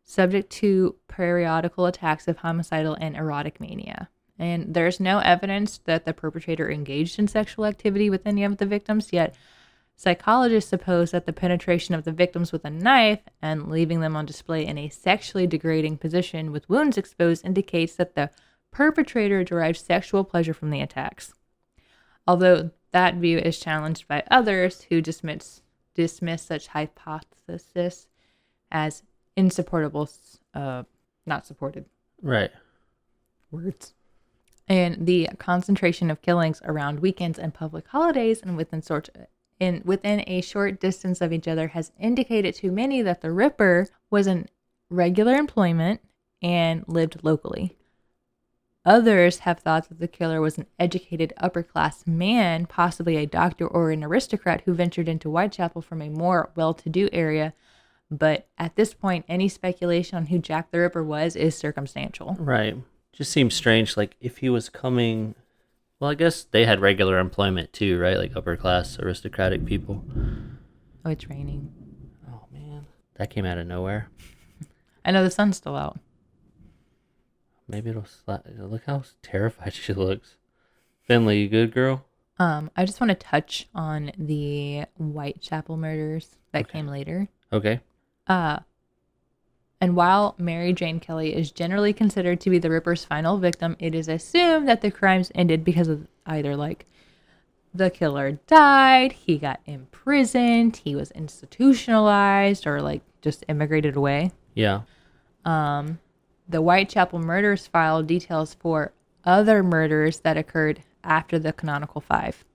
subject 0.03 0.49
to 0.51 0.95
periodical 1.07 1.85
attacks 1.85 2.27
of 2.27 2.37
homicidal 2.37 2.95
and 2.95 3.15
erotic 3.15 3.59
mania. 3.59 4.09
And 4.37 4.73
there's 4.73 4.99
no 4.99 5.19
evidence 5.19 5.79
that 5.85 6.05
the 6.05 6.13
perpetrator 6.13 6.69
engaged 6.69 7.19
in 7.19 7.27
sexual 7.27 7.65
activity 7.65 8.09
with 8.09 8.25
any 8.25 8.43
of 8.43 8.57
the 8.57 8.65
victims, 8.65 9.13
yet 9.13 9.35
psychologists 9.95 10.69
suppose 10.69 11.11
that 11.11 11.25
the 11.25 11.33
penetration 11.33 11.95
of 11.95 12.03
the 12.03 12.11
victims 12.11 12.51
with 12.51 12.65
a 12.65 12.69
knife 12.69 13.21
and 13.41 13.69
leaving 13.69 13.99
them 13.99 14.15
on 14.15 14.25
display 14.25 14.65
in 14.65 14.77
a 14.77 14.89
sexually 14.89 15.47
degrading 15.47 15.97
position 15.97 16.51
with 16.51 16.69
wounds 16.69 16.97
exposed 16.97 17.45
indicates 17.45 17.95
that 17.95 18.15
the 18.15 18.29
perpetrator 18.71 19.43
derived 19.43 19.77
sexual 19.77 20.23
pleasure 20.23 20.53
from 20.53 20.71
the 20.71 20.81
attacks. 20.81 21.33
Although 22.27 22.71
that 22.91 23.15
view 23.15 23.37
is 23.37 23.59
challenged 23.59 24.07
by 24.07 24.23
others 24.31 24.83
who 24.89 25.01
dismiss, 25.01 25.61
dismiss 25.93 26.41
such 26.43 26.67
hypothesis 26.67 28.07
as 28.71 29.03
insupportable, 29.35 30.09
uh, 30.53 30.83
not 31.25 31.45
supported 31.45 31.85
Right. 32.21 32.51
words. 33.51 33.93
And 34.67 35.05
the 35.05 35.29
concentration 35.37 36.09
of 36.09 36.21
killings 36.21 36.61
around 36.63 36.99
weekends 37.01 37.37
and 37.37 37.53
public 37.53 37.87
holidays 37.87 38.41
and 38.41 38.55
within 38.55 38.81
sort 38.81 39.09
in 39.63 39.81
within 39.85 40.23
a 40.27 40.41
short 40.41 40.79
distance 40.79 41.21
of 41.21 41.33
each 41.33 41.47
other 41.47 41.69
has 41.69 41.91
indicated 41.99 42.55
to 42.55 42.71
many 42.71 43.01
that 43.01 43.21
the 43.21 43.31
Ripper 43.31 43.87
was 44.09 44.27
in 44.27 44.47
regular 44.89 45.33
employment 45.33 46.01
and 46.41 46.83
lived 46.87 47.23
locally. 47.23 47.75
Others 48.85 49.39
have 49.39 49.59
thought 49.59 49.87
that 49.87 49.99
the 49.99 50.09
killer 50.09 50.41
was 50.41 50.57
an 50.57 50.65
educated 50.77 51.31
upper 51.37 51.63
class 51.63 52.05
man, 52.05 52.65
possibly 52.65 53.15
a 53.15 53.25
doctor 53.25 53.65
or 53.65 53.91
an 53.91 54.03
aristocrat 54.03 54.61
who 54.65 54.73
ventured 54.73 55.07
into 55.07 55.29
Whitechapel 55.29 55.81
from 55.81 56.01
a 56.01 56.09
more 56.09 56.51
well 56.55 56.73
to 56.73 56.89
do 56.89 57.07
area. 57.13 57.53
But 58.11 58.47
at 58.57 58.75
this 58.75 58.93
point, 58.93 59.25
any 59.29 59.47
speculation 59.47 60.17
on 60.17 60.25
who 60.27 60.37
Jack 60.37 60.71
the 60.71 60.79
Ripper 60.79 61.03
was 61.03 61.35
is 61.35 61.57
circumstantial. 61.57 62.35
Right. 62.37 62.75
Just 63.13 63.31
seems 63.31 63.55
strange. 63.55 63.95
Like 63.95 64.17
if 64.19 64.39
he 64.39 64.49
was 64.49 64.67
coming, 64.67 65.35
well, 66.03 66.11
I 66.11 66.15
guess 66.15 66.43
they 66.43 66.65
had 66.65 66.81
regular 66.81 67.17
employment 67.17 67.71
too, 67.71 67.97
right? 67.97 68.17
Like 68.17 68.35
upper 68.35 68.57
class 68.57 68.99
aristocratic 68.99 69.65
people. 69.65 70.03
Oh, 71.05 71.09
it's 71.09 71.29
raining. 71.29 71.71
Oh 72.29 72.41
man, 72.51 72.85
that 73.15 73.29
came 73.29 73.45
out 73.45 73.57
of 73.57 73.67
nowhere. 73.67 74.09
I 75.05 75.11
know 75.11 75.23
the 75.23 75.31
sun's 75.31 75.55
still 75.55 75.77
out. 75.77 75.97
Maybe 77.69 77.89
it'll 77.91 78.03
slap. 78.03 78.45
Look 78.59 78.83
how 78.85 79.03
terrified 79.21 79.73
she 79.75 79.93
looks. 79.93 80.35
Finley, 81.07 81.39
you 81.43 81.47
good 81.47 81.71
girl? 81.73 82.03
Um, 82.37 82.69
I 82.75 82.83
just 82.83 82.99
want 82.99 83.11
to 83.11 83.15
touch 83.15 83.69
on 83.73 84.11
the 84.17 84.83
Whitechapel 84.97 85.77
murders 85.77 86.35
that 86.51 86.63
Okay. 86.65 86.71
came 86.73 86.87
later. 86.87 87.29
Okay. 87.53 87.79
Uh, 88.27 88.59
and 89.83 89.97
while 89.97 90.33
Mary 90.37 90.71
Jane 90.71 91.01
Kelly 91.01 91.35
is 91.35 91.51
generally 91.51 91.91
considered 91.91 92.39
to 92.39 92.49
be 92.49 92.57
the 92.57 92.69
Ripper's 92.69 93.03
final 93.03 93.37
victim, 93.37 93.75
it 93.79 93.93
is 93.93 94.07
assumed 94.07 94.65
that 94.69 94.79
the 94.79 94.89
crimes 94.89 95.29
ended 95.35 95.65
because 95.65 95.89
of 95.89 96.07
either 96.25 96.55
like 96.55 96.85
the 97.73 97.89
killer 97.89 98.39
died, 98.47 99.11
he 99.11 99.37
got 99.37 99.59
imprisoned, 99.65 100.77
he 100.77 100.95
was 100.95 101.11
institutionalized, 101.11 102.65
or 102.65 102.81
like 102.81 103.01
just 103.21 103.43
immigrated 103.49 103.97
away. 103.97 104.31
Yeah. 104.53 104.83
Um, 105.43 105.99
the 106.47 106.61
Whitechapel 106.61 107.19
murders 107.19 107.67
file 107.67 108.01
details 108.03 108.53
four 108.53 108.93
other 109.25 109.63
murders 109.63 110.21
that 110.21 110.37
occurred 110.37 110.81
after 111.03 111.37
the 111.37 111.51
canonical 111.51 111.99
five. 111.99 112.45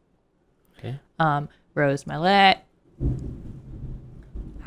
Okay. 0.79 0.99
Um, 1.19 1.51
Rose 1.75 2.05
Mylett, 2.05 2.61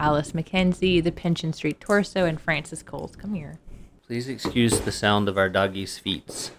Alice 0.02 0.34
Mackenzie, 0.34 1.00
the 1.00 1.12
Pinchin 1.12 1.54
Street 1.54 1.80
Torso, 1.80 2.26
and 2.26 2.42
Frances 2.42 2.82
Coles. 2.82 3.16
Come 3.16 3.36
here. 3.36 3.60
Please 4.08 4.28
excuse 4.28 4.80
the 4.80 4.92
sound 4.92 5.30
of 5.30 5.38
our 5.38 5.48
doggy's 5.48 6.00
feet. 6.00 6.50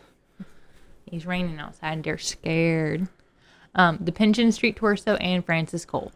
He's 1.04 1.26
raining 1.26 1.58
outside 1.58 1.92
and 1.94 2.04
they're 2.04 2.18
scared. 2.18 3.08
Um, 3.74 3.98
the 4.00 4.12
Pinchin 4.12 4.52
Street 4.52 4.76
Torso 4.76 5.16
and 5.16 5.44
Frances 5.44 5.84
Cole. 5.84 6.12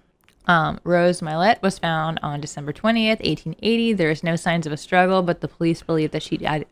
Um, 0.47 0.79
Rose 0.85 1.21
Mylett 1.21 1.61
was 1.63 1.81
found 1.81 2.21
on 2.23 2.41
December 2.41 2.73
20th, 2.73 3.19
1880. 3.19 3.93
There 3.95 4.11
is 4.11 4.23
no 4.23 4.37
signs 4.37 4.65
of 4.65 4.73
a 4.73 4.77
struggle, 4.77 5.23
but 5.23 5.41
the 5.41 5.49
police 5.49 5.83
believe 5.83 6.13
that 6.13 6.23
she 6.23 6.37
died, 6.37 6.67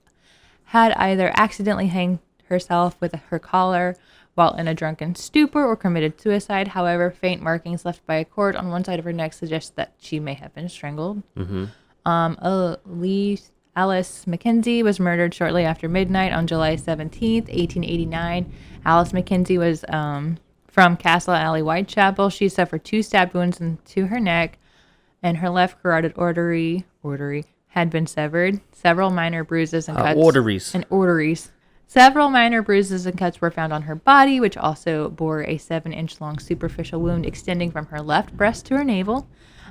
had 0.67 0.93
either 0.93 1.33
accidentally 1.35 1.89
hanged 1.89 2.21
herself 2.45 3.01
with 3.01 3.13
her 3.13 3.41
collar 3.41 3.97
while 4.35 4.55
in 4.55 4.66
a 4.68 4.74
drunken 4.74 5.14
stupor 5.14 5.64
or 5.64 5.76
committed 5.76 6.20
suicide. 6.20 6.68
However, 6.68 7.11
faint 7.11 7.43
markings 7.43 7.85
left 7.85 8.05
by 8.07 8.16
a 8.16 8.24
cord 8.24 8.57
on 8.57 8.68
one 8.70 8.85
side 8.85 8.99
of 8.99 9.05
her 9.05 9.12
neck 9.12 9.32
suggest 9.32 9.76
that 9.76 9.95
she 9.99 10.18
may 10.20 10.35
have 10.35 10.55
been 10.55 10.68
strangled. 10.68 11.22
Mm-hmm. 11.37 11.66
Um, 12.09 12.37
Elise, 12.41 13.51
Alice 13.76 14.26
Mackenzie 14.26 14.82
was 14.82 15.01
murdered 15.01 15.35
shortly 15.35 15.64
after 15.64 15.89
midnight 15.89 16.32
on 16.32 16.47
July 16.47 16.76
17th, 16.76 17.49
1889. 17.49 18.53
Alice 18.85 19.12
Mackenzie 19.12 19.59
was 19.59 19.85
um, 19.89 20.37
from 20.68 20.97
Castle 20.97 21.35
Alley, 21.35 21.61
Whitechapel. 21.61 22.30
She 22.30 22.49
suffered 22.49 22.85
two 22.85 23.03
stab 23.03 23.32
wounds 23.35 23.61
into 23.61 24.07
her 24.07 24.20
neck, 24.20 24.59
and 25.22 25.39
her 25.39 25.49
left 25.51 25.82
carotid 25.82 26.12
artery, 26.16 26.85
artery 27.03 27.47
had 27.68 27.91
been 27.91 28.07
severed. 28.07 28.61
Several 28.72 29.11
minor 29.11 29.43
bruises 29.43 29.89
and 29.89 29.97
Uh, 29.99 30.03
cuts 30.03 30.20
arteries. 30.20 30.74
and 30.74 30.85
arteries. 30.91 31.51
Several 31.95 32.28
minor 32.28 32.61
bruises 32.61 33.07
and 33.07 33.16
cuts 33.16 33.40
were 33.40 33.53
found 33.53 33.72
on 33.72 33.82
her 33.82 33.95
body, 33.95 34.40
which 34.40 34.57
also 34.57 35.09
bore 35.11 35.45
a 35.45 35.59
seven 35.59 35.92
inch 35.92 36.20
long 36.20 36.40
superficial 36.40 37.01
wound 37.01 37.24
extending 37.24 37.70
from 37.70 37.86
her 37.86 38.01
left 38.01 38.36
breast 38.36 38.66
to 38.66 38.76
her 38.76 38.82
navel. 38.82 39.28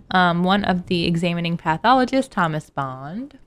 Um, 0.10 0.42
one 0.46 0.64
of 0.64 0.86
the 0.86 1.04
examining 1.04 1.58
pathologists, 1.58 2.34
Thomas 2.34 2.70
Bond, 2.70 3.40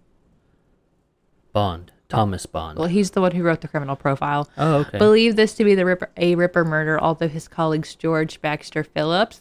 Bond. 1.54 1.90
Thomas 2.10 2.44
Bond. 2.44 2.78
well, 2.78 2.88
he's 2.88 3.12
the 3.12 3.22
one 3.22 3.32
who 3.32 3.42
wrote 3.42 3.62
the 3.62 3.68
criminal 3.68 3.96
profile, 3.96 4.46
oh, 4.58 4.80
okay. 4.80 4.98
believed 4.98 5.38
this 5.38 5.54
to 5.54 5.64
be 5.64 5.74
the 5.74 5.86
Ripper, 5.86 6.10
a 6.18 6.34
Ripper 6.34 6.62
murder, 6.66 7.00
although 7.00 7.28
his 7.28 7.48
colleagues 7.48 7.94
George 7.94 8.42
Baxter 8.42 8.84
Phillips, 8.84 9.40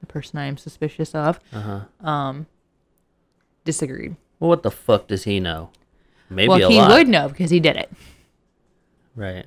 the 0.00 0.06
person 0.06 0.38
I 0.38 0.44
am 0.44 0.58
suspicious 0.58 1.14
of, 1.14 1.40
Uh 1.54 1.60
huh. 2.02 2.06
um, 2.06 2.46
disagreed. 3.64 4.16
Well, 4.40 4.50
what 4.50 4.62
the 4.62 4.70
fuck 4.70 5.06
does 5.06 5.24
he 5.24 5.40
know? 5.40 5.70
Maybe 6.28 6.48
well, 6.50 6.68
he 6.68 6.78
lot. 6.78 6.90
would 6.90 7.08
know 7.08 7.28
because 7.30 7.48
he 7.50 7.60
did 7.60 7.76
it. 7.76 7.90
Right. 9.16 9.46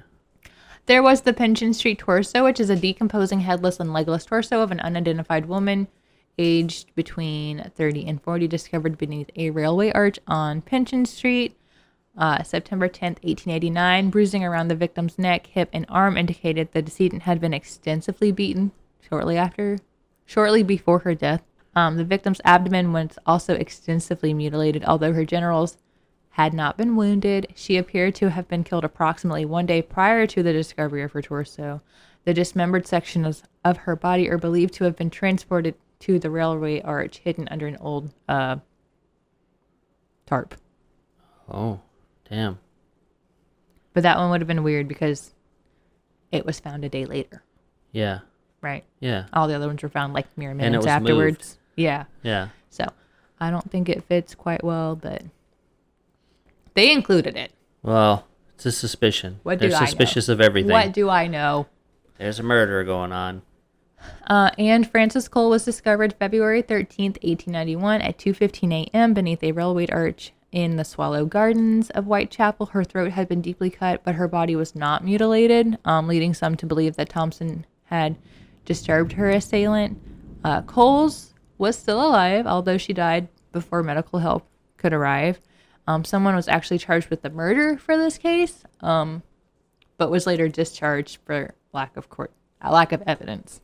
There 0.86 1.03
was 1.03 1.22
the 1.22 1.34
Pinchin 1.34 1.76
Street 1.76 1.99
torso, 1.99 2.45
which 2.45 2.59
is 2.59 2.70
a 2.70 2.76
decomposing 2.76 3.41
headless 3.41 3.80
and 3.80 3.91
legless 3.91 4.26
torso 4.26 4.61
of 4.61 4.72
an 4.72 4.80
unidentified 4.80 5.45
woman 5.45 5.88
aged 6.38 6.93
between 6.95 7.72
30 7.76 8.07
and 8.07 8.22
40, 8.22 8.47
discovered 8.47 8.97
beneath 8.97 9.30
a 9.36 9.49
railway 9.49 9.91
arch 9.91 10.20
on 10.28 10.61
Pinchin 10.61 11.05
Street. 11.05 11.57
Uh, 12.18 12.41
September 12.41 12.88
10th, 12.88 13.22
1889. 13.24 14.09
Bruising 14.09 14.43
around 14.43 14.70
the 14.70 14.76
victim's 14.76 15.20
neck, 15.20 15.47
hip, 15.47 15.70
and 15.74 15.86
arm 15.89 16.18
indicated 16.18 16.70
the 16.72 16.82
decedent 16.82 17.24
had 17.24 17.39
been 17.39 17.53
extensively 17.53 18.32
beaten 18.32 18.72
shortly 19.07 19.38
after, 19.38 19.78
shortly 20.26 20.63
before 20.63 20.99
her 20.99 21.13
death. 21.13 21.43
Um, 21.76 21.97
the 21.97 22.03
victim's 22.03 22.41
abdomen 22.43 22.91
was 22.91 23.20
also 23.26 23.53
extensively 23.53 24.34
mutilated, 24.34 24.84
although 24.86 25.13
her 25.13 25.26
genitals 25.26 25.78
had 26.38 26.53
not 26.53 26.77
been 26.77 26.95
wounded. 26.95 27.47
She 27.55 27.77
appeared 27.77 28.13
to 28.15 28.29
have 28.29 28.47
been 28.47 28.63
killed 28.63 28.83
approximately 28.85 29.43
one 29.43 29.65
day 29.65 29.81
prior 29.81 30.27
to 30.27 30.43
the 30.43 30.53
discovery 30.53 31.01
of 31.01 31.11
her 31.13 31.21
torso. 31.23 31.81
The 32.25 32.33
dismembered 32.33 32.85
sections 32.85 33.41
of 33.65 33.77
her 33.77 33.95
body 33.95 34.29
are 34.29 34.38
believed 34.38 34.75
to 34.75 34.83
have 34.83 34.95
been 34.95 35.09
transported 35.09 35.73
to 36.01 36.19
the 36.19 36.29
railway 36.29 36.79
arch 36.81 37.17
hidden 37.23 37.47
under 37.49 37.65
an 37.65 37.77
old 37.77 38.13
uh, 38.29 38.57
tarp. 40.27 40.53
Oh, 41.49 41.79
damn. 42.29 42.59
But 43.93 44.03
that 44.03 44.17
one 44.19 44.29
would 44.29 44.41
have 44.41 44.47
been 44.47 44.61
weird 44.61 44.88
because 44.88 45.33
it 46.31 46.45
was 46.45 46.59
found 46.59 46.85
a 46.85 46.89
day 46.89 47.05
later, 47.05 47.41
Yeah. 47.93 48.19
right? 48.61 48.83
Yeah. 48.99 49.25
All 49.33 49.47
the 49.47 49.55
other 49.55 49.65
ones 49.65 49.81
were 49.81 49.89
found 49.89 50.13
like 50.13 50.27
mere 50.38 50.53
minutes 50.53 50.85
afterwards. 50.85 51.57
Yeah. 51.75 52.03
Yeah. 52.21 52.49
So 52.69 52.85
I 53.39 53.49
don't 53.49 53.71
think 53.71 53.89
it 53.89 54.03
fits 54.03 54.35
quite 54.35 54.63
well, 54.63 54.95
but 54.95 55.23
they 56.78 56.91
included 56.91 57.36
it. 57.36 57.51
Well, 57.82 58.28
it's 58.53 58.67
a 58.67 58.71
suspicion. 58.71 59.39
What 59.41 59.57
They're 59.57 59.69
do 59.69 59.75
I 59.75 59.80
know? 59.80 59.86
suspicious 59.88 60.30
of 60.30 60.39
everything. 60.39 60.71
What 60.71 60.93
do 60.93 61.09
I 61.09 61.25
know? 61.25 61.65
There's 62.19 62.39
a 62.39 62.43
murder 62.43 62.84
going 62.84 63.11
on. 63.11 63.41
Uh, 64.28 64.51
and 64.59 64.89
Frances 64.89 65.28
Cole 65.28 65.49
was 65.49 65.65
discovered 65.65 66.13
February 66.19 66.61
13th, 66.61 67.17
1891 67.23 68.01
at 68.01 68.19
2.15 68.19 68.73
a.m. 68.73 69.15
beneath 69.15 69.43
a 69.43 69.53
railway 69.53 69.88
arch 69.88 70.34
in 70.51 70.75
the 70.75 70.86
Swallow 70.86 71.25
Gardens 71.25 71.89
of 71.89 72.05
Whitechapel. 72.05 72.67
Her 72.67 72.84
throat 72.84 73.11
had 73.11 73.28
been 73.28 73.41
deeply 73.41 73.71
cut, 73.71 74.03
but 74.03 74.13
her 74.13 74.28
body 74.28 74.55
was 74.55 74.75
not 74.75 75.03
mutilated, 75.03 75.80
um, 75.84 76.07
leading 76.07 76.36
some 76.36 76.55
to 76.57 76.67
believe 76.67 76.95
that 76.97 77.09
Thompson 77.09 77.65
had 77.86 78.17
disturbed 78.65 79.13
her 79.13 79.32
assailant. 79.32 79.99
Uh, 80.43 80.61
Coles 80.61 81.34
was 81.57 81.75
still 81.75 82.05
alive, 82.05 82.45
although 82.45 82.78
she 82.78 82.93
died 82.93 83.30
before 83.51 83.82
medical 83.82 84.19
help 84.19 84.47
could 84.78 84.93
arrive. 84.93 85.39
Um, 85.88 86.03
someone 86.03 86.35
was 86.35 86.47
actually 86.47 86.79
charged 86.79 87.09
with 87.09 87.21
the 87.21 87.29
murder 87.29 87.77
for 87.77 87.97
this 87.97 88.17
case, 88.17 88.63
um, 88.81 89.23
but 89.97 90.11
was 90.11 90.27
later 90.27 90.49
discharged 90.49 91.19
for 91.25 91.55
lack 91.73 91.95
of 91.95 92.09
court, 92.09 92.31
uh, 92.61 92.71
lack 92.71 92.91
of 92.91 93.01
evidence. 93.07 93.61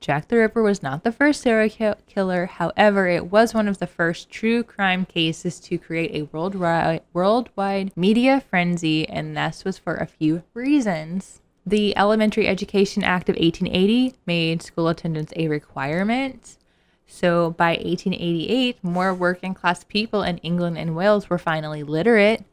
Jack 0.00 0.28
the 0.28 0.36
Ripper 0.36 0.62
was 0.62 0.82
not 0.82 1.04
the 1.04 1.12
first 1.12 1.42
serial 1.42 1.68
ki- 1.68 2.02
killer. 2.06 2.46
However, 2.46 3.06
it 3.06 3.30
was 3.30 3.52
one 3.52 3.68
of 3.68 3.78
the 3.78 3.86
first 3.86 4.30
true 4.30 4.62
crime 4.62 5.04
cases 5.04 5.60
to 5.60 5.76
create 5.78 6.12
a 6.14 6.28
worldwide, 6.32 7.02
worldwide 7.12 7.94
media 7.96 8.40
frenzy, 8.40 9.06
and 9.06 9.36
this 9.36 9.62
was 9.62 9.76
for 9.78 9.96
a 9.96 10.06
few 10.06 10.42
reasons. 10.54 11.42
The 11.66 11.96
Elementary 11.98 12.48
Education 12.48 13.04
Act 13.04 13.28
of 13.28 13.36
1880 13.36 14.14
made 14.24 14.62
school 14.62 14.88
attendance 14.88 15.34
a 15.36 15.48
requirement. 15.48 16.56
So 17.10 17.50
by 17.50 17.70
1888, 17.70 18.82
more 18.84 19.12
working 19.12 19.52
class 19.52 19.82
people 19.82 20.22
in 20.22 20.38
England 20.38 20.78
and 20.78 20.94
Wales 20.94 21.28
were 21.28 21.38
finally 21.38 21.82
literate. 21.82 22.44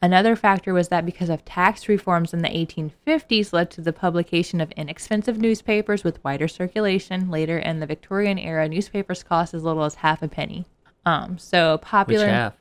Another 0.00 0.34
factor 0.34 0.72
was 0.72 0.88
that 0.88 1.04
because 1.04 1.28
of 1.28 1.44
tax 1.44 1.88
reforms 1.88 2.32
in 2.32 2.40
the 2.40 2.48
1850s 2.48 3.52
led 3.52 3.70
to 3.72 3.82
the 3.82 3.92
publication 3.92 4.60
of 4.60 4.70
inexpensive 4.72 5.38
newspapers 5.38 6.04
with 6.04 6.24
wider 6.24 6.48
circulation. 6.48 7.30
Later 7.30 7.58
in 7.58 7.80
the 7.80 7.86
Victorian 7.86 8.38
era, 8.38 8.66
newspapers 8.66 9.22
cost 9.22 9.52
as 9.52 9.62
little 9.62 9.84
as 9.84 9.96
half 9.96 10.22
a 10.22 10.28
penny. 10.28 10.64
Um, 11.04 11.36
so 11.36 11.74
Which 11.74 11.82
popular 11.82 12.28
half? 12.28 12.54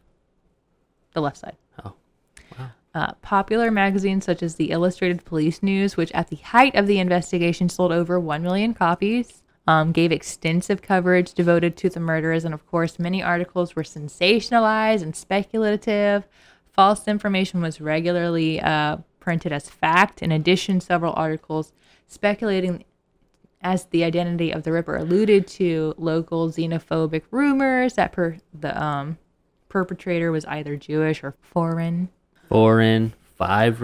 the 1.13 1.21
left 1.21 1.37
side. 1.37 1.55
Oh, 1.83 1.93
wow. 2.59 2.71
Uh, 2.93 3.13
popular 3.21 3.71
magazines 3.71 4.25
such 4.25 4.43
as 4.43 4.55
the 4.55 4.71
Illustrated 4.71 5.23
Police 5.23 5.63
News, 5.63 5.95
which 5.95 6.11
at 6.11 6.27
the 6.29 6.37
height 6.37 6.75
of 6.75 6.87
the 6.87 6.99
investigation 6.99 7.69
sold 7.69 7.91
over 7.91 8.19
1 8.19 8.43
million 8.43 8.73
copies, 8.73 9.43
um, 9.67 9.91
gave 9.91 10.11
extensive 10.11 10.81
coverage 10.81 11.33
devoted 11.33 11.75
to 11.77 11.89
the 11.89 11.99
murderers. 11.99 12.45
And 12.45 12.53
of 12.53 12.65
course, 12.67 12.97
many 12.97 13.21
articles 13.21 13.75
were 13.75 13.83
sensationalized 13.83 15.01
and 15.01 15.15
speculative. 15.15 16.27
False 16.71 17.07
information 17.07 17.61
was 17.61 17.81
regularly 17.81 18.61
uh, 18.61 18.97
printed 19.19 19.51
as 19.51 19.69
fact. 19.69 20.21
In 20.21 20.31
addition, 20.31 20.79
several 20.79 21.13
articles 21.17 21.73
speculating 22.07 22.85
as 23.61 23.85
the 23.85 24.03
identity 24.03 24.51
of 24.51 24.63
the 24.63 24.71
Ripper 24.71 24.95
alluded 24.95 25.47
to 25.47 25.93
local 25.97 26.49
xenophobic 26.49 27.23
rumors 27.31 27.95
that 27.95 28.11
per- 28.13 28.37
the 28.53 28.81
um, 28.81 29.17
perpetrator 29.67 30.31
was 30.31 30.45
either 30.45 30.77
Jewish 30.77 31.23
or 31.23 31.35
foreign. 31.41 32.09
Foreign, 32.47 33.13
five. 33.35 33.81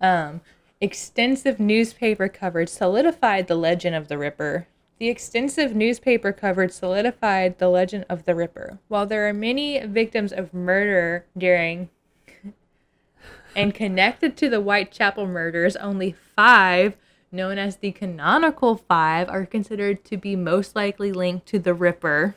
Um, 0.00 0.40
extensive 0.80 1.58
newspaper 1.58 2.28
coverage 2.28 2.68
solidified 2.68 3.46
the 3.46 3.56
legend 3.56 3.96
of 3.96 4.08
the 4.08 4.18
Ripper. 4.18 4.66
The 4.98 5.08
extensive 5.08 5.74
newspaper 5.74 6.32
coverage 6.32 6.72
solidified 6.72 7.58
the 7.58 7.68
legend 7.68 8.04
of 8.08 8.24
the 8.24 8.34
Ripper. 8.34 8.78
While 8.88 9.06
there 9.06 9.28
are 9.28 9.32
many 9.32 9.84
victims 9.86 10.32
of 10.32 10.52
murder 10.54 11.24
during 11.36 11.90
and 13.56 13.74
connected 13.74 14.36
to 14.36 14.48
the 14.48 14.60
Whitechapel 14.60 15.26
murders, 15.26 15.74
only 15.76 16.14
five, 16.36 16.96
known 17.32 17.58
as 17.58 17.76
the 17.76 17.92
canonical 17.92 18.76
five, 18.76 19.28
are 19.28 19.46
considered 19.46 20.04
to 20.04 20.16
be 20.16 20.36
most 20.36 20.76
likely 20.76 21.12
linked 21.12 21.46
to 21.46 21.58
the 21.58 21.74
Ripper. 21.74 22.36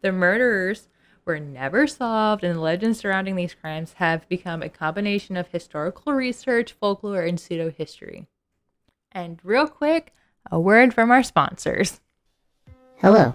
The 0.00 0.10
murderers 0.10 0.88
were 1.24 1.38
never 1.38 1.86
solved, 1.86 2.44
and 2.44 2.56
the 2.56 2.60
legends 2.60 3.00
surrounding 3.00 3.36
these 3.36 3.54
crimes 3.54 3.94
have 3.94 4.28
become 4.28 4.62
a 4.62 4.68
combination 4.68 5.36
of 5.36 5.48
historical 5.48 6.12
research, 6.12 6.72
folklore, 6.72 7.22
and 7.22 7.38
pseudo 7.38 7.70
history. 7.70 8.26
And 9.12 9.40
real 9.42 9.68
quick, 9.68 10.12
a 10.50 10.58
word 10.58 10.94
from 10.94 11.10
our 11.10 11.22
sponsors. 11.22 12.00
Hello. 12.96 13.34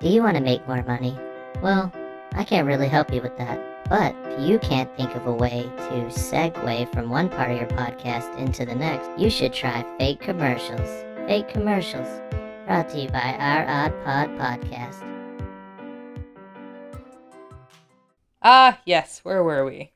Do 0.00 0.08
you 0.08 0.22
want 0.22 0.36
to 0.36 0.42
make 0.42 0.66
more 0.66 0.82
money? 0.82 1.16
Well, 1.62 1.92
I 2.32 2.44
can't 2.44 2.66
really 2.66 2.88
help 2.88 3.12
you 3.12 3.22
with 3.22 3.36
that. 3.38 3.60
But 3.88 4.14
if 4.24 4.48
you 4.48 4.58
can't 4.58 4.94
think 4.96 5.14
of 5.14 5.26
a 5.26 5.32
way 5.32 5.62
to 5.76 6.06
segue 6.08 6.92
from 6.92 7.10
one 7.10 7.28
part 7.28 7.50
of 7.50 7.58
your 7.58 7.68
podcast 7.68 8.36
into 8.38 8.64
the 8.64 8.74
next, 8.74 9.10
you 9.18 9.28
should 9.28 9.52
try 9.52 9.84
fake 9.98 10.20
commercials. 10.20 11.04
Fake 11.26 11.48
commercials. 11.48 12.08
Brought 12.66 12.88
to 12.90 13.00
you 13.00 13.08
by 13.10 13.36
our 13.38 13.66
Odd 13.66 13.92
Pod 14.04 14.30
podcast. 14.38 15.11
Ah, 18.42 18.80
yes, 18.84 19.20
where 19.22 19.42
were 19.42 19.64
we? 19.64 19.92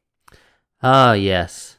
Ah, 0.82 1.14
yes. 1.14 1.76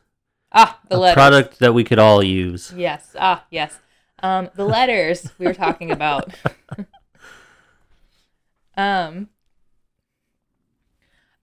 Ah, 0.51 0.79
the 0.89 0.97
a 0.97 0.99
letters. 0.99 1.13
product 1.13 1.59
that 1.59 1.73
we 1.73 1.83
could 1.83 1.99
all 1.99 2.21
use. 2.21 2.73
Yes, 2.75 3.15
ah, 3.17 3.45
yes. 3.49 3.79
Um, 4.21 4.49
the 4.55 4.65
letters 4.65 5.29
we 5.37 5.45
were 5.45 5.53
talking 5.53 5.91
about. 5.91 6.33
um, 8.77 9.29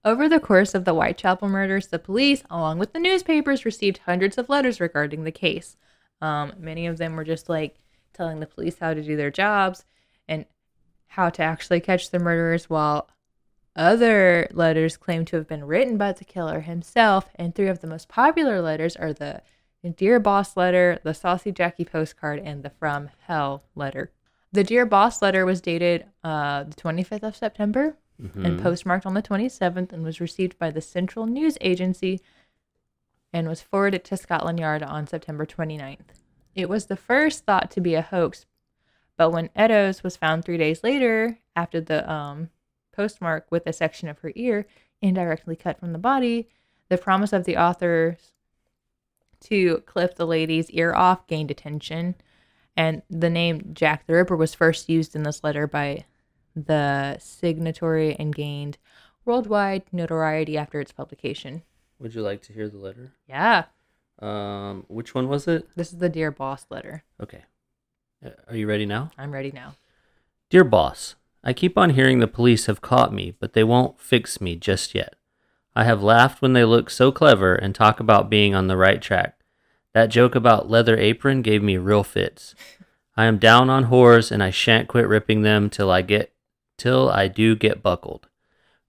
over 0.03 0.29
the 0.29 0.39
course 0.39 0.75
of 0.75 0.85
the 0.85 0.93
Whitechapel 0.93 1.49
murders, 1.49 1.87
the 1.87 1.97
police, 1.97 2.43
along 2.49 2.77
with 2.77 2.93
the 2.93 2.99
newspapers, 2.99 3.65
received 3.65 4.01
hundreds 4.05 4.37
of 4.37 4.49
letters 4.49 4.79
regarding 4.79 5.23
the 5.23 5.31
case. 5.31 5.77
Um, 6.21 6.53
many 6.59 6.85
of 6.85 6.97
them 6.97 7.15
were 7.15 7.23
just 7.23 7.49
like 7.49 7.77
telling 8.13 8.39
the 8.39 8.45
police 8.45 8.77
how 8.79 8.93
to 8.93 9.01
do 9.01 9.15
their 9.15 9.31
jobs 9.31 9.85
and 10.27 10.45
how 11.07 11.29
to 11.29 11.41
actually 11.41 11.79
catch 11.79 12.11
the 12.11 12.19
murderers, 12.19 12.69
while 12.69 13.09
other 13.75 14.47
letters 14.51 14.97
claim 14.97 15.25
to 15.25 15.35
have 15.37 15.47
been 15.47 15.65
written 15.65 15.97
by 15.97 16.11
the 16.13 16.25
killer 16.25 16.61
himself. 16.61 17.29
And 17.35 17.53
three 17.53 17.67
of 17.67 17.79
the 17.81 17.87
most 17.87 18.07
popular 18.07 18.61
letters 18.61 18.95
are 18.95 19.13
the 19.13 19.41
Dear 19.97 20.19
Boss 20.19 20.57
letter, 20.57 20.99
the 21.03 21.13
Saucy 21.13 21.51
Jacky 21.51 21.85
postcard, 21.85 22.39
and 22.39 22.63
the 22.63 22.71
From 22.71 23.09
Hell 23.27 23.63
letter. 23.75 24.11
The 24.51 24.63
Dear 24.63 24.85
Boss 24.85 25.21
letter 25.21 25.45
was 25.45 25.61
dated 25.61 26.05
uh, 26.23 26.63
the 26.63 26.75
25th 26.75 27.23
of 27.23 27.35
September 27.35 27.97
and 28.17 28.57
Mhm. 28.57 28.63
postmarked 28.63 29.05
on 29.05 29.13
the 29.13 29.21
27th 29.21 29.91
and 29.91 30.01
was 30.03 30.21
received 30.21 30.57
by 30.57 30.71
the 30.71 30.79
Central 30.81 31.25
News 31.25 31.57
Agency 31.59 32.21
and 33.33 33.47
was 33.47 33.61
forwarded 33.61 34.05
to 34.05 34.15
Scotland 34.17 34.57
Yard 34.59 34.81
on 34.81 35.05
September 35.05 35.45
29th. 35.45 36.13
It 36.55 36.69
was 36.69 36.85
the 36.85 36.95
first 36.95 37.43
thought 37.43 37.69
to 37.71 37.81
be 37.81 37.93
a 37.95 38.01
hoax, 38.01 38.45
but 39.17 39.31
when 39.31 39.49
Eddowes 39.55 40.01
was 40.03 40.15
found 40.15 40.45
three 40.45 40.57
days 40.57 40.81
later 40.83 41.39
after 41.57 41.81
the 41.81 42.09
um, 42.09 42.49
postmark 42.95 43.47
with 43.49 43.65
a 43.67 43.73
section 43.73 44.07
of 44.09 44.19
her 44.19 44.31
ear 44.35 44.65
indirectly 45.01 45.55
cut 45.55 45.79
from 45.79 45.91
the 45.91 45.97
body, 45.99 46.47
the 46.89 46.97
promise 46.97 47.33
of 47.33 47.43
the 47.45 47.57
authors 47.57 48.31
to 49.41 49.79
clip 49.85 50.15
the 50.15 50.25
lady's 50.27 50.69
ear 50.71 50.93
off 50.95 51.27
gained 51.27 51.51
attention. 51.51 52.15
And 52.77 53.01
the 53.09 53.29
name 53.29 53.71
Jack 53.73 54.05
the 54.07 54.13
Ripper 54.13 54.35
was 54.35 54.53
first 54.55 54.89
used 54.89 55.15
in 55.15 55.23
this 55.23 55.43
letter 55.43 55.67
by 55.67 56.05
the 56.55 57.17
signatory 57.19 58.15
and 58.17 58.33
gained 58.35 58.77
worldwide 59.25 59.83
notoriety 59.91 60.57
after 60.57 60.79
its 60.79 60.91
publication. 60.91 61.63
Would 61.99 62.13
you 62.15 62.21
like 62.21 62.41
to 62.43 62.53
hear 62.53 62.67
the 62.69 62.77
letter? 62.77 63.11
Yeah, 63.27 63.65
Um, 64.19 64.85
which 64.87 65.13
one 65.15 65.27
was 65.27 65.47
it? 65.47 65.67
this 65.75 65.91
is 65.93 65.99
the 65.99 66.09
Dear 66.09 66.31
Boss 66.31 66.65
letter. 66.69 67.03
Okay. 67.21 67.43
Uh, 68.25 68.29
Are 68.49 68.55
you 68.55 68.67
ready 68.67 68.85
now? 68.85 69.11
I'm 69.17 69.31
ready 69.31 69.51
now. 69.51 69.75
Dear 70.49 70.63
boss, 70.63 71.15
I 71.47 71.53
keep 71.53 71.77
on 71.77 71.91
hearing 71.91 72.19
the 72.19 72.27
police 72.27 72.65
have 72.65 72.81
caught 72.81 73.13
me, 73.13 73.35
but 73.39 73.53
they 73.53 73.63
won't 73.63 73.99
fix 73.99 74.41
me 74.41 74.55
just 74.55 74.95
yet. 74.95 75.15
I 75.75 75.83
have 75.83 76.01
laughed 76.01 76.41
when 76.41 76.53
they 76.53 76.65
look 76.65 76.89
so 76.89 77.11
clever 77.11 77.53
and 77.53 77.75
talk 77.75 77.99
about 77.99 78.29
being 78.29 78.55
on 78.55 78.67
the 78.67 78.75
right 78.75 78.99
track. 78.99 79.39
That 79.93 80.07
joke 80.07 80.33
about 80.33 80.69
leather 80.69 80.97
apron 80.97 81.43
gave 81.43 81.61
me 81.61 81.77
real 81.77 82.03
fits. 82.03 82.55
I 83.15 83.25
am 83.25 83.37
down 83.37 83.69
on 83.69 83.85
whores 83.85 84.31
and 84.31 84.41
I 84.41 84.49
shan't 84.49 84.87
quit 84.87 85.07
ripping 85.07 85.43
them 85.43 85.69
till 85.69 85.91
I 85.91 86.01
get 86.01 86.33
till 86.77 87.09
I 87.09 87.27
do 87.27 87.55
get 87.55 87.83
buckled. 87.83 88.27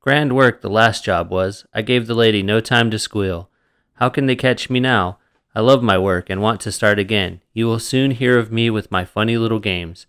Grand 0.01 0.35
work 0.35 0.63
the 0.63 0.71
last 0.71 1.05
job 1.05 1.31
was. 1.31 1.67
I 1.75 1.83
gave 1.83 2.07
the 2.07 2.15
lady 2.15 2.43
no 2.43 2.61
time 2.61 2.91
to 2.91 2.99
squeal. 2.99 3.51
How 3.95 4.09
can 4.09 4.27
they 4.27 4.37
catch 4.37 4.71
me 4.71 4.81
now? 4.81 5.19
I 5.55 5.61
love 5.61 5.83
my 5.83 5.99
work 5.99 6.31
and 6.31 6.41
want 6.41 6.61
to 6.63 6.73
start 6.73 6.99
again. 6.99 7.43
You 7.53 7.67
will 7.67 7.79
soon 7.79 8.13
hear 8.13 8.39
of 8.39 8.51
me 8.51 8.71
with 8.71 8.91
my 8.91 9.05
funny 9.05 9.37
little 9.37 9.59
games. 9.61 10.07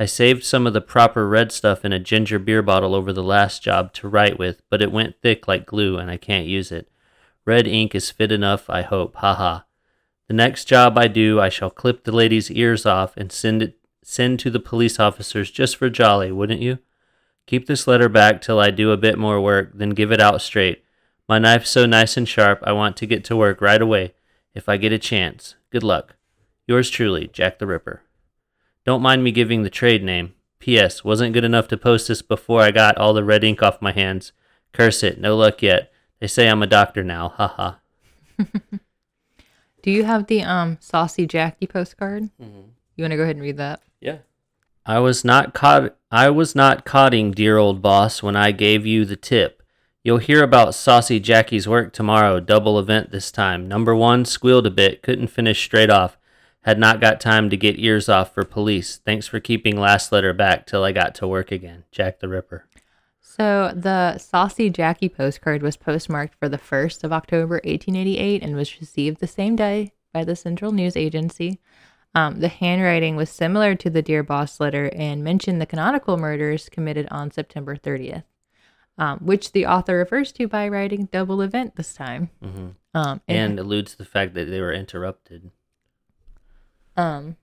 I 0.00 0.06
saved 0.06 0.44
some 0.44 0.66
of 0.66 0.72
the 0.72 0.80
proper 0.80 1.28
red 1.28 1.52
stuff 1.52 1.84
in 1.84 1.92
a 1.92 1.98
ginger 1.98 2.38
beer 2.38 2.62
bottle 2.62 2.94
over 2.94 3.12
the 3.12 3.22
last 3.22 3.62
job 3.62 3.92
to 3.92 4.08
write 4.08 4.38
with, 4.38 4.62
but 4.70 4.80
it 4.80 4.90
went 4.90 5.20
thick 5.20 5.46
like 5.46 5.66
glue 5.66 5.98
and 5.98 6.10
I 6.10 6.16
can't 6.16 6.46
use 6.46 6.72
it. 6.72 6.88
Red 7.44 7.66
ink 7.66 7.94
is 7.94 8.10
fit 8.10 8.32
enough, 8.32 8.70
I 8.70 8.80
hope. 8.80 9.16
Ha 9.16 9.34
ha. 9.34 9.66
The 10.26 10.32
next 10.32 10.64
job 10.64 10.96
I 10.96 11.06
do, 11.06 11.38
I 11.38 11.50
shall 11.50 11.68
clip 11.68 12.04
the 12.04 12.12
lady's 12.12 12.50
ears 12.50 12.86
off 12.86 13.14
and 13.14 13.30
send 13.30 13.60
it 13.60 13.76
send 14.02 14.40
to 14.40 14.48
the 14.48 14.58
police 14.58 14.98
officers 14.98 15.50
just 15.50 15.76
for 15.76 15.90
jolly, 15.90 16.32
wouldn't 16.32 16.62
you? 16.62 16.78
Keep 17.46 17.66
this 17.66 17.86
letter 17.86 18.08
back 18.08 18.40
till 18.40 18.58
I 18.58 18.70
do 18.70 18.92
a 18.92 18.96
bit 18.96 19.18
more 19.18 19.38
work, 19.38 19.72
then 19.74 19.90
give 19.90 20.10
it 20.10 20.20
out 20.20 20.40
straight. 20.40 20.82
My 21.28 21.38
knife's 21.38 21.68
so 21.68 21.84
nice 21.84 22.16
and 22.16 22.26
sharp, 22.26 22.60
I 22.62 22.72
want 22.72 22.96
to 22.96 23.06
get 23.06 23.22
to 23.24 23.36
work 23.36 23.60
right 23.60 23.82
away, 23.82 24.14
if 24.54 24.66
I 24.66 24.78
get 24.78 24.92
a 24.92 24.98
chance. 24.98 25.56
Good 25.68 25.82
luck. 25.82 26.16
Yours 26.66 26.88
truly, 26.88 27.28
Jack 27.28 27.58
the 27.58 27.66
Ripper. 27.66 28.02
Don't 28.90 29.02
mind 29.02 29.22
me 29.22 29.30
giving 29.30 29.62
the 29.62 29.70
trade 29.70 30.02
name. 30.02 30.34
P.S. 30.58 31.04
Wasn't 31.04 31.32
good 31.32 31.44
enough 31.44 31.68
to 31.68 31.76
post 31.76 32.08
this 32.08 32.22
before 32.22 32.60
I 32.60 32.72
got 32.72 32.98
all 32.98 33.14
the 33.14 33.22
red 33.22 33.44
ink 33.44 33.62
off 33.62 33.80
my 33.80 33.92
hands. 33.92 34.32
Curse 34.72 35.04
it, 35.04 35.20
no 35.20 35.36
luck 35.36 35.62
yet. 35.62 35.92
They 36.18 36.26
say 36.26 36.48
I'm 36.48 36.60
a 36.60 36.66
doctor 36.66 37.04
now, 37.04 37.28
haha. 37.28 37.74
Do 39.82 39.92
you 39.92 40.02
have 40.02 40.26
the 40.26 40.42
um 40.42 40.76
saucy 40.80 41.24
Jacky 41.24 41.68
postcard? 41.68 42.30
You 42.40 43.04
want 43.04 43.12
to 43.12 43.16
go 43.16 43.22
ahead 43.22 43.36
and 43.36 43.44
read 43.44 43.58
that? 43.58 43.80
Yeah. 44.00 44.18
I 44.84 44.98
was 44.98 45.24
not 45.24 45.54
caught 45.54 45.94
I 46.10 46.28
was 46.30 46.56
not 46.56 46.84
codding 46.84 47.30
dear 47.30 47.58
old 47.58 47.80
boss 47.80 48.24
when 48.24 48.34
I 48.34 48.50
gave 48.50 48.84
you 48.86 49.04
the 49.04 49.14
tip. 49.14 49.62
You'll 50.02 50.18
hear 50.18 50.42
about 50.42 50.74
Saucy 50.74 51.20
Jacky's 51.20 51.68
work 51.68 51.92
tomorrow, 51.92 52.40
double 52.40 52.76
event 52.76 53.12
this 53.12 53.30
time. 53.30 53.68
Number 53.68 53.94
one, 53.94 54.24
squealed 54.24 54.66
a 54.66 54.70
bit, 54.72 55.00
couldn't 55.00 55.28
finish 55.28 55.62
straight 55.62 55.90
off. 55.90 56.18
Had 56.62 56.78
not 56.78 57.00
got 57.00 57.20
time 57.20 57.48
to 57.50 57.56
get 57.56 57.78
ears 57.78 58.08
off 58.08 58.34
for 58.34 58.44
police. 58.44 58.98
Thanks 58.98 59.26
for 59.26 59.40
keeping 59.40 59.80
last 59.80 60.12
letter 60.12 60.34
back 60.34 60.66
till 60.66 60.84
I 60.84 60.92
got 60.92 61.14
to 61.16 61.26
work 61.28 61.50
again. 61.50 61.84
Jack 61.90 62.20
the 62.20 62.28
Ripper. 62.28 62.66
So 63.20 63.72
the 63.74 64.18
Saucy 64.18 64.68
Jacky 64.68 65.08
postcard 65.08 65.62
was 65.62 65.78
postmarked 65.78 66.34
for 66.34 66.48
the 66.48 66.58
1st 66.58 67.04
of 67.04 67.12
October 67.12 67.54
1888 67.64 68.42
and 68.42 68.56
was 68.56 68.78
received 68.80 69.20
the 69.20 69.26
same 69.26 69.56
day 69.56 69.92
by 70.12 70.24
the 70.24 70.36
Central 70.36 70.72
News 70.72 70.96
Agency. 70.96 71.60
Um, 72.14 72.40
the 72.40 72.48
handwriting 72.48 73.16
was 73.16 73.30
similar 73.30 73.74
to 73.76 73.88
the 73.88 74.02
Dear 74.02 74.22
Boss 74.22 74.60
letter 74.60 74.90
and 74.94 75.24
mentioned 75.24 75.60
the 75.60 75.66
canonical 75.66 76.16
murders 76.16 76.68
committed 76.68 77.06
on 77.10 77.30
September 77.30 77.76
30th, 77.76 78.24
um, 78.98 79.20
which 79.20 79.52
the 79.52 79.64
author 79.64 79.96
refers 79.96 80.32
to 80.32 80.48
by 80.48 80.68
writing 80.68 81.08
double 81.12 81.40
event 81.40 81.76
this 81.76 81.94
time. 81.94 82.30
hmm 82.42 82.70
Um, 82.92 83.20
And 83.28 83.58
alludes 83.58 83.92
to 83.92 83.98
the 83.98 84.04
fact 84.04 84.34
that 84.34 84.46
they 84.46 84.60
were 84.60 84.72
interrupted. 84.72 85.52
Um, 87.00 87.36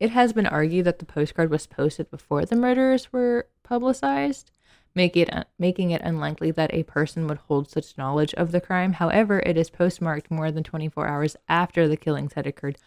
it 0.00 0.10
has 0.10 0.32
been 0.32 0.46
argued 0.46 0.86
that 0.86 0.98
the 0.98 1.04
postcard 1.04 1.48
was 1.48 1.68
posted 1.68 2.10
before 2.10 2.44
the 2.44 2.56
murders 2.56 3.12
were 3.12 3.46
publicized, 3.62 4.50
make 4.96 5.16
it, 5.16 5.30
making 5.60 5.92
it 5.92 6.02
unlikely 6.02 6.50
that 6.50 6.74
a 6.74 6.82
person 6.82 7.28
would 7.28 7.38
hold 7.38 7.70
such 7.70 7.96
knowledge 7.96 8.34
of 8.34 8.50
the 8.50 8.60
crime. 8.60 8.94
However, 8.94 9.38
it 9.46 9.56
is 9.56 9.70
postmarked 9.70 10.28
more 10.28 10.50
than 10.50 10.64
24 10.64 11.06
hours 11.06 11.36
after 11.48 11.86
the 11.86 11.96
killings 11.96 12.32
had 12.32 12.48
occurred, 12.48 12.78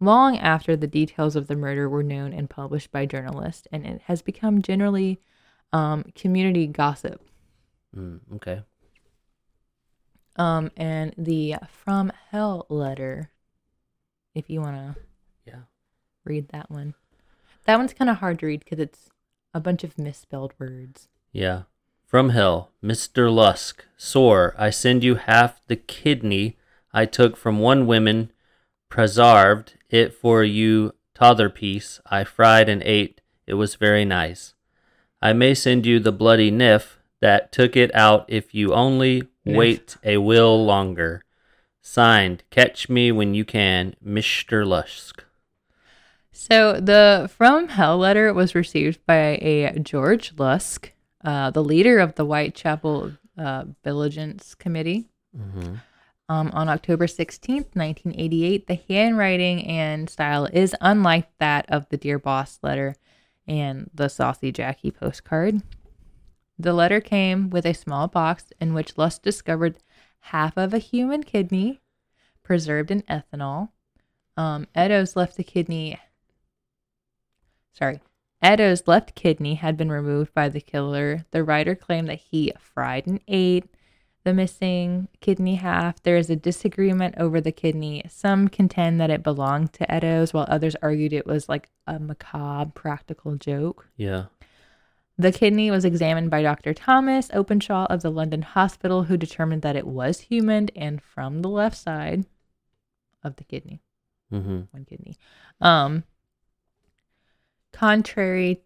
long 0.00 0.38
after 0.38 0.76
the 0.76 0.86
details 0.86 1.36
of 1.36 1.46
the 1.46 1.56
murder 1.56 1.90
were 1.90 2.02
known 2.02 2.32
and 2.32 2.48
published 2.48 2.90
by 2.90 3.04
journalists, 3.04 3.68
and 3.70 3.84
it 3.86 4.00
has 4.06 4.22
become 4.22 4.62
generally 4.62 5.20
um, 5.74 6.04
community 6.14 6.66
gossip. 6.66 7.20
Mm, 7.94 8.20
okay. 8.36 8.62
Um, 10.36 10.70
and 10.78 11.14
the 11.18 11.56
From 11.68 12.10
Hell 12.30 12.64
letter, 12.70 13.30
if 14.34 14.48
you 14.50 14.60
want 14.60 14.76
to 14.96 15.02
Yeah. 15.46 15.62
read 16.24 16.48
that 16.48 16.70
one. 16.70 16.94
That 17.64 17.78
one's 17.78 17.94
kind 17.94 18.10
of 18.10 18.16
hard 18.18 18.38
to 18.40 18.46
read 18.46 18.60
because 18.64 18.78
it's 18.78 19.10
a 19.54 19.60
bunch 19.60 19.84
of 19.84 19.98
misspelled 19.98 20.52
words. 20.58 21.08
Yeah. 21.32 21.62
From 22.06 22.30
hell, 22.30 22.72
Mr. 22.82 23.32
Lusk, 23.32 23.84
sore, 23.96 24.54
I 24.58 24.70
send 24.70 25.02
you 25.02 25.14
half 25.14 25.60
the 25.66 25.76
kidney 25.76 26.58
I 26.92 27.06
took 27.06 27.36
from 27.38 27.58
one 27.58 27.86
woman, 27.86 28.30
preserved 28.90 29.74
it 29.88 30.12
for 30.12 30.44
you 30.44 30.92
t'other 31.14 31.48
piece, 31.48 32.00
I 32.06 32.24
fried 32.24 32.68
and 32.68 32.82
ate, 32.82 33.20
it 33.46 33.54
was 33.54 33.76
very 33.76 34.04
nice. 34.04 34.54
I 35.22 35.32
may 35.32 35.54
send 35.54 35.86
you 35.86 35.98
the 36.00 36.12
bloody 36.12 36.50
niff 36.50 36.96
that 37.20 37.50
took 37.52 37.76
it 37.76 37.94
out 37.94 38.24
if 38.28 38.54
you 38.54 38.74
only 38.74 39.22
Niff. 39.46 39.56
wait 39.56 39.96
a 40.04 40.18
will 40.18 40.64
longer. 40.64 41.22
Signed, 41.84 42.44
catch 42.50 42.88
me 42.88 43.10
when 43.10 43.34
you 43.34 43.44
can, 43.44 43.96
Mr. 44.04 44.64
Lusk. 44.64 45.24
So 46.30 46.80
the 46.80 47.28
From 47.36 47.68
Hell 47.68 47.98
letter 47.98 48.32
was 48.32 48.54
received 48.54 49.04
by 49.04 49.36
a 49.42 49.78
George 49.80 50.32
Lusk, 50.38 50.92
uh, 51.24 51.50
the 51.50 51.62
leader 51.62 51.98
of 51.98 52.14
the 52.14 52.24
Whitechapel 52.24 53.12
uh, 53.36 53.64
Vigilance 53.82 54.54
Committee. 54.54 55.08
Mm-hmm. 55.36 55.74
Um, 56.28 56.50
on 56.54 56.68
October 56.68 57.06
16th, 57.06 57.74
1988, 57.74 58.68
the 58.68 58.80
handwriting 58.88 59.66
and 59.66 60.08
style 60.08 60.46
is 60.46 60.76
unlike 60.80 61.28
that 61.38 61.66
of 61.68 61.88
the 61.88 61.96
Dear 61.96 62.18
Boss 62.18 62.60
letter 62.62 62.94
and 63.46 63.90
the 63.92 64.08
Saucy 64.08 64.52
Jacky 64.52 64.92
postcard. 64.92 65.62
The 66.58 66.72
letter 66.72 67.00
came 67.00 67.50
with 67.50 67.66
a 67.66 67.74
small 67.74 68.06
box 68.06 68.44
in 68.60 68.72
which 68.72 68.96
Lusk 68.96 69.22
discovered 69.22 69.78
half 70.26 70.56
of 70.56 70.72
a 70.72 70.78
human 70.78 71.22
kidney 71.22 71.80
preserved 72.42 72.90
in 72.90 73.02
ethanol. 73.02 73.70
Um, 74.36 74.66
Eddowes' 74.74 75.16
left 75.16 75.36
the 75.36 75.44
kidney. 75.44 75.98
Sorry. 77.72 78.00
Eddowes' 78.42 78.88
left 78.88 79.14
kidney 79.14 79.54
had 79.54 79.76
been 79.76 79.90
removed 79.90 80.34
by 80.34 80.48
the 80.48 80.60
killer. 80.60 81.24
The 81.30 81.44
writer 81.44 81.74
claimed 81.74 82.08
that 82.08 82.20
he 82.30 82.52
fried 82.58 83.06
and 83.06 83.20
ate 83.28 83.66
the 84.24 84.32
missing 84.32 85.08
kidney 85.20 85.56
half. 85.56 86.02
There 86.02 86.16
is 86.16 86.30
a 86.30 86.36
disagreement 86.36 87.16
over 87.18 87.40
the 87.40 87.52
kidney. 87.52 88.02
Some 88.08 88.48
contend 88.48 89.00
that 89.00 89.10
it 89.10 89.22
belonged 89.22 89.72
to 89.74 89.90
Eddowes, 89.90 90.32
while 90.32 90.46
others 90.48 90.76
argued 90.82 91.12
it 91.12 91.26
was 91.26 91.48
like 91.48 91.68
a 91.86 91.98
macabre 91.98 92.72
practical 92.74 93.36
joke. 93.36 93.88
Yeah. 93.96 94.26
The 95.18 95.32
kidney 95.32 95.70
was 95.70 95.84
examined 95.84 96.30
by 96.30 96.42
Dr. 96.42 96.72
Thomas 96.74 97.28
Openshaw 97.34 97.86
of 97.90 98.02
the 98.02 98.10
London 98.10 98.42
Hospital, 98.42 99.04
who 99.04 99.16
determined 99.16 99.62
that 99.62 99.76
it 99.76 99.86
was 99.86 100.20
human 100.20 100.68
and 100.74 101.00
from 101.02 101.42
the 101.42 101.48
left 101.50 101.76
side 101.76 102.24
of 103.22 103.36
the 103.36 103.44
kidney, 103.44 103.80
Mm-hmm. 104.32 104.60
one 104.70 104.84
kidney. 104.86 105.16
Um, 105.60 106.04
contrary 107.72 108.62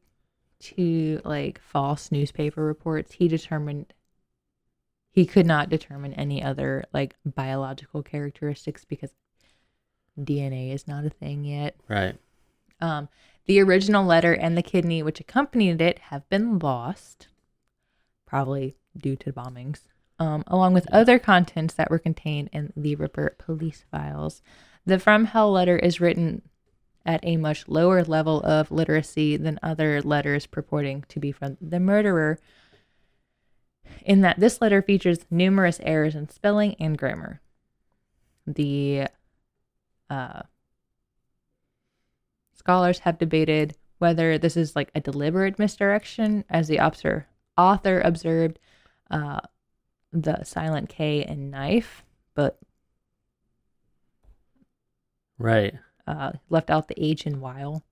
to 0.61 1.21
like 1.25 1.61
false 1.61 2.11
newspaper 2.13 2.65
reports, 2.65 3.13
he 3.15 3.29
determined 3.29 3.93
he 5.11 5.27
could 5.27 5.47
not 5.47 5.69
determine 5.69 6.13
any 6.15 6.43
other 6.43 6.85
like 6.93 7.17
biological 7.25 8.03
characteristics 8.03 8.85
because 8.85 9.11
DNA 10.19 10.73
is 10.73 10.87
not 10.87 11.05
a 11.05 11.11
thing 11.11 11.45
yet. 11.45 11.77
Right. 11.89 12.17
Um, 12.81 13.09
the 13.47 13.61
original 13.61 14.05
letter 14.05 14.33
and 14.33 14.57
the 14.57 14.63
kidney 14.63 15.03
which 15.03 15.21
accompanied 15.21 15.81
it 15.81 15.99
have 15.99 16.29
been 16.29 16.59
lost, 16.59 17.29
probably 18.27 18.77
due 18.97 19.17
to 19.17 19.33
bombings, 19.33 19.81
um, 20.19 20.43
along 20.47 20.75
with 20.75 20.91
other 20.93 21.19
contents 21.19 21.75
that 21.75 21.91
were 21.91 21.99
contained 21.99 22.49
in 22.53 22.73
the 22.77 22.95
Ripper 22.97 23.37
police 23.39 23.85
files. 23.91 24.43
The 24.85 24.99
From 24.99 25.27
Hell 25.27 25.53
letter 25.53 25.79
is 25.79 26.01
written 26.01 26.43
at 27.05 27.21
a 27.23 27.37
much 27.37 27.69
lower 27.69 28.03
level 28.03 28.43
of 28.43 28.71
literacy 28.73 29.37
than 29.37 29.61
other 29.63 30.03
letters 30.03 30.47
purporting 30.47 31.05
to 31.09 31.21
be 31.21 31.31
from 31.31 31.57
the 31.61 31.79
murderer, 31.79 32.41
in 34.05 34.23
that 34.23 34.41
this 34.41 34.61
letter 34.61 34.83
features 34.83 35.21
numerous 35.31 35.79
errors 35.85 36.17
in 36.17 36.29
spelling 36.29 36.75
and 36.81 36.99
grammar. 36.99 37.41
The 38.47 39.07
uh, 40.11 40.43
Scholars 42.67 42.99
have 42.99 43.17
debated 43.19 43.77
whether 43.99 44.39
this 44.39 44.57
is 44.57 44.75
like 44.75 44.91
a 44.93 45.01
deliberate 45.01 45.57
misdirection, 45.57 46.45
as 46.51 46.67
the 46.67 46.81
obser- 46.81 47.29
author 47.57 48.01
observed 48.01 48.59
uh, 49.09 49.39
the 50.13 50.43
silent 50.43 50.89
K 50.89 51.23
and 51.23 51.53
knife, 51.53 52.03
but 52.35 52.59
Right. 55.39 55.75
uh, 56.09 56.33
left 56.51 56.69
out 56.69 56.89
the 56.89 57.01
H 57.01 57.25
in 57.25 57.41
while. 57.41 57.85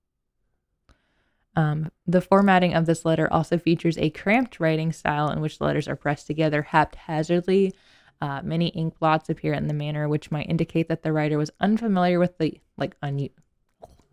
Um, 1.54 1.92
the 2.04 2.20
formatting 2.20 2.74
of 2.74 2.86
this 2.86 3.04
letter 3.04 3.32
also 3.32 3.58
features 3.58 3.96
a 3.96 4.10
cramped 4.10 4.58
writing 4.58 4.90
style 4.92 5.30
in 5.30 5.40
which 5.40 5.60
the 5.60 5.66
letters 5.66 5.86
are 5.86 5.94
pressed 5.94 6.26
together 6.26 6.62
haphazardly. 6.62 7.72
Uh, 8.20 8.40
many 8.42 8.70
ink 8.70 8.98
blots 8.98 9.30
appear 9.30 9.52
in 9.52 9.68
the 9.68 9.74
manner 9.74 10.08
which 10.08 10.32
might 10.32 10.50
indicate 10.50 10.88
that 10.88 11.04
the 11.04 11.12
writer 11.12 11.38
was 11.38 11.52
unfamiliar 11.60 12.18
with 12.18 12.36
the 12.38 12.60
like 12.76 12.96
un- 13.00 13.28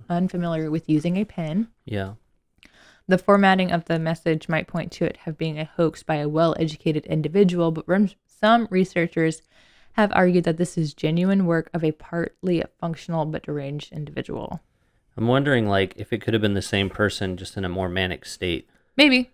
unfamiliar 0.10 0.70
with 0.72 0.90
using 0.90 1.18
a 1.18 1.26
pen. 1.26 1.68
Yeah. 1.86 2.14
The 3.08 3.18
formatting 3.18 3.72
of 3.72 3.86
the 3.86 4.00
message 4.00 4.48
might 4.48 4.68
point 4.68 4.92
to 4.94 5.06
it 5.06 5.18
have 5.18 5.38
being 5.38 5.60
a 5.60 5.66
hoax 5.66 6.04
by 6.04 6.16
a 6.16 6.30
well-educated 6.30 7.06
individual, 7.08 7.72
but 7.72 7.86
some 8.26 8.68
researchers 8.72 9.42
have 9.94 10.12
argued 10.14 10.46
that 10.46 10.58
this 10.58 10.78
is 10.78 10.94
genuine 10.94 11.46
work 11.46 11.70
of 11.74 11.84
a 11.84 11.92
partly 11.92 12.64
functional 12.80 13.26
but 13.26 13.44
deranged 13.44 13.92
individual. 13.92 14.62
I'm 15.18 15.28
wondering, 15.28 15.68
like, 15.68 15.94
if 15.98 16.14
it 16.14 16.22
could 16.22 16.34
have 16.34 16.42
been 16.42 16.54
the 16.54 16.62
same 16.62 16.90
person 16.90 17.36
just 17.36 17.58
in 17.58 17.66
a 17.66 17.70
more 17.70 17.90
manic 17.90 18.26
state. 18.26 18.70
Maybe. 18.96 19.32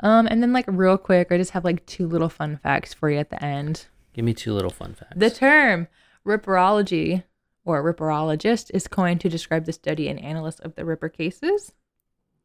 Um, 0.00 0.26
and 0.26 0.42
then 0.42 0.52
like 0.52 0.66
real 0.68 0.98
quick, 0.98 1.32
I 1.32 1.38
just 1.38 1.52
have 1.52 1.64
like 1.64 1.84
two 1.86 2.06
little 2.06 2.28
fun 2.28 2.58
facts 2.62 2.92
for 2.94 3.10
you 3.10 3.18
at 3.18 3.30
the 3.30 3.42
end. 3.42 3.86
Give 4.12 4.24
me 4.24 4.34
two 4.34 4.52
little 4.52 4.70
fun 4.70 4.94
facts. 4.94 5.14
The 5.16 5.30
term 5.30 5.88
ripperology 6.26 7.24
or 7.66 7.78
a 7.78 7.94
ripperologist 7.94 8.70
is 8.72 8.88
coined 8.88 9.20
to 9.20 9.28
describe 9.28 9.66
the 9.66 9.72
study 9.72 10.08
and 10.08 10.18
analysis 10.18 10.60
of 10.60 10.76
the 10.76 10.84
Ripper 10.84 11.10
cases. 11.10 11.72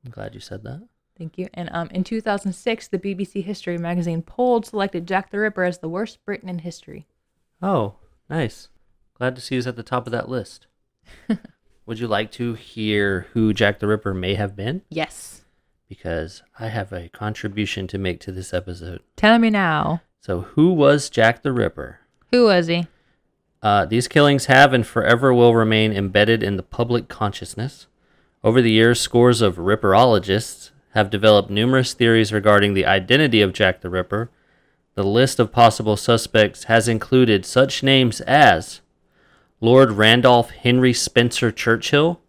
I'm 0.04 0.12
glad 0.12 0.34
you 0.34 0.42
said 0.42 0.64
that. 0.64 0.82
Thank 1.18 1.38
you. 1.38 1.48
And 1.54 1.70
um, 1.72 1.88
in 1.92 2.04
2006, 2.04 2.88
the 2.88 2.98
BBC 2.98 3.44
History 3.44 3.78
magazine 3.78 4.24
polled 4.24 4.66
selected 4.66 5.08
Jack 5.08 5.30
the 5.30 5.40
Ripper 5.40 5.64
as 5.64 5.78
the 5.78 5.88
worst 5.88 6.18
Briton 6.26 6.50
in 6.50 6.60
history. 6.60 7.06
Oh, 7.62 7.96
nice. 8.30 8.70
Glad 9.14 9.36
to 9.36 9.42
see 9.42 9.56
who's 9.56 9.68
at 9.68 9.76
the 9.76 9.84
top 9.84 10.08
of 10.08 10.12
that 10.12 10.28
list. 10.28 10.66
Would 11.86 12.00
you 12.00 12.08
like 12.08 12.32
to 12.32 12.56
hear 12.56 13.28
who 13.34 13.54
Jack 13.54 13.80
the 13.80 13.88
Ripper 13.88 14.16
may 14.16 14.34
have 14.34 14.56
been? 14.56 14.82
Yes. 14.90 15.44
Because 15.88 16.42
I 16.58 16.70
have 16.70 16.92
a 16.92 17.10
contribution 17.10 17.86
to 17.88 18.00
make 18.00 18.20
to 18.22 18.32
this 18.32 18.54
episode. 18.54 19.02
Tell 19.16 19.38
me 19.38 19.52
now. 19.52 20.02
So, 20.22 20.42
who 20.42 20.74
was 20.74 21.10
Jack 21.10 21.44
the 21.44 21.52
Ripper? 21.52 22.00
Who 22.32 22.46
was 22.46 22.68
he? 22.68 22.88
Uh, 23.64 23.86
these 23.86 24.08
killings 24.08 24.46
have 24.46 24.74
and 24.74 24.86
forever 24.88 25.34
will 25.34 25.54
remain 25.56 25.92
embedded 25.94 26.42
in 26.42 26.58
the 26.58 26.64
public 26.64 27.08
consciousness. 27.08 27.88
Over 28.44 28.62
the 28.62 28.72
years, 28.72 29.00
scores 29.00 29.42
of 29.42 29.58
Ripperologists 29.58 30.72
have 30.96 31.10
developed 31.12 31.50
numerous 31.50 31.94
theories 31.94 32.34
regarding 32.34 32.74
the 32.74 32.86
identity 32.86 33.42
of 33.42 33.54
Jack 33.54 33.82
the 33.82 33.90
Ripper. 33.90 34.32
The 34.96 35.04
list 35.04 35.40
of 35.40 35.52
possible 35.52 35.96
suspects 35.96 36.66
has 36.66 36.88
included 36.88 37.46
such 37.46 37.84
names 37.84 38.20
as 38.22 38.82
Lord 39.62 39.92
Randolph 39.92 40.50
Henry 40.50 40.92
Spencer 40.92 41.52
Churchill, 41.52 42.20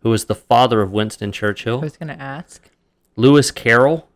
who 0.00 0.10
was 0.10 0.24
the 0.24 0.34
father 0.34 0.82
of 0.82 0.92
Winston 0.92 1.30
Churchill. 1.30 1.78
I 1.78 1.84
was 1.84 1.96
gonna 1.96 2.16
ask. 2.18 2.68
Lewis 3.16 3.50
Carroll, 3.52 4.08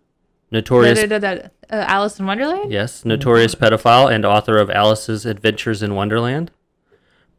notorious 0.50 0.98
da- 0.98 1.06
da- 1.06 1.18
da- 1.18 1.48
uh, 1.70 1.84
Alice 1.86 2.18
in 2.18 2.26
Wonderland. 2.26 2.72
yes, 2.72 3.04
notorious 3.04 3.54
pedophile 3.54 4.12
and 4.12 4.24
author 4.24 4.58
of 4.58 4.70
Alice's 4.70 5.24
Adventures 5.24 5.82
in 5.82 5.94
Wonderland. 5.94 6.50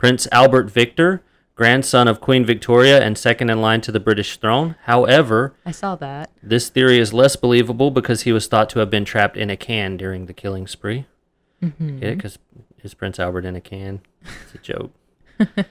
Prince 0.05 0.27
Albert 0.31 0.69
Victor, 0.69 1.23
grandson 1.55 2.07
of 2.07 2.21
Queen 2.21 2.45
Victoria 2.45 3.01
and 3.01 3.17
second 3.17 3.49
in 3.49 3.59
line 3.59 3.81
to 3.81 3.91
the 3.91 3.99
British 3.99 4.37
throne. 4.37 4.75
However, 4.83 5.55
I 5.65 5.71
saw 5.71 5.95
that. 5.95 6.29
this 6.43 6.69
theory 6.69 6.99
is 6.99 7.11
less 7.11 7.35
believable 7.35 7.89
because 7.89 8.21
he 8.21 8.31
was 8.31 8.45
thought 8.45 8.69
to 8.69 8.79
have 8.81 8.91
been 8.91 9.03
trapped 9.03 9.35
in 9.35 9.49
a 9.49 9.57
can 9.57 9.97
during 9.97 10.27
the 10.27 10.33
killing 10.33 10.67
spree. 10.67 11.07
Mm-hmm. 11.59 11.97
Get 11.97 12.09
it? 12.09 12.17
Because 12.17 12.37
is 12.83 12.93
Prince 12.93 13.19
Albert 13.19 13.45
in 13.45 13.55
a 13.55 13.61
can? 13.61 14.01
It's 14.43 14.53
a 14.53 14.57
joke. 14.59 14.91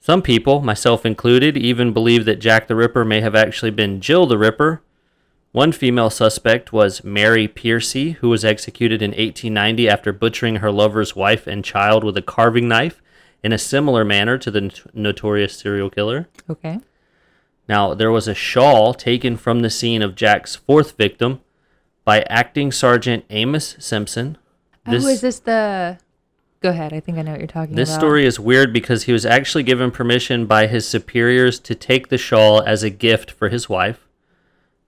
Some 0.00 0.22
people, 0.22 0.60
myself 0.60 1.06
included, 1.06 1.56
even 1.56 1.92
believe 1.92 2.24
that 2.24 2.40
Jack 2.40 2.66
the 2.66 2.74
Ripper 2.74 3.04
may 3.04 3.20
have 3.20 3.36
actually 3.36 3.70
been 3.70 4.00
Jill 4.00 4.26
the 4.26 4.38
Ripper. 4.38 4.82
One 5.52 5.70
female 5.70 6.10
suspect 6.10 6.72
was 6.72 7.04
Mary 7.04 7.46
Pearcey, 7.46 8.16
who 8.16 8.28
was 8.28 8.44
executed 8.44 9.02
in 9.02 9.12
1890 9.12 9.88
after 9.88 10.12
butchering 10.12 10.56
her 10.56 10.72
lover's 10.72 11.14
wife 11.14 11.46
and 11.46 11.64
child 11.64 12.02
with 12.02 12.16
a 12.16 12.22
carving 12.22 12.66
knife 12.66 13.00
in 13.42 13.52
a 13.52 13.58
similar 13.58 14.04
manner 14.04 14.38
to 14.38 14.50
the 14.50 14.72
notorious 14.94 15.56
serial 15.58 15.90
killer. 15.90 16.28
Okay. 16.48 16.80
Now, 17.68 17.94
there 17.94 18.10
was 18.10 18.26
a 18.26 18.34
shawl 18.34 18.94
taken 18.94 19.36
from 19.36 19.60
the 19.60 19.70
scene 19.70 20.02
of 20.02 20.14
Jack's 20.14 20.56
fourth 20.56 20.96
victim 20.96 21.40
by 22.04 22.22
acting 22.22 22.72
sergeant 22.72 23.24
Amos 23.30 23.76
Simpson. 23.78 24.38
oh, 24.86 24.92
is 24.94 25.20
this 25.20 25.40
the? 25.40 25.98
Go 26.60 26.70
ahead. 26.70 26.92
I 26.92 26.98
think 27.00 27.18
I 27.18 27.22
know 27.22 27.32
what 27.32 27.40
you're 27.40 27.46
talking 27.46 27.76
This 27.76 27.90
about. 27.90 27.94
This 27.96 28.00
story 28.00 28.26
is 28.26 28.40
weird 28.40 28.72
because 28.72 29.04
he 29.04 29.12
was 29.12 29.24
actually 29.24 29.62
given 29.62 29.90
permission 29.90 30.46
by 30.46 30.66
his 30.66 30.88
superiors 30.88 31.60
to 31.60 31.74
take 31.74 32.08
the 32.08 32.18
shawl 32.18 32.62
as 32.62 32.82
a 32.82 32.90
gift 32.90 33.30
for 33.30 33.48
his 33.48 33.68
wife. 33.68 34.08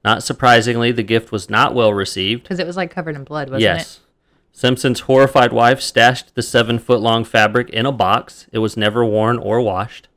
Not 0.05 0.23
surprisingly, 0.23 0.91
the 0.91 1.03
gift 1.03 1.31
was 1.31 1.51
not 1.51 1.75
well 1.75 1.93
received. 1.93 2.43
because 2.43 2.59
it 2.59 2.67
was 2.67 2.77
like 2.77 2.91
covered 2.91 3.15
in 3.15 3.23
blood, 3.25 3.51
wasn't 3.51 3.63
it? 3.63 3.77
yes. 3.77 4.01
Simpson's 4.53 5.01
horrified 5.01 5.53
wife 5.53 5.81
stashed 5.81 6.35
the 6.35 6.43
seven 6.43 6.79
foot 6.79 7.01
long 7.01 7.25
fabric 7.25 7.71
in 7.71 7.87
a 7.87 7.93
box. 7.93 8.47
It 8.53 8.59
was 8.59 8.77
never 8.77 9.05
worn 9.05 9.39
or 9.39 9.61
washed. 9.61 10.09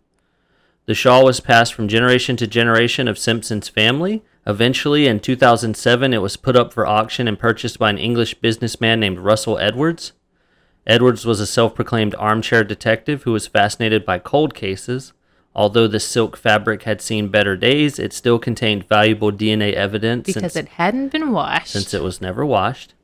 The 0.85 0.93
shawl 0.93 1.23
was 1.25 1.39
passed 1.39 1.73
from 1.73 1.87
generation 1.87 2.35
to 2.37 2.47
generation 2.47 3.07
of 3.07 3.17
Simpson's 3.17 3.69
family. 3.69 4.23
Eventually, 4.45 5.07
in 5.07 5.21
2007, 5.21 6.13
it 6.13 6.21
was 6.21 6.35
put 6.35 6.57
up 6.57 6.73
for 6.73 6.85
auction 6.85 7.27
and 7.27 7.39
purchased 7.39 7.79
by 7.79 7.89
an 7.89 7.97
English 7.97 8.33
businessman 8.35 8.99
named 8.99 9.19
Russell 9.19 9.57
Edwards. 9.59 10.11
Edwards 10.85 11.25
was 11.25 11.39
a 11.39 11.47
self 11.47 11.73
proclaimed 11.73 12.13
armchair 12.15 12.65
detective 12.65 13.23
who 13.23 13.31
was 13.31 13.47
fascinated 13.47 14.05
by 14.05 14.19
cold 14.19 14.53
cases. 14.53 15.13
Although 15.55 15.87
the 15.87 15.99
silk 15.99 16.35
fabric 16.35 16.83
had 16.83 16.99
seen 17.01 17.29
better 17.29 17.55
days, 17.55 17.99
it 17.99 18.11
still 18.11 18.39
contained 18.39 18.89
valuable 18.89 19.31
DNA 19.31 19.73
evidence? 19.73 20.25
Because 20.25 20.53
since, 20.53 20.55
it 20.55 20.69
hadn't 20.73 21.09
been 21.09 21.31
washed. 21.31 21.67
since 21.67 21.93
it 21.93 22.03
was 22.03 22.19
never 22.19 22.45
washed. 22.45 22.95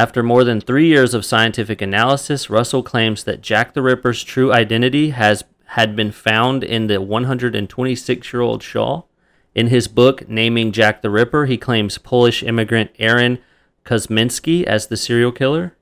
After 0.00 0.22
more 0.22 0.44
than 0.44 0.62
three 0.62 0.86
years 0.86 1.12
of 1.12 1.26
scientific 1.26 1.82
analysis, 1.82 2.48
Russell 2.48 2.82
claims 2.82 3.24
that 3.24 3.42
Jack 3.42 3.74
the 3.74 3.82
Ripper's 3.82 4.24
true 4.24 4.50
identity 4.50 5.10
has 5.10 5.44
had 5.76 5.94
been 5.94 6.10
found 6.10 6.64
in 6.64 6.86
the 6.86 7.02
126 7.02 8.32
year 8.32 8.40
old 8.40 8.62
shawl. 8.62 9.10
In 9.54 9.66
his 9.66 9.88
book, 9.88 10.26
Naming 10.26 10.72
Jack 10.72 11.02
the 11.02 11.10
Ripper, 11.10 11.44
he 11.44 11.58
claims 11.58 11.98
Polish 11.98 12.42
immigrant 12.42 12.92
Aaron 12.98 13.40
Kosminski 13.84 14.64
as 14.64 14.86
the 14.86 14.96
serial 14.96 15.32
killer. 15.32 15.76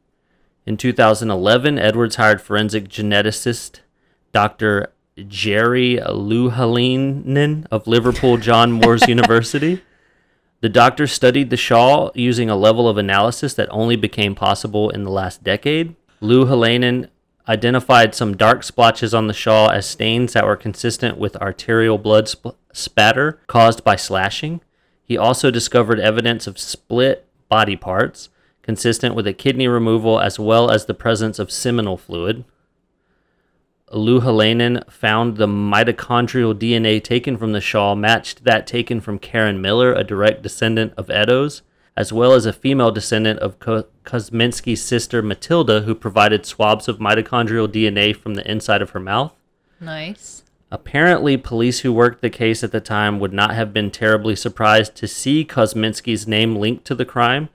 In 0.66 0.77
2011, 0.77 1.79
Edwards 1.79 2.16
hired 2.16 2.43
forensic 2.43 2.89
geneticist 2.89 3.83
Dr. 4.33 4.93
Jerry 5.29 6.01
Louhelainen 6.05 7.69
of 7.71 7.87
Liverpool 7.87 8.37
John 8.37 8.73
Moores 8.73 9.07
University. 9.07 9.81
The 10.61 10.69
doctor 10.69 11.07
studied 11.07 11.51
the 11.51 11.57
shawl 11.57 12.11
using 12.15 12.51
a 12.51 12.57
level 12.57 12.89
of 12.89 12.99
analysis 12.99 13.55
that 13.55 13.69
only 13.71 13.95
became 13.95 14.35
possible 14.35 14.91
in 14.91 15.05
the 15.05 15.11
last 15.11 15.45
decade. 15.45 15.95
Louhelainen 16.21 17.09
identified 17.49 18.15
some 18.15 18.37
dark 18.37 18.65
splotches 18.65 19.15
on 19.15 19.29
the 19.29 19.33
shawl 19.33 19.71
as 19.71 19.87
stains 19.87 20.33
that 20.33 20.45
were 20.45 20.57
consistent 20.57 21.17
with 21.17 21.37
arterial 21.37 21.97
blood 21.97 22.29
sp- 22.29 22.59
spatter 22.73 23.41
caused 23.47 23.85
by 23.85 23.95
slashing. 23.95 24.61
He 25.05 25.17
also 25.17 25.51
discovered 25.51 26.01
evidence 26.01 26.47
of 26.47 26.59
split 26.59 27.27
body 27.49 27.77
parts 27.77 28.29
consistent 28.63 29.15
with 29.15 29.27
a 29.27 29.33
kidney 29.33 29.67
removal 29.67 30.21
as 30.21 30.39
well 30.39 30.71
as 30.71 30.85
the 30.85 30.93
presence 30.93 31.39
of 31.39 31.51
seminal 31.51 31.97
fluid. 31.97 32.45
Louhelainen 33.93 34.89
found 34.91 35.36
the 35.36 35.47
mitochondrial 35.47 36.55
DNA 36.55 37.03
taken 37.03 37.36
from 37.36 37.53
the 37.53 37.61
shawl 37.61 37.97
matched 37.97 38.45
that 38.45 38.66
taken 38.66 39.01
from 39.01 39.18
Karen 39.18 39.61
Miller, 39.61 39.93
a 39.93 40.05
direct 40.05 40.43
descendant 40.43 40.93
of 40.97 41.11
Eddowes, 41.11 41.62
as 41.97 42.12
well 42.12 42.32
as 42.32 42.47
a 42.47 42.53
female 42.53 42.91
descendant 42.91 43.41
of 43.41 43.59
Ko- 43.59 43.86
Kosminski's 44.05 44.82
sister 44.82 45.22
Matilda, 45.22 45.82
who 45.82 45.95
provided 45.95 46.47
swabs 46.47 46.86
of 46.86 46.99
mitochondrial 46.99 47.66
DNA 47.66 48.14
from 48.14 48.34
the 48.34 48.49
inside 48.51 48.82
of 48.82 48.91
her 48.91 49.01
mouth. 49.01 49.34
nice. 49.80 50.45
Apparently, 50.70 51.39
police 51.39 51.80
who 51.80 51.91
worked 51.91 52.20
the 52.20 52.28
case 52.28 52.62
at 52.62 52.72
the 52.72 52.80
time 52.80 53.18
would 53.18 53.32
not 53.32 53.55
have 53.55 53.72
been 53.72 53.91
terribly 53.91 54.36
surprised 54.36 54.95
to 54.97 55.09
see 55.09 55.43
Kosminski's 55.43 56.28
name 56.28 56.57
linked 56.57 56.84
to 56.84 56.95
the 56.95 57.07
crime, 57.07 57.49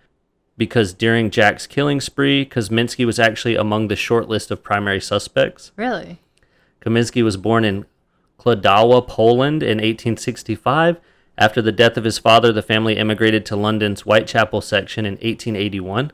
because 0.57 0.93
during 0.93 1.29
Jack's 1.29 1.67
killing 1.67 2.01
spree, 2.01 2.43
Kosminski 2.43 3.05
was 3.05 3.19
actually 3.19 3.55
among 3.55 3.87
the 3.87 3.95
short 3.95 4.27
list 4.29 4.49
of 4.49 4.63
primary 4.63 4.99
suspects. 4.99 5.71
Really? 5.75 6.21
Kaminsky 6.85 7.23
was 7.23 7.37
born 7.37 7.63
in 7.65 7.85
Klodawa, 8.39 9.07
Poland 9.07 9.63
in 9.63 9.77
1865. 9.77 10.97
After 11.37 11.61
the 11.61 11.71
death 11.71 11.97
of 11.97 12.03
his 12.03 12.19
father, 12.19 12.51
the 12.51 12.61
family 12.61 12.97
immigrated 12.97 13.45
to 13.47 13.55
London's 13.55 14.01
Whitechapel 14.01 14.61
section 14.61 15.05
in 15.05 15.13
1881. 15.13 16.11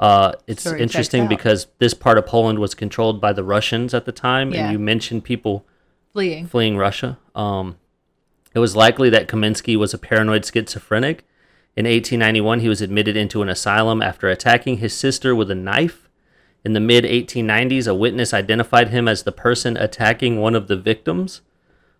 Uh, 0.00 0.32
it's 0.46 0.62
Story 0.62 0.80
interesting 0.80 1.26
because 1.26 1.66
this 1.78 1.92
part 1.92 2.18
of 2.18 2.26
Poland 2.26 2.60
was 2.60 2.74
controlled 2.74 3.20
by 3.20 3.32
the 3.32 3.42
Russians 3.42 3.92
at 3.92 4.04
the 4.04 4.12
time, 4.12 4.52
Yeah. 4.54 4.64
and 4.64 4.72
you 4.72 4.78
mentioned 4.78 5.24
people 5.24 5.66
Fleeing. 6.12 6.46
fleeing 6.46 6.76
Russia. 6.76 7.18
Um, 7.34 7.76
it 8.54 8.60
was 8.60 8.76
likely 8.76 9.10
that 9.10 9.28
Kaminsky 9.28 9.76
was 9.76 9.92
a 9.92 9.98
paranoid 9.98 10.44
schizophrenic. 10.46 11.26
In 11.76 11.84
1891, 11.84 12.60
he 12.60 12.68
was 12.68 12.80
admitted 12.80 13.16
into 13.16 13.42
an 13.42 13.48
asylum 13.48 14.00
after 14.00 14.28
attacking 14.28 14.78
his 14.78 14.94
sister 14.94 15.34
with 15.34 15.50
a 15.50 15.54
knife. 15.54 16.07
In 16.64 16.72
the 16.72 16.80
mid 16.80 17.04
1890s, 17.04 17.86
a 17.86 17.94
witness 17.94 18.34
identified 18.34 18.88
him 18.88 19.08
as 19.08 19.22
the 19.22 19.32
person 19.32 19.76
attacking 19.76 20.40
one 20.40 20.54
of 20.54 20.68
the 20.68 20.76
victims. 20.76 21.40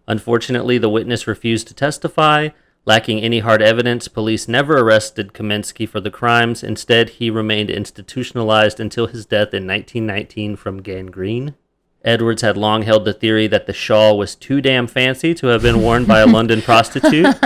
Unfortunately, 0.06 0.78
the 0.78 0.88
witness 0.88 1.26
refused 1.26 1.68
to 1.68 1.74
testify. 1.74 2.48
Lacking 2.84 3.20
any 3.20 3.40
hard 3.40 3.60
evidence, 3.60 4.08
police 4.08 4.48
never 4.48 4.78
arrested 4.78 5.34
Kaminsky 5.34 5.86
for 5.86 6.00
the 6.00 6.10
crimes. 6.10 6.62
Instead, 6.62 7.10
he 7.10 7.28
remained 7.28 7.70
institutionalized 7.70 8.80
until 8.80 9.06
his 9.06 9.26
death 9.26 9.52
in 9.52 9.66
1919 9.66 10.56
from 10.56 10.82
gangrene. 10.82 11.54
Edwards 12.02 12.42
had 12.42 12.56
long 12.56 12.82
held 12.82 13.04
the 13.04 13.12
theory 13.12 13.46
that 13.48 13.66
the 13.66 13.72
shawl 13.72 14.16
was 14.16 14.34
too 14.34 14.60
damn 14.62 14.86
fancy 14.86 15.34
to 15.34 15.48
have 15.48 15.62
been 15.62 15.82
worn 15.82 16.06
by 16.06 16.20
a 16.20 16.26
London 16.26 16.62
prostitute. 16.68 17.36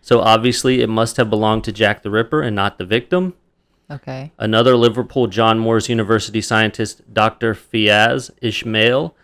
So 0.00 0.20
obviously, 0.20 0.80
it 0.80 0.88
must 0.88 1.16
have 1.16 1.28
belonged 1.28 1.64
to 1.64 1.72
Jack 1.72 2.02
the 2.02 2.10
Ripper 2.10 2.40
and 2.40 2.54
not 2.54 2.78
the 2.78 2.84
victim. 2.84 3.34
Okay. 3.90 4.32
Another 4.38 4.76
Liverpool 4.76 5.26
John 5.26 5.58
Moores 5.58 5.88
University 5.88 6.40
scientist, 6.40 7.02
Dr. 7.12 7.54
Fiaz 7.54 8.30
Ismail, 8.42 9.14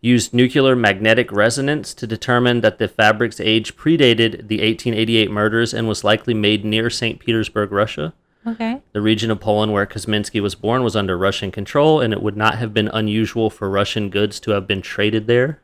used 0.00 0.34
nuclear 0.34 0.76
magnetic 0.76 1.30
resonance 1.32 1.94
to 1.94 2.06
determine 2.06 2.60
that 2.60 2.78
the 2.78 2.88
fabric's 2.88 3.40
age 3.40 3.76
predated 3.76 4.48
the 4.48 4.60
1888 4.60 5.30
murders 5.30 5.74
and 5.74 5.88
was 5.88 6.04
likely 6.04 6.34
made 6.34 6.64
near 6.64 6.90
St. 6.90 7.18
Petersburg, 7.18 7.72
Russia. 7.72 8.12
Okay. 8.46 8.82
The 8.92 9.00
region 9.00 9.30
of 9.30 9.40
Poland 9.40 9.72
where 9.72 9.86
Kosminski 9.86 10.40
was 10.40 10.54
born 10.54 10.82
was 10.84 10.96
under 10.96 11.16
Russian 11.16 11.50
control, 11.50 12.00
and 12.00 12.12
it 12.12 12.22
would 12.22 12.36
not 12.36 12.56
have 12.56 12.74
been 12.74 12.88
unusual 12.88 13.48
for 13.48 13.70
Russian 13.70 14.10
goods 14.10 14.38
to 14.40 14.50
have 14.50 14.66
been 14.66 14.82
traded 14.82 15.26
there. 15.26 15.60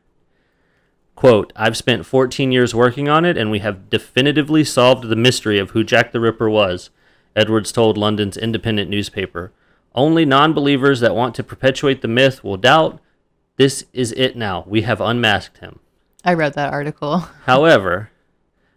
Quote, 1.14 1.52
I've 1.54 1.76
spent 1.76 2.06
14 2.06 2.50
years 2.50 2.74
working 2.74 3.10
on 3.10 3.26
it, 3.26 3.36
and 3.36 3.50
we 3.50 3.58
have 3.58 3.90
definitively 3.90 4.64
solved 4.64 5.08
the 5.08 5.16
mystery 5.16 5.58
of 5.58 5.70
who 5.70 5.84
Jack 5.84 6.12
the 6.12 6.20
Ripper 6.20 6.48
was, 6.48 6.88
Edwards 7.36 7.72
told 7.72 7.96
London's 7.96 8.36
independent 8.36 8.90
newspaper. 8.90 9.52
Only 9.94 10.24
non 10.24 10.52
believers 10.52 11.00
that 11.00 11.14
want 11.14 11.34
to 11.36 11.42
perpetuate 11.42 12.02
the 12.02 12.08
myth 12.08 12.44
will 12.44 12.56
doubt. 12.56 13.00
This 13.56 13.84
is 13.92 14.12
it 14.12 14.36
now. 14.36 14.64
We 14.66 14.82
have 14.82 15.00
unmasked 15.00 15.58
him. 15.58 15.80
I 16.24 16.34
read 16.34 16.54
that 16.54 16.72
article. 16.72 17.18
However, 17.46 18.10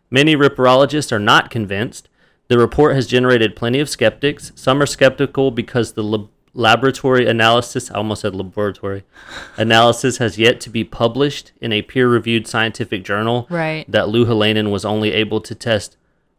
many 0.09 0.35
ripperologists 0.35 1.11
are 1.11 1.19
not 1.19 1.49
convinced. 1.49 2.09
The 2.47 2.57
report 2.57 2.95
has 2.95 3.07
generated 3.07 3.55
plenty 3.55 3.79
of 3.79 3.89
skeptics. 3.89 4.51
Some 4.55 4.81
are 4.81 4.85
skeptical 4.85 5.51
because 5.51 5.93
the 5.93 6.03
lab- 6.03 6.29
laboratory 6.53 7.27
analysis, 7.27 7.89
I 7.89 7.95
almost 7.95 8.21
said 8.21 8.35
laboratory, 8.35 9.03
analysis 9.57 10.17
has 10.17 10.37
yet 10.37 10.59
to 10.61 10.69
be 10.69 10.83
published 10.83 11.51
in 11.61 11.71
a 11.71 11.81
peer 11.81 12.07
reviewed 12.07 12.47
scientific 12.47 13.03
journal. 13.03 13.47
Right. 13.49 13.89
That 13.89 14.07
Louhelainen 14.07 14.71
was 14.71 14.85
only 14.85 15.11
able 15.13 15.41
to 15.41 15.55
test 15.55 15.97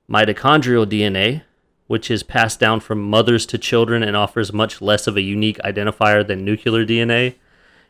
mitochondrial 0.08 0.86
DNA, 0.86 1.42
which 1.86 2.10
is 2.10 2.22
passed 2.22 2.58
down 2.58 2.80
from 2.80 3.02
mothers 3.02 3.44
to 3.46 3.58
children 3.58 4.02
and 4.02 4.16
offers 4.16 4.52
much 4.52 4.80
less 4.80 5.06
of 5.06 5.16
a 5.16 5.22
unique 5.22 5.58
identifier 5.58 6.26
than 6.26 6.44
nuclear 6.44 6.84
DNA. 6.84 7.34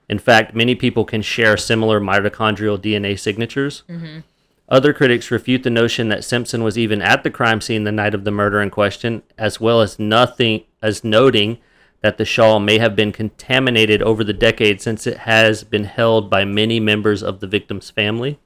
In 0.09 0.18
fact, 0.18 0.55
many 0.55 0.74
people 0.74 1.05
can 1.05 1.22
share 1.22 1.57
similar 1.57 2.01
mitochondrial 2.01 2.78
DNA 2.78 3.18
signatures. 3.18 3.84
Mm-hmm. 3.88 4.20
Other 4.68 4.92
critics 4.92 5.30
refute 5.30 5.62
the 5.62 5.70
notion 5.70 6.09
that 6.09 6.24
Simpson 6.24 6.64
was 6.64 6.78
even 6.78 7.03
at 7.03 7.22
the 7.22 7.30
crime 7.30 7.61
scene 7.61 7.84
the 7.84 7.92
night 7.92 8.14
of 8.14 8.24
the 8.24 8.30
murder 8.30 8.61
in 8.61 8.70
question, 8.70 9.22
as 9.36 9.61
well 9.61 9.80
as 9.80 9.99
nothing 9.99 10.64
as 10.82 11.05
noting 11.05 11.59
that 12.01 12.18
the 12.18 12.24
shawl 12.24 12.61
may 12.61 12.78
have 12.78 12.97
been 12.97 13.12
contaminated 13.12 14.03
over 14.03 14.24
the 14.24 14.32
decades 14.32 14.82
since 14.82 15.07
it 15.07 15.18
has 15.18 15.64
been 15.64 15.84
held 15.84 16.28
by 16.28 16.45
many 16.45 16.80
members 16.80 17.22
of 17.22 17.40
the 17.40 17.47
victim's 17.47 17.90
family. 17.90 18.38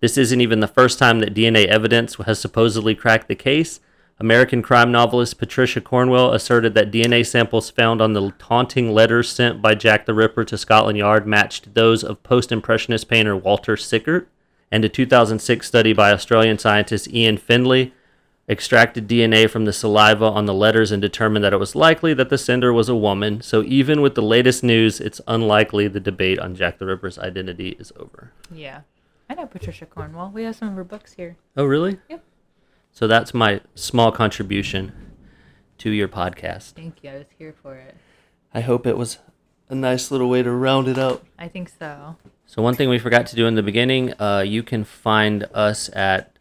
This 0.00 0.16
isn't 0.16 0.40
even 0.40 0.60
the 0.60 0.66
first 0.66 0.98
time 0.98 1.20
that 1.20 1.34
DNA 1.34 1.66
evidence 1.66 2.14
has 2.14 2.40
supposedly 2.40 2.94
cracked 2.94 3.28
the 3.28 3.34
case. 3.34 3.80
American 4.20 4.60
crime 4.60 4.92
novelist 4.92 5.38
Patricia 5.38 5.80
Cornwell 5.80 6.34
asserted 6.34 6.74
that 6.74 6.90
DNA 6.90 7.26
samples 7.26 7.70
found 7.70 8.02
on 8.02 8.12
the 8.12 8.32
taunting 8.38 8.92
letters 8.92 9.30
sent 9.30 9.62
by 9.62 9.74
Jack 9.74 10.04
the 10.04 10.12
Ripper 10.12 10.44
to 10.44 10.58
Scotland 10.58 10.98
Yard 10.98 11.26
matched 11.26 11.72
those 11.74 12.04
of 12.04 12.22
post 12.22 12.52
Impressionist 12.52 13.08
painter 13.08 13.34
Walter 13.34 13.78
Sickert. 13.78 14.28
And 14.70 14.84
a 14.84 14.90
2006 14.90 15.66
study 15.66 15.94
by 15.94 16.12
Australian 16.12 16.58
scientist 16.58 17.08
Ian 17.08 17.38
Findlay 17.38 17.92
extracted 18.46 19.08
DNA 19.08 19.48
from 19.48 19.64
the 19.64 19.72
saliva 19.72 20.26
on 20.26 20.44
the 20.44 20.52
letters 20.52 20.92
and 20.92 21.00
determined 21.00 21.42
that 21.42 21.54
it 21.54 21.58
was 21.58 21.74
likely 21.74 22.12
that 22.12 22.28
the 22.28 22.38
sender 22.38 22.74
was 22.74 22.90
a 22.90 22.94
woman. 22.94 23.40
So 23.40 23.62
even 23.62 24.02
with 24.02 24.16
the 24.16 24.22
latest 24.22 24.62
news, 24.62 25.00
it's 25.00 25.20
unlikely 25.26 25.88
the 25.88 25.98
debate 25.98 26.38
on 26.38 26.54
Jack 26.54 26.78
the 26.78 26.86
Ripper's 26.86 27.18
identity 27.18 27.70
is 27.78 27.90
over. 27.96 28.32
Yeah. 28.52 28.82
I 29.30 29.34
know 29.34 29.46
Patricia 29.46 29.86
Cornwell. 29.86 30.30
We 30.34 30.42
have 30.42 30.56
some 30.56 30.68
of 30.68 30.74
her 30.74 30.84
books 30.84 31.14
here. 31.14 31.36
Oh, 31.56 31.64
really? 31.64 31.98
Yep. 32.10 32.22
So 32.92 33.06
that's 33.06 33.32
my 33.32 33.60
small 33.74 34.12
contribution 34.12 34.92
to 35.78 35.90
your 35.90 36.08
podcast. 36.08 36.72
Thank 36.72 37.02
you. 37.02 37.10
I 37.10 37.18
was 37.18 37.26
here 37.38 37.54
for 37.62 37.76
it. 37.76 37.94
I 38.52 38.60
hope 38.60 38.86
it 38.86 38.98
was 38.98 39.18
a 39.68 39.74
nice 39.74 40.10
little 40.10 40.28
way 40.28 40.42
to 40.42 40.50
round 40.50 40.88
it 40.88 40.98
out. 40.98 41.24
I 41.38 41.48
think 41.48 41.70
so. 41.78 42.16
So 42.46 42.62
one 42.62 42.74
thing 42.74 42.88
we 42.88 42.98
forgot 42.98 43.26
to 43.28 43.36
do 43.36 43.46
in 43.46 43.54
the 43.54 43.62
beginning, 43.62 44.12
uh, 44.20 44.44
you 44.46 44.62
can 44.62 44.84
find 44.84 45.44
us 45.54 45.88
at 45.94 46.36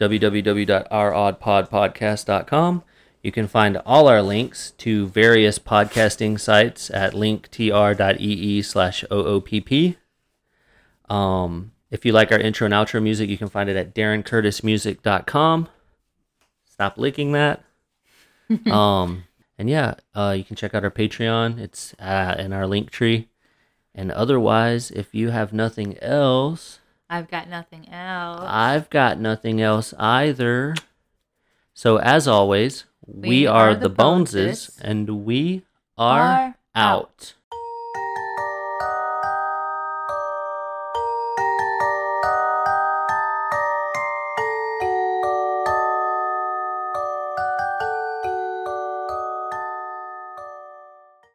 www.ouroddpodpodcast.com. 0.00 2.82
You 3.22 3.32
can 3.32 3.48
find 3.48 3.78
all 3.86 4.06
our 4.06 4.22
links 4.22 4.72
to 4.78 5.06
various 5.08 5.58
podcasting 5.58 6.38
sites 6.38 6.90
at 6.90 7.14
linktr.ee 7.14 8.62
slash 8.62 9.04
OOPP. 9.10 9.96
Um, 11.08 11.72
if 11.90 12.04
you 12.04 12.12
like 12.12 12.32
our 12.32 12.38
intro 12.38 12.64
and 12.64 12.74
outro 12.74 13.02
music, 13.02 13.30
you 13.30 13.38
can 13.38 13.48
find 13.48 13.68
it 13.68 13.76
at 13.76 13.94
darrencurtismusic.com. 13.94 15.68
Stop 16.64 16.98
licking 16.98 17.32
that. 17.32 17.62
um, 18.70 19.24
and 19.58 19.70
yeah, 19.70 19.94
uh, 20.14 20.34
you 20.36 20.44
can 20.44 20.56
check 20.56 20.74
out 20.74 20.84
our 20.84 20.90
Patreon. 20.90 21.58
It's 21.58 21.94
uh, 21.98 22.34
in 22.38 22.52
our 22.52 22.66
link 22.66 22.90
tree. 22.90 23.28
And 23.94 24.10
otherwise, 24.10 24.90
if 24.90 25.14
you 25.14 25.30
have 25.30 25.52
nothing 25.52 25.96
else, 26.02 26.80
I've 27.08 27.30
got 27.30 27.48
nothing 27.48 27.88
else. 27.88 28.40
I've 28.42 28.90
got 28.90 29.20
nothing 29.20 29.60
else 29.60 29.94
either. 29.98 30.74
So 31.74 31.98
as 31.98 32.26
always, 32.26 32.84
we, 33.06 33.46
are, 33.46 33.74
the 33.74 33.90
Boneses, 33.90 34.70
Boneses. 34.70 34.80
and 34.80 35.24
we 35.24 35.62
are, 35.96 36.20
Are 36.20 36.54
out. 36.74 37.34